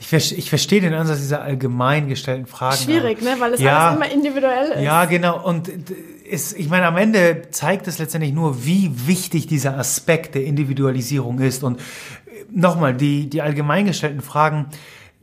ich, 0.00 0.38
ich 0.38 0.48
verstehe 0.48 0.80
den 0.80 0.94
Ansatz 0.94 1.18
dieser 1.18 1.42
allgemein 1.42 2.08
gestellten 2.08 2.46
Fragen. 2.46 2.76
Schwierig, 2.76 3.22
ne? 3.22 3.36
Weil 3.38 3.54
es 3.54 3.60
Ja. 3.60 3.90
alles 3.90 3.96
immer 3.96 4.10
individuell 4.12 4.72
ist. 4.72 4.82
Ja, 4.82 5.04
genau. 5.04 5.44
Und 5.44 5.70
es, 6.28 6.52
ich 6.52 6.68
meine, 6.68 6.86
am 6.86 6.96
Ende 6.96 7.42
zeigt 7.50 7.86
es 7.86 7.98
letztendlich 7.98 8.32
nur, 8.32 8.64
wie 8.64 9.06
wichtig 9.06 9.46
dieser 9.46 9.78
Aspekt 9.78 10.34
der 10.34 10.44
Individualisierung 10.44 11.38
ist. 11.38 11.62
Und 11.62 11.78
äh, 11.78 11.82
nochmal, 12.50 12.94
die, 12.94 13.30
die 13.30 13.42
allgemein 13.42 13.86
gestellten 13.86 14.20
Fragen 14.20 14.66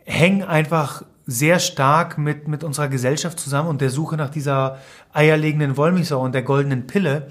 hängen 0.06 0.44
einfach 0.44 1.04
sehr 1.28 1.60
stark 1.60 2.18
mit, 2.18 2.48
mit 2.48 2.64
unserer 2.64 2.88
Gesellschaft 2.88 3.38
zusammen 3.40 3.68
und 3.68 3.82
der 3.82 3.90
Suche 3.90 4.16
nach 4.16 4.30
dieser 4.30 4.78
eierlegenden 5.14 5.76
Wollmilchsau 5.76 6.22
und 6.22 6.34
der 6.34 6.42
goldenen 6.42 6.88
Pille, 6.88 7.28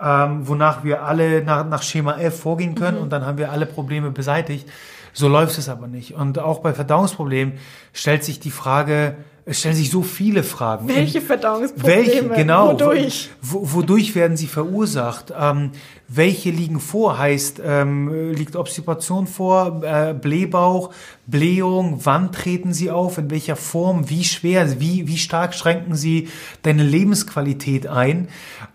ähm, 0.00 0.46
wonach 0.46 0.84
wir 0.84 1.02
alle 1.02 1.42
nach, 1.44 1.66
nach 1.66 1.82
Schema 1.82 2.18
F 2.18 2.40
vorgehen 2.40 2.76
können 2.76 2.98
und 2.98 3.10
dann 3.10 3.26
haben 3.26 3.38
wir 3.38 3.50
alle 3.50 3.66
Probleme 3.66 4.12
beseitigt. 4.12 4.68
So 5.12 5.28
läuft 5.28 5.58
es 5.58 5.68
aber 5.68 5.88
nicht. 5.88 6.14
Und 6.14 6.38
auch 6.38 6.60
bei 6.60 6.72
Verdauungsproblemen 6.72 7.54
stellt 7.92 8.24
sich 8.24 8.40
die 8.40 8.52
Frage, 8.52 9.16
es 9.44 9.58
stellen 9.58 9.74
sich 9.74 9.90
so 9.90 10.02
viele 10.02 10.44
Fragen. 10.44 10.86
Welche 10.88 11.20
Verdauungsprobleme? 11.20 12.06
Welche, 12.06 12.28
genau. 12.28 12.72
Wodurch? 12.72 13.30
Wo, 13.40 13.72
wodurch 13.72 14.14
werden 14.14 14.36
sie 14.36 14.46
verursacht? 14.46 15.32
Ähm, 15.36 15.72
welche 16.06 16.50
liegen 16.50 16.78
vor? 16.78 17.18
Heißt, 17.18 17.60
ähm, 17.64 18.32
liegt 18.34 18.54
Obstipation 18.54 19.26
vor, 19.26 19.82
äh, 19.82 20.14
Blähbauch, 20.14 20.92
Blähung? 21.26 22.00
Wann 22.04 22.30
treten 22.30 22.72
sie 22.72 22.90
auf? 22.90 23.18
In 23.18 23.30
welcher 23.30 23.56
Form? 23.56 24.08
Wie 24.08 24.22
schwer? 24.22 24.80
Wie, 24.80 25.08
wie 25.08 25.18
stark 25.18 25.54
schränken 25.54 25.96
sie 25.96 26.28
deine 26.62 26.84
Lebensqualität 26.84 27.88
ein? 27.88 28.28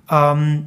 Ähm, 0.10 0.66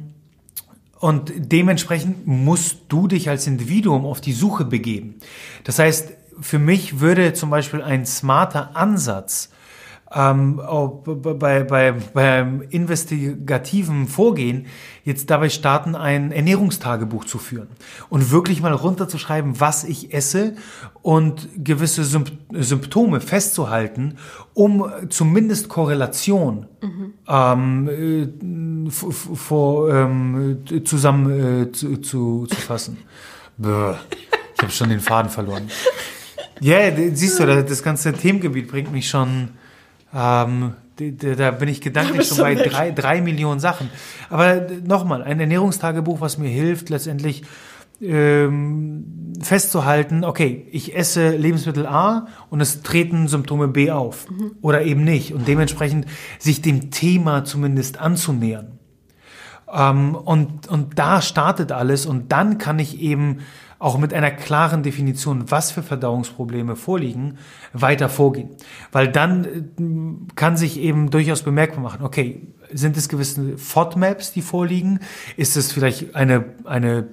und 0.99 1.31
dementsprechend 1.35 2.25
musst 2.25 2.77
du 2.89 3.07
dich 3.07 3.29
als 3.29 3.45
Individuum 3.45 4.05
auf 4.05 4.19
die 4.19 4.33
Suche 4.33 4.65
begeben. 4.65 5.15
Das 5.63 5.77
heißt, 5.77 6.13
für 6.39 6.59
mich 6.59 6.99
würde 6.99 7.33
zum 7.33 7.51
Beispiel 7.51 7.83
ein 7.83 8.07
smarter 8.07 8.75
Ansatz 8.75 9.49
ähm, 10.13 10.57
b- 11.05 11.33
bei, 11.33 11.63
bei, 11.63 11.91
beim 12.13 12.61
investigativen 12.69 14.07
Vorgehen 14.07 14.65
jetzt 15.03 15.29
dabei 15.29 15.49
starten, 15.49 15.95
ein 15.95 16.31
Ernährungstagebuch 16.31 17.25
zu 17.25 17.37
führen 17.39 17.67
und 18.09 18.31
wirklich 18.31 18.61
mal 18.61 18.73
runterzuschreiben, 18.73 19.59
was 19.59 19.83
ich 19.83 20.13
esse 20.13 20.55
und 21.01 21.47
gewisse 21.63 22.03
Symp 22.03 22.31
Symptome 22.53 23.21
festzuhalten, 23.21 24.15
um 24.53 24.85
zumindest 25.09 25.69
Korrelation 25.69 26.67
ähm, 27.27 27.87
äh, 28.87 28.89
vor, 28.91 29.89
ähm, 29.93 30.57
äh, 30.69 30.83
zusammen 30.83 31.67
äh, 31.67 31.71
zu, 31.71 31.97
zu, 31.97 32.45
zu 32.47 32.55
fassen. 32.57 32.97
Bäh, 33.57 33.93
ich 34.55 34.61
habe 34.61 34.71
schon 34.71 34.89
den 34.89 34.99
Faden 34.99 35.31
verloren. 35.31 35.63
Ja, 36.59 36.91
d- 36.91 37.11
siehst 37.15 37.39
du, 37.39 37.45
das 37.45 37.81
ganze 37.81 38.13
Themengebiet 38.13 38.67
bringt 38.67 38.91
mich 38.91 39.09
schon, 39.09 39.49
ähm, 40.13 40.73
da 41.37 41.51
bin 41.51 41.69
ich 41.69 41.81
gedanklich 41.81 42.27
schon 42.27 42.37
bei 42.37 42.57
weg. 42.57 42.69
drei, 42.69 42.91
drei 42.91 43.21
Millionen 43.21 43.59
Sachen. 43.59 43.89
Aber 44.29 44.55
d- 44.55 44.81
nochmal, 44.87 45.23
ein 45.23 45.39
Ernährungstagebuch, 45.39 46.21
was 46.21 46.37
mir 46.37 46.49
hilft, 46.49 46.89
letztendlich 46.89 47.43
ähm, 48.01 49.33
festzuhalten, 49.41 50.23
okay, 50.23 50.67
ich 50.71 50.95
esse 50.95 51.35
Lebensmittel 51.35 51.85
A 51.85 52.27
und 52.49 52.61
es 52.61 52.81
treten 52.81 53.27
Symptome 53.27 53.67
B 53.67 53.91
auf 53.91 54.27
oder 54.61 54.83
eben 54.83 55.03
nicht 55.03 55.33
und 55.33 55.47
dementsprechend 55.47 56.05
sich 56.39 56.61
dem 56.61 56.91
Thema 56.91 57.45
zumindest 57.45 57.99
anzunähern. 57.99 58.79
Ähm, 59.71 60.15
und, 60.15 60.67
und 60.67 60.99
da 60.99 61.21
startet 61.21 61.71
alles 61.71 62.05
und 62.05 62.31
dann 62.31 62.57
kann 62.57 62.79
ich 62.79 62.99
eben 62.99 63.39
auch 63.81 63.97
mit 63.97 64.13
einer 64.13 64.29
klaren 64.29 64.83
Definition, 64.83 65.49
was 65.49 65.71
für 65.71 65.81
Verdauungsprobleme 65.81 66.75
vorliegen, 66.75 67.39
weiter 67.73 68.09
vorgehen. 68.09 68.51
Weil 68.91 69.07
dann 69.07 69.45
äh, 69.45 70.35
kann 70.35 70.55
sich 70.55 70.79
eben 70.79 71.09
durchaus 71.09 71.41
bemerkbar 71.41 71.81
machen, 71.81 72.05
okay, 72.05 72.47
sind 72.71 72.95
es 72.95 73.09
gewisse 73.09 73.57
FODMAPs, 73.57 74.33
die 74.33 74.43
vorliegen? 74.43 74.99
Ist 75.35 75.57
es 75.57 75.71
vielleicht 75.71 76.15
eine, 76.15 76.45
eine 76.63 77.07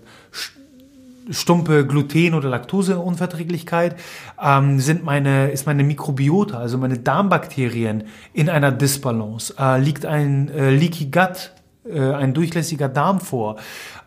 stumpe 1.30 1.86
Gluten- 1.86 2.34
oder 2.34 2.50
Laktoseunverträglichkeit? 2.50 3.96
Ähm, 4.38 4.78
sind 4.78 5.02
meine, 5.02 5.50
ist 5.50 5.66
meine 5.66 5.84
Mikrobiota, 5.84 6.58
also 6.58 6.76
meine 6.76 6.98
Darmbakterien 6.98 8.04
in 8.34 8.50
einer 8.50 8.72
Disbalance? 8.72 9.54
Äh, 9.58 9.80
liegt 9.80 10.04
ein 10.04 10.50
äh, 10.50 10.68
Leaky 10.68 11.06
Gut, 11.06 11.52
äh, 11.90 12.12
ein 12.12 12.34
durchlässiger 12.34 12.90
Darm 12.90 13.20
vor? 13.20 13.56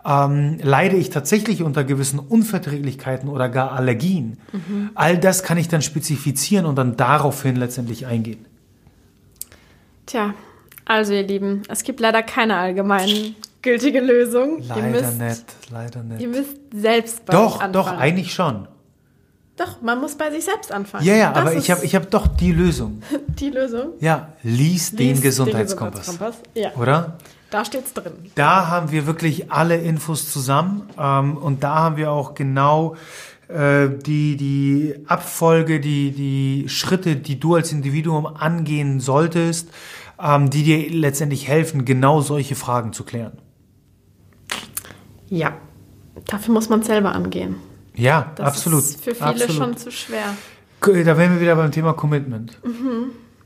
Ähm, 0.04 0.58
leide 0.62 0.96
ich 0.96 1.10
tatsächlich 1.12 1.62
unter 1.62 1.84
gewissen 1.84 2.20
Unverträglichkeiten 2.20 3.30
oder 3.30 3.50
gar 3.50 3.72
Allergien? 3.74 4.38
All 4.96 5.18
das 5.18 5.44
kann 5.44 5.58
ich 5.58 5.68
dann 5.68 5.82
spezifizieren 5.82 6.66
und 6.66 6.76
dann 6.76 6.98
daraufhin 6.98 7.56
letztendlich 7.56 8.08
eingehen. 8.08 8.46
Tja, 10.08 10.34
also 10.86 11.14
ihr 11.14 11.24
Lieben, 11.24 11.62
es 11.70 11.84
gibt 11.84 12.00
leider 12.00 12.24
keine 12.24 12.58
allgemein 12.58 13.36
gültige 13.62 14.00
Lösung. 14.00 14.62
Leider 14.68 14.88
müsst, 14.88 15.20
nicht, 15.20 15.46
leider 15.70 16.04
nicht. 16.04 16.22
Ihr 16.22 16.28
müsst 16.28 16.58
selbst 16.74 17.26
bei 17.26 17.34
Doch, 17.34 17.56
anfangen. 17.56 17.74
doch, 17.74 17.88
eigentlich 17.98 18.34
schon. 18.34 18.68
Doch, 19.58 19.82
man 19.82 20.00
muss 20.02 20.16
bei 20.16 20.32
sich 20.32 20.44
selbst 20.44 20.72
anfangen. 20.72 21.06
Ja, 21.06 21.16
ja, 21.16 21.32
Das 21.32 21.42
aber 21.42 21.54
ich 21.56 21.70
habe 21.70 21.86
ich 21.86 21.94
hab 21.94 22.10
doch 22.10 22.26
die 22.28 22.52
Lösung. 22.52 23.04
die 23.28 23.50
Lösung. 23.50 23.92
Ja, 24.00 24.30
lies 24.42 24.92
den 24.92 25.10
Lies 25.10 25.22
Gesundheitskompass. 25.22 26.08
Gesundheitskompass. 26.08 26.42
Ja, 26.56 26.72
Oder? 26.76 27.18
Da 27.52 27.66
steht's 27.66 27.94
drin. 27.94 28.14
Da 28.36 28.68
haben 28.68 28.92
wir 28.92 29.06
wirklich 29.06 29.52
alle 29.52 29.78
Infos 29.78 30.32
zusammen 30.32 30.90
ähm, 30.98 31.38
und 31.38 31.64
da 31.64 31.76
haben 31.76 31.98
wir 31.98 32.12
auch 32.12 32.34
genau 32.34 32.96
äh, 33.48 33.90
die, 33.90 34.38
die 34.38 34.96
Abfolge, 35.08 35.80
die, 35.80 36.12
die 36.12 36.70
Schritte, 36.70 37.16
die 37.18 37.40
du 37.40 37.56
als 37.56 37.72
Individuum 37.72 38.26
angehen 38.26 39.00
solltest, 39.00 39.70
ähm, 40.20 40.50
die 40.50 40.64
dir 40.64 40.90
letztendlich 40.90 41.48
helfen, 41.48 41.86
genau 41.86 42.22
solche 42.22 42.56
Fragen 42.56 42.94
zu 42.94 43.04
klären. 43.04 43.38
Ja, 45.28 45.54
dafür 46.28 46.54
muss 46.54 46.70
man 46.70 46.84
selber 46.84 47.14
angehen. 47.14 47.56
Ja, 47.96 48.32
Das 48.36 48.48
absolut. 48.48 48.80
ist 48.80 49.04
für 49.04 49.14
viele 49.16 49.30
absolut. 49.30 49.56
schon 49.56 49.78
zu 49.78 49.92
schwer. 49.92 50.36
Da 50.82 51.18
wären 51.18 51.34
wir 51.34 51.42
wieder 51.42 51.56
beim 51.56 51.72
Thema 51.72 51.94
Commitment. 51.94 52.58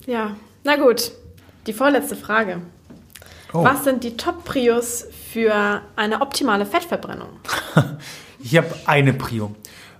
Ja, 0.06 0.36
na 0.64 0.76
gut. 0.78 1.12
Die 1.68 1.74
vorletzte 1.74 2.16
Frage. 2.16 2.62
Oh. 3.56 3.64
Was 3.64 3.86
sind 3.86 4.03
die 4.03 4.18
Top-Prios 4.18 5.08
für 5.32 5.82
eine 5.95 6.22
optimale 6.22 6.66
Fettverbrennung? 6.66 7.30
Ich 8.38 8.56
habe 8.58 8.68
eine 8.86 9.12
Prio. 9.12 9.56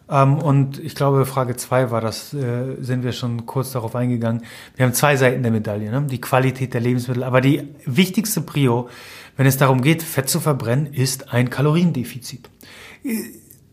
Ähm, 0.08 0.38
und 0.38 0.78
ich 0.78 0.94
glaube, 0.94 1.26
Frage 1.26 1.56
zwei 1.56 1.90
war 1.90 2.00
das, 2.00 2.32
äh, 2.32 2.76
sind 2.80 3.04
wir 3.04 3.12
schon 3.12 3.48
kurz 3.48 3.72
darauf 3.72 3.96
eingegangen. 3.96 4.44
Wir 4.76 4.86
haben 4.86 4.94
zwei 4.94 5.16
Seiten 5.16 5.42
der 5.42 5.52
Medaille, 5.52 5.90
ne? 5.90 6.04
die 6.04 6.22
Qualität 6.22 6.76
der 6.76 6.82
Lebensmittel. 6.82 7.24
Aber 7.24 7.42
die 7.42 7.70
wichtigste 7.86 8.42
Prio, 8.42 8.88
wenn 9.36 9.48
es 9.48 9.58
darum 9.58 9.82
geht, 9.82 10.04
Fett 10.04 10.30
zu 10.30 10.40
verbrennen, 10.40 10.94
ist 10.94 11.34
ein 11.34 11.50
Kaloriendefizit. 11.50 12.52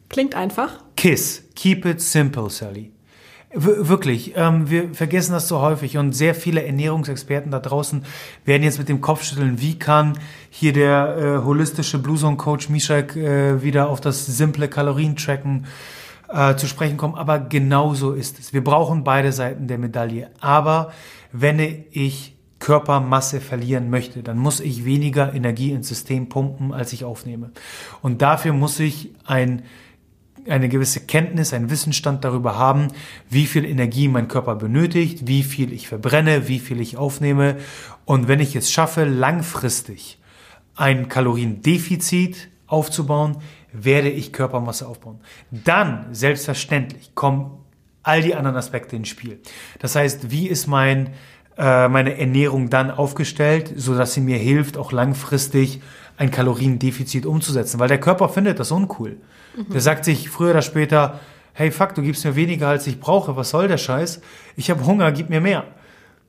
Klingt 0.08 0.34
einfach. 0.34 0.82
KISS, 0.96 1.42
keep 1.54 1.84
it 1.84 2.00
simple, 2.00 2.48
Sally. 2.48 2.92
Wirklich, 3.54 4.32
ähm, 4.34 4.70
wir 4.70 4.94
vergessen 4.94 5.32
das 5.32 5.46
so 5.46 5.60
häufig 5.60 5.98
und 5.98 6.12
sehr 6.12 6.34
viele 6.34 6.64
Ernährungsexperten 6.64 7.50
da 7.50 7.58
draußen 7.58 8.02
werden 8.46 8.62
jetzt 8.62 8.78
mit 8.78 8.88
dem 8.88 9.02
Kopf 9.02 9.24
schütteln, 9.24 9.60
wie 9.60 9.78
kann 9.78 10.18
hier 10.48 10.72
der 10.72 11.16
äh, 11.18 11.44
holistische 11.44 11.98
Bluesong-Coach 11.98 12.70
Mishak 12.70 13.14
äh, 13.14 13.62
wieder 13.62 13.90
auf 13.90 14.00
das 14.00 14.24
simple 14.24 14.68
Kalorientracken 14.68 15.66
äh, 16.32 16.56
zu 16.56 16.66
sprechen 16.66 16.96
kommen. 16.96 17.14
Aber 17.14 17.40
genau 17.40 17.92
so 17.92 18.12
ist 18.12 18.38
es. 18.38 18.54
Wir 18.54 18.64
brauchen 18.64 19.04
beide 19.04 19.32
Seiten 19.32 19.68
der 19.68 19.76
Medaille. 19.76 20.30
Aber 20.40 20.92
wende 21.30 21.84
ich 21.90 22.34
Körpermasse 22.58 23.40
verlieren 23.40 23.90
möchte, 23.90 24.22
dann 24.22 24.38
muss 24.38 24.60
ich 24.60 24.84
weniger 24.84 25.34
Energie 25.34 25.72
ins 25.72 25.88
System 25.88 26.28
pumpen, 26.28 26.72
als 26.72 26.92
ich 26.92 27.04
aufnehme. 27.04 27.50
Und 28.02 28.22
dafür 28.22 28.52
muss 28.52 28.78
ich 28.78 29.10
ein, 29.26 29.62
eine 30.48 30.68
gewisse 30.68 31.00
Kenntnis, 31.00 31.52
einen 31.52 31.70
Wissensstand 31.70 32.24
darüber 32.24 32.56
haben, 32.56 32.88
wie 33.28 33.46
viel 33.46 33.64
Energie 33.64 34.08
mein 34.08 34.28
Körper 34.28 34.56
benötigt, 34.56 35.26
wie 35.26 35.42
viel 35.42 35.72
ich 35.72 35.88
verbrenne, 35.88 36.48
wie 36.48 36.58
viel 36.58 36.80
ich 36.80 36.96
aufnehme. 36.96 37.56
Und 38.04 38.28
wenn 38.28 38.40
ich 38.40 38.56
es 38.56 38.70
schaffe, 38.70 39.04
langfristig 39.04 40.18
ein 40.74 41.08
Kaloriendefizit 41.08 42.48
aufzubauen, 42.66 43.36
werde 43.72 44.10
ich 44.10 44.32
Körpermasse 44.32 44.86
aufbauen. 44.86 45.20
Dann, 45.50 46.06
selbstverständlich, 46.12 47.14
kommen 47.14 47.58
all 48.02 48.22
die 48.22 48.34
anderen 48.34 48.56
Aspekte 48.56 48.96
ins 48.96 49.08
Spiel. 49.08 49.40
Das 49.78 49.94
heißt, 49.94 50.30
wie 50.30 50.48
ist 50.48 50.66
mein 50.66 51.10
äh, 51.56 51.88
meine 51.88 52.18
Ernährung 52.18 52.70
dann 52.70 52.90
aufgestellt, 52.90 53.72
so 53.76 53.94
dass 53.94 54.14
sie 54.14 54.22
mir 54.22 54.38
hilft, 54.38 54.78
auch 54.78 54.90
langfristig 54.90 55.82
ein 56.16 56.30
Kaloriendefizit 56.30 57.26
umzusetzen, 57.26 57.78
weil 57.78 57.88
der 57.88 58.00
Körper 58.00 58.28
findet 58.30 58.58
das 58.58 58.70
uncool. 58.70 59.18
Mhm. 59.56 59.72
Der 59.72 59.80
sagt 59.80 60.04
sich 60.04 60.30
früher 60.30 60.50
oder 60.50 60.62
später, 60.62 61.20
hey 61.52 61.70
fuck, 61.70 61.94
du 61.94 62.02
gibst 62.02 62.24
mir 62.24 62.36
weniger 62.36 62.68
als 62.68 62.86
ich 62.86 63.00
brauche, 63.00 63.36
was 63.36 63.50
soll 63.50 63.68
der 63.68 63.78
Scheiß? 63.78 64.20
Ich 64.56 64.70
habe 64.70 64.84
Hunger, 64.86 65.12
gib 65.12 65.30
mir 65.30 65.40
mehr. 65.40 65.64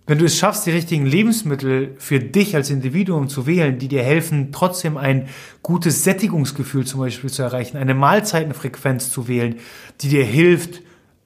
Wenn 0.05 0.17
du 0.17 0.26
es 0.26 0.38
schaffst, 0.38 0.65
die 0.65 0.71
richtigen 0.71 1.05
Lebensmittel 1.05 1.95
für 1.97 2.19
dich 2.19 2.55
als 2.57 2.69
Individuum 2.69 3.30
zu 3.30 3.47
wählen, 3.47 3.80
die 3.80 3.88
dir 3.88 4.03
helfen, 4.03 4.51
trotzdem 4.51 4.97
ein 4.97 5.30
gutes 5.61 6.03
Sättigungsgefühl 6.03 6.86
zum 6.86 6.99
Beispiel 6.99 7.30
zu 7.30 7.41
erreichen, 7.41 7.78
eine 7.78 7.93
Mahlzeitenfrequenz 7.93 9.11
zu 9.11 9.30
wählen, 9.30 9.55
die 10.01 10.09
dir 10.09 10.26
hilft, 10.26 10.82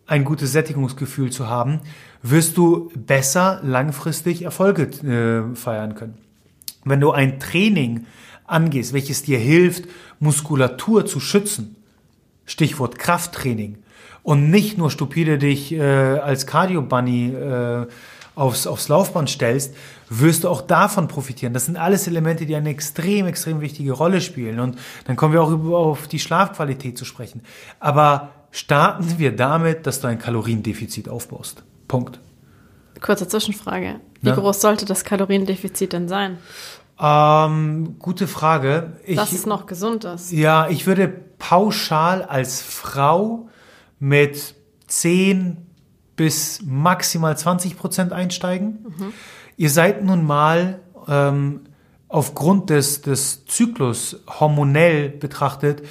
ein 0.05 0.23
gutes 0.23 0.51
Sättigungsgefühl 0.51 1.31
zu 1.31 1.49
haben, 1.49 1.81
wirst 2.21 2.55
du 2.55 2.91
besser 2.95 3.59
langfristig 3.63 4.43
Erfolge 4.43 4.83
äh, 4.83 5.55
feiern 5.55 5.95
können. 5.95 6.17
Wenn 6.85 7.01
du 7.01 7.11
ein 7.11 7.39
Training 7.39 8.05
angehst, 8.45 8.93
welches 8.93 9.23
dir 9.23 9.39
hilft, 9.39 9.85
Muskulatur 10.19 11.05
zu 11.05 11.19
schützen, 11.19 11.75
Stichwort 12.47 12.97
Krafttraining, 12.97 13.77
und 14.27 14.49
nicht 14.49 14.77
nur 14.77 14.91
stupide 14.91 15.37
dich 15.37 15.71
äh, 15.71 15.79
als 15.81 16.45
Cardio-Bunny 16.45 17.29
äh, 17.29 17.87
aufs, 18.35 18.67
aufs 18.67 18.89
Laufband 18.89 19.29
stellst, 19.29 19.73
wirst 20.09 20.43
du 20.43 20.49
auch 20.49 20.61
davon 20.61 21.07
profitieren. 21.07 21.53
Das 21.53 21.63
sind 21.63 21.77
alles 21.77 22.07
Elemente, 22.07 22.45
die 22.45 22.53
eine 22.53 22.69
extrem, 22.69 23.25
extrem 23.25 23.61
wichtige 23.61 23.93
Rolle 23.93 24.19
spielen. 24.19 24.59
Und 24.59 24.77
dann 25.05 25.15
kommen 25.15 25.31
wir 25.31 25.41
auch 25.41 25.51
über, 25.51 25.77
auf 25.77 26.09
die 26.09 26.19
Schlafqualität 26.19 26.97
zu 26.97 27.05
sprechen. 27.05 27.41
Aber 27.79 28.31
starten 28.51 29.17
wir 29.17 29.33
damit, 29.33 29.87
dass 29.87 30.01
du 30.01 30.07
ein 30.07 30.19
Kaloriendefizit 30.19 31.07
aufbaust. 31.07 31.63
Punkt. 31.87 32.19
Kurze 32.99 33.29
Zwischenfrage. 33.29 34.01
Wie 34.21 34.27
ja? 34.27 34.35
groß 34.35 34.59
sollte 34.59 34.83
das 34.83 35.05
Kaloriendefizit 35.05 35.93
denn 35.93 36.09
sein? 36.09 36.37
Ähm, 36.99 37.95
gute 37.97 38.27
Frage. 38.27 38.97
Ich, 39.05 39.15
Dass 39.15 39.31
es 39.31 39.45
noch 39.45 39.67
gesund 39.67 40.03
ist. 40.03 40.33
Ja, 40.33 40.67
ich 40.67 40.85
würde 40.85 41.26
pauschal 41.39 42.23
als 42.23 42.61
Frau 42.61 43.49
mit 43.99 44.55
10 44.88 45.57
bis 46.15 46.61
maximal 46.65 47.38
20 47.38 47.77
Prozent 47.77 48.13
einsteigen. 48.13 48.85
Mhm. 48.97 49.13
Ihr 49.55 49.69
seid 49.69 50.03
nun 50.03 50.25
mal 50.25 50.79
ähm, 51.07 51.61
aufgrund 52.09 52.69
des, 52.69 53.01
des 53.01 53.45
Zyklus 53.45 54.21
hormonell 54.27 55.09
betrachtet, 55.09 55.83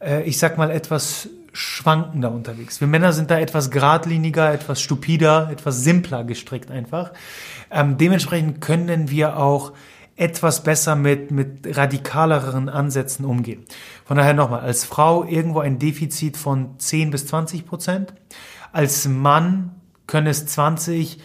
äh, 0.00 0.22
ich 0.22 0.38
sag 0.38 0.58
mal 0.58 0.70
etwas 0.70 1.28
schwankender 1.52 2.32
unterwegs. 2.32 2.80
Wir 2.80 2.88
Männer 2.88 3.12
sind 3.12 3.30
da 3.30 3.38
etwas 3.38 3.70
geradliniger, 3.70 4.52
etwas 4.52 4.80
stupider, 4.80 5.48
etwas 5.52 5.82
simpler 5.82 6.24
gestrickt 6.24 6.70
einfach. 6.70 7.12
Ähm, 7.70 7.96
dementsprechend 7.96 8.60
können 8.60 9.10
wir 9.10 9.38
auch 9.38 9.72
etwas 10.16 10.62
besser 10.62 10.94
mit, 10.94 11.30
mit 11.30 11.76
radikaleren 11.76 12.68
Ansätzen 12.68 13.24
umgehen. 13.24 13.64
Von 14.04 14.16
daher 14.16 14.34
nochmal, 14.34 14.60
als 14.60 14.84
Frau 14.84 15.24
irgendwo 15.24 15.60
ein 15.60 15.78
Defizit 15.78 16.36
von 16.36 16.78
10 16.78 17.10
bis 17.10 17.26
20 17.26 17.66
Prozent. 17.66 18.14
Als 18.72 19.08
Mann 19.08 19.72
können 20.06 20.28
es 20.28 20.46
20 20.46 21.20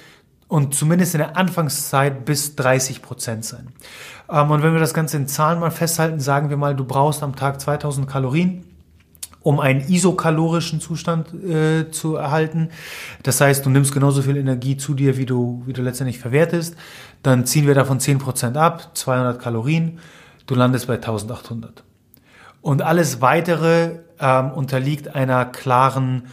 und 0.48 0.74
zumindest 0.74 1.14
in 1.14 1.20
der 1.20 1.38
Anfangszeit 1.38 2.26
bis 2.26 2.56
30 2.56 3.04
Prozent 3.04 3.46
sein. 3.46 3.68
Ähm, 4.30 4.50
und 4.50 4.64
wenn 4.64 4.74
wir 4.74 4.80
das 4.80 4.96
Ganze 4.96 5.18
in 5.18 5.28
Zahlen 5.28 5.60
mal 5.60 5.72
festhalten, 5.72 6.20
sagen 6.20 6.50
wir 6.50 6.58
mal, 6.58 6.76
du 6.76 6.86
brauchst 6.86 7.22
am 7.22 7.36
Tag 7.36 7.62
2000 7.62 8.08
Kalorien 8.08 8.66
um 9.42 9.60
einen 9.60 9.82
isokalorischen 9.82 10.82
Zustand 10.82 11.34
äh, 11.34 11.92
zu 11.92 12.16
erhalten. 12.16 12.70
Das 13.24 13.40
heißt, 13.40 13.66
du 13.66 13.70
nimmst 13.70 13.94
genauso 13.94 14.22
viel 14.22 14.38
Energie 14.38 14.78
zu 14.78 14.94
dir, 14.94 15.18
wie 15.18 15.26
du, 15.26 15.64
wie 15.66 15.74
du 15.74 15.82
letztendlich 15.82 16.20
verwertest. 16.20 16.76
Dann 17.24 17.46
ziehen 17.46 17.68
wir 17.68 17.76
davon 17.76 18.00
10% 18.00 18.56
ab, 18.56 18.92
200 18.96 19.40
Kalorien. 19.40 20.00
Du 20.46 20.56
landest 20.56 20.88
bei 20.88 20.96
1800. 20.96 21.84
Und 22.62 22.82
alles 22.82 23.22
weitere 23.22 24.00
ähm, 24.20 24.52
unterliegt 24.52 25.16
einer 25.16 25.46
klaren 25.46 26.24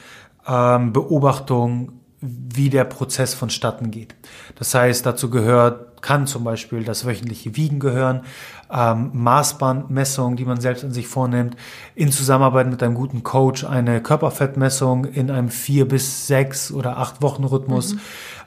ähm, 0.47 0.93
Beobachtung, 0.93 1.93
wie 2.21 2.71
der 2.71 2.85
Prozess 2.85 3.35
vonstatten 3.35 3.91
geht. 3.91 4.15
Das 4.59 4.75
heißt, 4.75 5.05
dazu 5.07 5.31
gehört, 5.31 6.03
kann 6.03 6.27
zum 6.27 6.45
Beispiel 6.45 6.85
das 6.85 7.07
wöchentliche 7.07 7.57
Wiegen 7.57 7.79
gehören, 7.79 8.23
ähm, 8.71 9.11
Maßbandmessung, 9.13 10.37
die 10.37 10.45
man 10.45 10.61
selbst 10.61 10.85
an 10.85 10.93
sich 10.93 11.07
vornimmt, 11.07 11.57
in 11.95 12.11
Zusammenarbeit 12.13 12.69
mit 12.69 12.83
einem 12.83 12.95
guten 12.95 13.23
Coach 13.23 13.65
eine 13.65 14.03
Körperfettmessung 14.03 15.05
in 15.05 15.31
einem 15.31 15.49
vier 15.49 15.87
bis 15.87 16.27
sechs 16.27 16.73
oder 16.73 16.99
acht 16.99 17.23
Wochen 17.23 17.45
Rhythmus. 17.45 17.95
Mhm. 17.95 18.01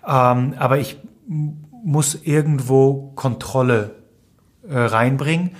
Ähm, 0.07 0.53
aber 0.57 0.79
ich 0.79 0.97
muss 1.83 2.15
irgendwo 2.23 3.11
Kontrolle 3.15 3.95
äh, 4.67 4.77
reinbringen 4.77 5.51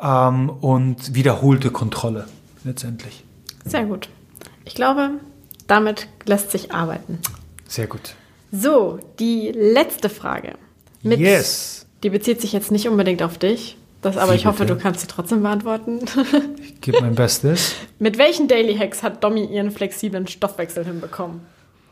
ähm, 0.00 0.50
und 0.50 1.14
wiederholte 1.14 1.70
Kontrolle 1.70 2.26
letztendlich. 2.64 3.24
Sehr 3.64 3.84
gut. 3.84 4.08
Ich 4.64 4.74
glaube, 4.74 5.10
damit 5.66 6.08
lässt 6.26 6.50
sich 6.50 6.72
arbeiten. 6.72 7.18
Sehr 7.66 7.86
gut. 7.86 8.14
So, 8.52 9.00
die 9.18 9.50
letzte 9.50 10.08
Frage. 10.08 10.54
Mit, 11.02 11.18
yes. 11.18 11.86
Die 12.02 12.10
bezieht 12.10 12.40
sich 12.40 12.52
jetzt 12.52 12.70
nicht 12.70 12.88
unbedingt 12.88 13.22
auf 13.22 13.38
dich, 13.38 13.76
das, 14.04 14.16
aber 14.16 14.32
Wie 14.32 14.36
ich 14.36 14.46
hoffe, 14.46 14.64
bitte? 14.64 14.74
du 14.74 14.80
kannst 14.80 15.00
sie 15.00 15.06
trotzdem 15.06 15.42
beantworten. 15.42 16.00
ich 16.62 16.80
gebe 16.80 17.00
mein 17.00 17.14
Bestes. 17.14 17.74
Mit 17.98 18.18
welchen 18.18 18.48
Daily 18.48 18.76
Hacks 18.76 19.02
hat 19.02 19.22
Domi 19.24 19.44
ihren 19.44 19.70
flexiblen 19.70 20.26
Stoffwechsel 20.26 20.84
hinbekommen? 20.84 21.40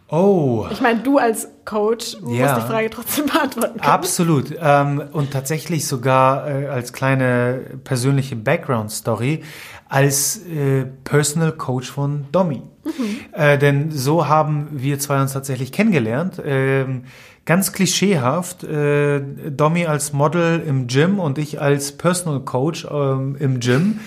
Oh. 0.09 0.67
Ich 0.71 0.83
meine, 0.83 1.01
du 1.01 1.17
als 1.17 1.49
Coach 1.65 2.19
ja. 2.27 2.53
musst 2.53 2.57
die 2.59 2.71
Frage 2.71 2.91
trotzdem 2.91 3.27
beantworten 3.27 3.81
können. 3.81 3.93
Absolut. 3.93 4.55
Ähm, 4.61 5.03
und 5.13 5.31
tatsächlich 5.31 5.87
sogar 5.87 6.47
äh, 6.47 6.67
als 6.67 6.93
kleine 6.93 7.63
persönliche 7.83 8.37
Background-Story 8.37 9.43
als 9.89 10.45
äh, 10.47 10.85
Personal 11.05 11.53
Coach 11.53 11.91
von 11.91 12.27
Domi. 12.31 12.63
Mhm. 12.85 13.21
Äh, 13.33 13.57
denn 13.57 13.91
so 13.91 14.29
haben 14.29 14.69
wir 14.73 14.99
zwei 14.99 15.21
uns 15.21 15.33
tatsächlich 15.33 15.73
kennengelernt. 15.73 16.43
Ähm, 16.45 17.05
ganz 17.45 17.73
klischeehaft, 17.73 18.65
äh, 18.65 19.21
Domi 19.51 19.87
als 19.87 20.13
Model 20.13 20.63
im 20.67 20.87
Gym 20.87 21.19
und 21.19 21.39
ich 21.39 21.61
als 21.61 21.93
Personal 21.93 22.41
Coach 22.41 22.87
ähm, 22.91 23.37
im 23.39 23.61
Gym, 23.61 24.01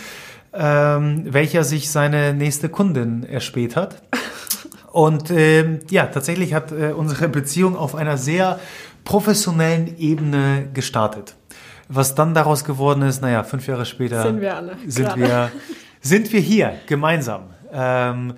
ähm, 0.53 1.25
welcher 1.27 1.63
sich 1.63 1.91
seine 1.91 2.33
nächste 2.33 2.69
Kundin 2.69 3.23
erspäht 3.23 3.75
hat. 3.75 4.01
Und 4.91 5.29
ähm, 5.29 5.79
ja, 5.89 6.05
tatsächlich 6.05 6.53
hat 6.53 6.71
äh, 6.71 6.93
unsere 6.93 7.27
Beziehung 7.27 7.75
auf 7.75 7.95
einer 7.95 8.17
sehr 8.17 8.61
professionellen 9.03 9.97
Ebene 9.97 10.69
gestartet. 10.73 11.35
Was 11.89 12.15
dann 12.15 12.33
daraus 12.33 12.63
geworden 12.63 13.01
ist, 13.01 13.21
naja, 13.21 13.43
fünf 13.43 13.67
Jahre 13.67 13.85
später 13.85 14.23
sind 14.23 14.39
wir 14.39 14.55
alle. 14.55 14.77
Sind, 14.87 15.17
wir, 15.17 15.51
sind 15.99 16.31
wir 16.31 16.39
hier 16.39 16.75
gemeinsam. 16.87 17.49
Ähm, 17.73 18.35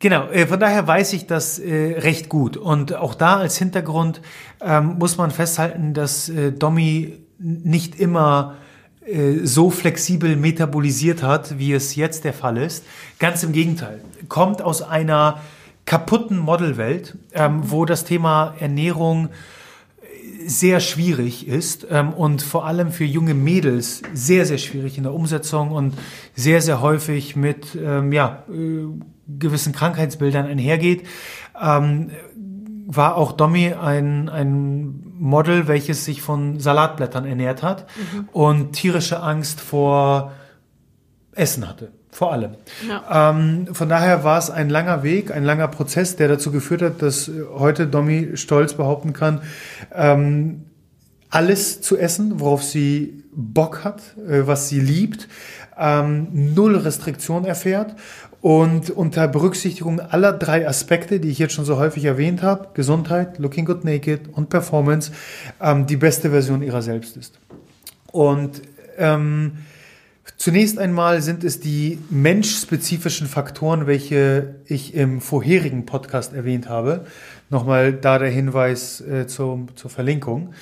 Genau, 0.00 0.28
äh, 0.28 0.46
von 0.46 0.60
daher 0.60 0.86
weiß 0.86 1.12
ich 1.12 1.26
das 1.26 1.58
äh, 1.58 1.98
recht 1.98 2.28
gut. 2.28 2.56
Und 2.56 2.94
auch 2.94 3.14
da 3.14 3.38
als 3.38 3.58
Hintergrund 3.58 4.20
ähm, 4.60 4.96
muss 4.98 5.16
man 5.16 5.30
festhalten, 5.30 5.92
dass 5.92 6.28
äh, 6.28 6.52
Domi 6.52 7.18
nicht 7.38 7.98
immer 7.98 8.56
äh, 9.04 9.44
so 9.44 9.70
flexibel 9.70 10.36
metabolisiert 10.36 11.22
hat, 11.22 11.58
wie 11.58 11.72
es 11.72 11.96
jetzt 11.96 12.24
der 12.24 12.32
Fall 12.32 12.58
ist. 12.58 12.84
Ganz 13.18 13.42
im 13.42 13.52
Gegenteil. 13.52 14.00
Kommt 14.28 14.62
aus 14.62 14.82
einer 14.82 15.40
kaputten 15.84 16.38
Modelwelt, 16.38 17.16
ähm, 17.32 17.62
wo 17.64 17.84
das 17.84 18.04
Thema 18.04 18.54
Ernährung 18.60 19.30
sehr 20.46 20.80
schwierig 20.80 21.46
ist 21.46 21.86
ähm, 21.90 22.12
und 22.12 22.42
vor 22.42 22.66
allem 22.66 22.92
für 22.92 23.04
junge 23.04 23.34
Mädels 23.34 24.02
sehr, 24.14 24.46
sehr 24.46 24.58
schwierig 24.58 24.96
in 24.96 25.04
der 25.04 25.14
Umsetzung 25.14 25.70
und 25.70 25.94
sehr, 26.34 26.60
sehr 26.62 26.80
häufig 26.80 27.36
mit 27.36 27.76
ähm, 27.76 28.12
ja, 28.12 28.44
äh, 28.50 28.86
gewissen 29.26 29.72
Krankheitsbildern 29.72 30.46
einhergeht, 30.46 31.06
ähm, 31.60 32.10
war 32.86 33.16
auch 33.16 33.32
Domi 33.32 33.74
ein, 33.74 34.28
ein 34.28 35.12
Model, 35.18 35.68
welches 35.68 36.04
sich 36.04 36.22
von 36.22 36.58
Salatblättern 36.58 37.26
ernährt 37.26 37.62
hat 37.62 37.86
mhm. 37.96 38.28
und 38.32 38.72
tierische 38.72 39.20
Angst 39.20 39.60
vor 39.60 40.32
Essen 41.32 41.68
hatte. 41.68 41.92
Vor 42.10 42.32
allem. 42.32 42.52
Ja. 42.88 43.30
Ähm, 43.30 43.68
von 43.72 43.88
daher 43.88 44.24
war 44.24 44.38
es 44.38 44.50
ein 44.50 44.70
langer 44.70 45.02
Weg, 45.02 45.30
ein 45.30 45.44
langer 45.44 45.68
Prozess, 45.68 46.16
der 46.16 46.28
dazu 46.28 46.50
geführt 46.50 46.82
hat, 46.82 47.02
dass 47.02 47.30
heute 47.54 47.86
Domi 47.86 48.30
stolz 48.34 48.74
behaupten 48.74 49.12
kann, 49.12 49.42
ähm, 49.94 50.64
alles 51.30 51.80
zu 51.82 51.98
essen, 51.98 52.40
worauf 52.40 52.62
sie 52.62 53.24
Bock 53.32 53.84
hat, 53.84 54.00
äh, 54.16 54.46
was 54.46 54.68
sie 54.68 54.80
liebt, 54.80 55.28
ähm, 55.78 56.28
null 56.32 56.76
Restriktion 56.76 57.44
erfährt 57.44 57.94
und 58.40 58.90
unter 58.90 59.28
Berücksichtigung 59.28 60.00
aller 60.00 60.32
drei 60.32 60.66
Aspekte, 60.66 61.20
die 61.20 61.28
ich 61.28 61.38
jetzt 61.38 61.54
schon 61.54 61.64
so 61.64 61.76
häufig 61.78 62.04
erwähnt 62.04 62.42
habe, 62.42 62.68
Gesundheit, 62.74 63.38
Looking 63.38 63.64
Good 63.64 63.84
Naked 63.84 64.28
und 64.32 64.48
Performance, 64.48 65.12
ähm, 65.60 65.86
die 65.86 65.96
beste 65.96 66.30
Version 66.30 66.62
ihrer 66.62 66.82
selbst 66.82 67.16
ist. 67.16 67.38
Und 68.10 68.62
ähm, 68.96 69.52
zunächst 70.36 70.78
einmal 70.78 71.22
sind 71.22 71.44
es 71.44 71.60
die 71.60 71.98
menschspezifischen 72.10 73.26
Faktoren, 73.26 73.86
welche 73.86 74.56
ich 74.66 74.94
im 74.94 75.20
vorherigen 75.20 75.86
Podcast 75.86 76.34
erwähnt 76.34 76.68
habe. 76.68 77.06
Nochmal 77.50 77.92
da 77.92 78.18
der 78.18 78.30
Hinweis 78.30 79.00
äh, 79.00 79.26
zur, 79.26 79.66
zur 79.74 79.90
Verlinkung, 79.90 80.54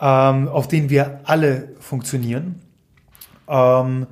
ähm, 0.00 0.48
auf 0.48 0.68
denen 0.68 0.90
wir 0.90 1.20
alle 1.24 1.68
funktionieren, 1.80 2.60
ähm, 3.48 4.06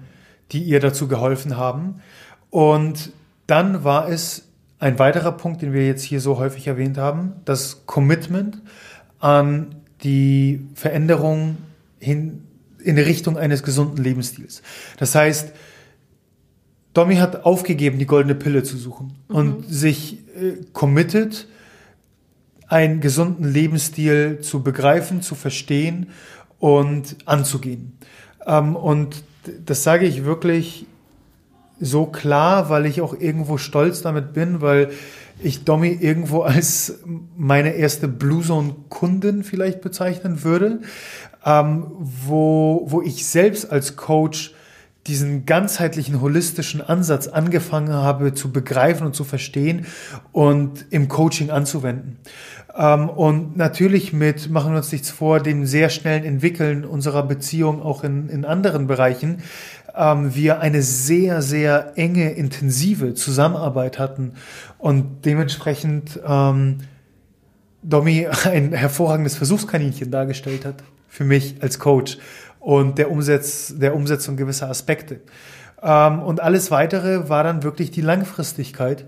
die 0.53 0.63
ihr 0.63 0.81
dazu 0.81 1.09
geholfen 1.09 1.57
haben. 1.57 2.01
Und 2.51 3.13
dann 3.47 3.85
war 3.85 4.09
es 4.09 4.49
ein 4.79 4.99
weiterer 4.99 5.33
Punkt, 5.33 5.63
den 5.63 5.73
wir 5.73 5.87
jetzt 5.87 6.03
hier 6.03 6.21
so 6.21 6.39
häufig 6.39 6.67
erwähnt 6.67 6.99
haben, 6.99 7.35
das 7.45 7.87
Commitment 7.87 8.61
an 9.21 9.77
die 10.03 10.67
Veränderung 10.75 11.57
hin 11.99 12.42
in 12.85 12.99
Richtung 12.99 13.37
eines 13.39 13.63
gesunden 13.63 14.03
Lebensstils. 14.03 14.63
Das 14.99 15.15
heißt, 15.15 15.53
Domi 16.95 17.17
hat 17.17 17.45
aufgegeben, 17.45 17.99
die 17.99 18.07
goldene 18.07 18.35
Pille 18.35 18.63
zu 18.63 18.77
suchen 18.77 19.15
mhm. 19.29 19.37
und 19.37 19.69
sich 19.69 20.19
äh, 20.37 20.65
committed, 20.73 21.47
einen 22.69 23.01
gesunden 23.01 23.45
Lebensstil 23.45 24.41
zu 24.41 24.63
begreifen, 24.63 25.21
zu 25.21 25.35
verstehen 25.35 26.09
und 26.59 27.17
anzugehen. 27.27 27.99
Ähm, 28.47 28.77
und 28.77 29.25
das 29.67 29.83
sage 29.83 30.07
ich 30.07 30.25
wirklich 30.25 30.87
so 31.81 32.07
klar, 32.07 32.71
weil 32.71 32.87
ich 32.87 33.01
auch 33.01 33.19
irgendwo 33.19 33.59
stolz 33.59 34.03
damit 34.03 34.33
bin, 34.33 34.61
weil 34.61 34.91
ich 35.43 35.65
Domi 35.65 35.89
irgendwo 35.89 36.43
als 36.43 37.01
meine 37.37 37.75
erste 37.75 38.07
Bluezone-Kundin 38.07 39.43
vielleicht 39.43 39.81
bezeichnen 39.81 40.45
würde, 40.45 40.81
ähm, 41.45 41.87
wo, 41.99 42.85
wo 42.87 43.03
ich 43.03 43.27
selbst 43.27 43.71
als 43.71 43.97
Coach 43.97 44.55
diesen 45.07 45.47
ganzheitlichen, 45.47 46.21
holistischen 46.21 46.81
Ansatz 46.81 47.27
angefangen 47.27 47.93
habe 47.93 48.35
zu 48.35 48.53
begreifen 48.53 49.07
und 49.07 49.17
zu 49.17 49.25
verstehen 49.25 49.87
und 50.31 50.87
im 50.91 51.09
Coaching 51.09 51.51
anzuwenden. 51.51 52.19
Ähm, 52.77 53.09
und 53.09 53.57
natürlich 53.57 54.13
mit, 54.13 54.49
machen 54.49 54.73
wir 54.73 54.79
uns 54.79 54.93
nichts 54.93 55.11
vor, 55.11 55.41
dem 55.41 55.67
sehr 55.67 55.91
schnellen 55.91 56.25
Entwickeln 56.25 56.85
unserer 56.85 57.25
Beziehung 57.25 57.83
auch 57.83 58.05
in, 58.05 58.29
in 58.29 58.45
anderen 58.45 58.87
Bereichen, 58.87 59.43
ähm, 59.97 60.35
wir 60.35 60.61
eine 60.61 60.83
sehr, 60.83 61.43
sehr 61.43 61.93
enge, 61.97 62.31
intensive 62.31 63.15
Zusammenarbeit 63.15 63.99
hatten 63.99 64.35
und 64.79 65.25
dementsprechend 65.25 66.21
ähm, 66.25 66.79
Domi 67.83 68.29
ein 68.45 68.73
hervorragendes 68.73 69.35
Versuchskaninchen 69.35 70.13
dargestellt 70.13 70.65
hat 70.65 70.77
für 71.13 71.25
mich 71.25 71.63
als 71.63 71.79
Coach 71.79 72.17
und 72.59 72.97
der, 72.97 73.11
Umsetz, 73.11 73.75
der 73.77 73.95
Umsetzung 73.95 74.39
gewisser 74.39 74.71
Aspekte. 74.71 75.21
Ähm, 75.83 76.23
und 76.23 76.41
alles 76.41 76.71
weitere 76.71 77.29
war 77.29 77.45
dann 77.45 77.63
wirklich 77.63 77.91
die 77.91 78.01
Langfristigkeit, 78.01 79.05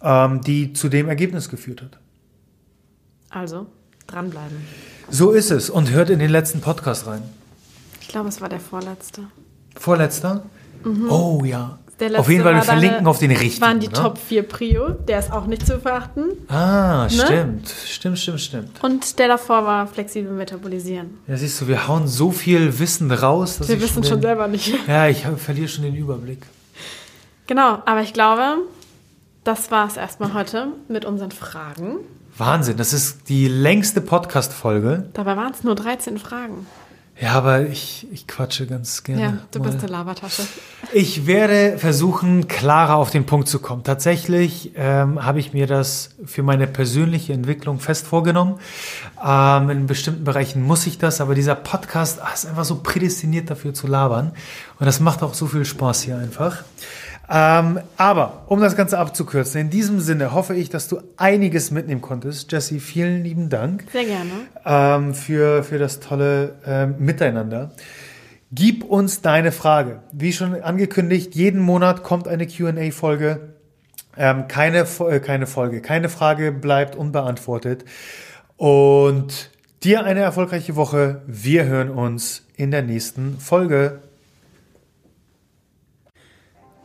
ähm, 0.00 0.40
die 0.42 0.72
zu 0.74 0.88
dem 0.88 1.08
Ergebnis 1.08 1.48
geführt 1.48 1.82
hat. 1.82 1.98
Also, 3.30 3.66
dranbleiben. 4.06 4.58
So 5.10 5.32
ist 5.32 5.50
es 5.50 5.70
und 5.70 5.90
hört 5.90 6.08
in 6.08 6.20
den 6.20 6.30
letzten 6.30 6.60
Podcast 6.60 7.08
rein. 7.08 7.22
Ich 8.00 8.06
glaube, 8.06 8.28
es 8.28 8.40
war 8.40 8.48
der 8.48 8.60
vorletzte. 8.60 9.22
Vorletzter? 9.74 10.44
Mhm. 10.84 11.10
Oh 11.10 11.42
ja. 11.44 11.80
Auf 12.16 12.28
jeden 12.28 12.42
Fall, 12.44 12.54
wir 12.54 12.62
verlinken 12.62 13.06
auf 13.06 13.18
den 13.18 13.30
richtigen. 13.30 13.60
waren 13.60 13.80
die 13.80 13.88
ne? 13.88 13.92
Top 13.92 14.18
4 14.18 14.42
Prio, 14.44 14.90
der 14.90 15.18
ist 15.18 15.32
auch 15.32 15.46
nicht 15.46 15.66
zu 15.66 15.80
verachten. 15.80 16.24
Ah, 16.48 17.04
ne? 17.04 17.10
stimmt. 17.10 17.68
Stimmt, 17.86 18.18
stimmt, 18.18 18.40
stimmt. 18.40 18.84
Und 18.84 19.18
der 19.18 19.28
davor 19.28 19.64
war 19.64 19.86
flexibel 19.86 20.32
metabolisieren. 20.32 21.18
Ja, 21.26 21.36
siehst 21.36 21.60
du, 21.60 21.68
wir 21.68 21.88
hauen 21.88 22.06
so 22.06 22.30
viel 22.30 22.78
Wissen 22.78 23.10
raus. 23.10 23.60
wir 23.60 23.80
wissen 23.80 23.94
schon, 23.94 24.02
den, 24.02 24.08
schon 24.10 24.22
selber 24.22 24.48
nicht. 24.48 24.74
Ja, 24.86 25.08
ich 25.08 25.26
verliere 25.36 25.68
schon 25.68 25.84
den 25.84 25.96
Überblick. 25.96 26.46
Genau, 27.46 27.82
aber 27.86 28.02
ich 28.02 28.12
glaube, 28.12 28.58
das 29.44 29.70
war 29.70 29.86
es 29.86 29.96
erstmal 29.96 30.34
heute 30.34 30.68
mit 30.88 31.04
unseren 31.04 31.30
Fragen. 31.30 31.96
Wahnsinn, 32.36 32.76
das 32.76 32.92
ist 32.92 33.28
die 33.28 33.48
längste 33.48 34.00
Podcast-Folge. 34.00 35.08
Dabei 35.14 35.36
waren 35.36 35.52
es 35.52 35.64
nur 35.64 35.74
13 35.74 36.18
Fragen. 36.18 36.66
Ja, 37.20 37.32
aber 37.32 37.66
ich, 37.66 38.06
ich 38.12 38.28
quatsche 38.28 38.66
ganz 38.66 39.02
gerne. 39.02 39.22
Ja, 39.22 39.38
du 39.50 39.58
mal. 39.58 39.70
bist 39.70 39.82
eine 39.82 39.90
Labertasche. 39.90 40.42
Ich 40.92 41.26
werde 41.26 41.76
versuchen, 41.76 42.46
klarer 42.46 42.94
auf 42.94 43.10
den 43.10 43.26
Punkt 43.26 43.48
zu 43.48 43.58
kommen. 43.58 43.82
Tatsächlich 43.82 44.72
ähm, 44.76 45.24
habe 45.24 45.40
ich 45.40 45.52
mir 45.52 45.66
das 45.66 46.10
für 46.24 46.44
meine 46.44 46.68
persönliche 46.68 47.32
Entwicklung 47.32 47.80
fest 47.80 48.06
vorgenommen. 48.06 48.60
Ähm, 49.24 49.70
in 49.70 49.86
bestimmten 49.88 50.22
Bereichen 50.22 50.62
muss 50.62 50.86
ich 50.86 50.98
das, 50.98 51.20
aber 51.20 51.34
dieser 51.34 51.56
Podcast 51.56 52.20
ach, 52.22 52.34
ist 52.34 52.46
einfach 52.46 52.64
so 52.64 52.76
prädestiniert 52.76 53.50
dafür 53.50 53.74
zu 53.74 53.88
labern. 53.88 54.32
Und 54.78 54.86
das 54.86 55.00
macht 55.00 55.24
auch 55.24 55.34
so 55.34 55.48
viel 55.48 55.64
Spaß 55.64 56.02
hier 56.02 56.18
einfach. 56.18 56.62
Ähm, 57.30 57.80
aber 57.98 58.44
um 58.46 58.60
das 58.60 58.74
Ganze 58.74 58.98
abzukürzen, 58.98 59.60
in 59.60 59.70
diesem 59.70 60.00
Sinne 60.00 60.32
hoffe 60.32 60.54
ich, 60.54 60.70
dass 60.70 60.88
du 60.88 61.00
einiges 61.16 61.70
mitnehmen 61.70 62.00
konntest. 62.00 62.50
Jesse, 62.52 62.80
vielen 62.80 63.22
lieben 63.22 63.50
Dank. 63.50 63.84
Sehr 63.92 64.04
gerne. 64.04 64.30
Ähm, 64.64 65.14
für, 65.14 65.62
für 65.62 65.78
das 65.78 66.00
tolle 66.00 66.54
ähm, 66.66 66.94
Miteinander. 66.98 67.72
Gib 68.50 68.82
uns 68.84 69.20
deine 69.20 69.52
Frage. 69.52 70.00
Wie 70.10 70.32
schon 70.32 70.54
angekündigt, 70.62 71.34
jeden 71.34 71.60
Monat 71.60 72.02
kommt 72.02 72.28
eine 72.28 72.46
QA-Folge. 72.46 73.40
Ähm, 74.16 74.48
keine, 74.48 74.86
äh, 75.10 75.20
keine 75.20 75.46
Folge, 75.46 75.82
keine 75.82 76.08
Frage 76.08 76.50
bleibt 76.50 76.96
unbeantwortet. 76.96 77.84
Und 78.56 79.50
dir 79.82 80.04
eine 80.04 80.20
erfolgreiche 80.20 80.76
Woche. 80.76 81.20
Wir 81.26 81.66
hören 81.66 81.90
uns 81.90 82.46
in 82.56 82.70
der 82.70 82.82
nächsten 82.82 83.38
Folge. 83.38 84.00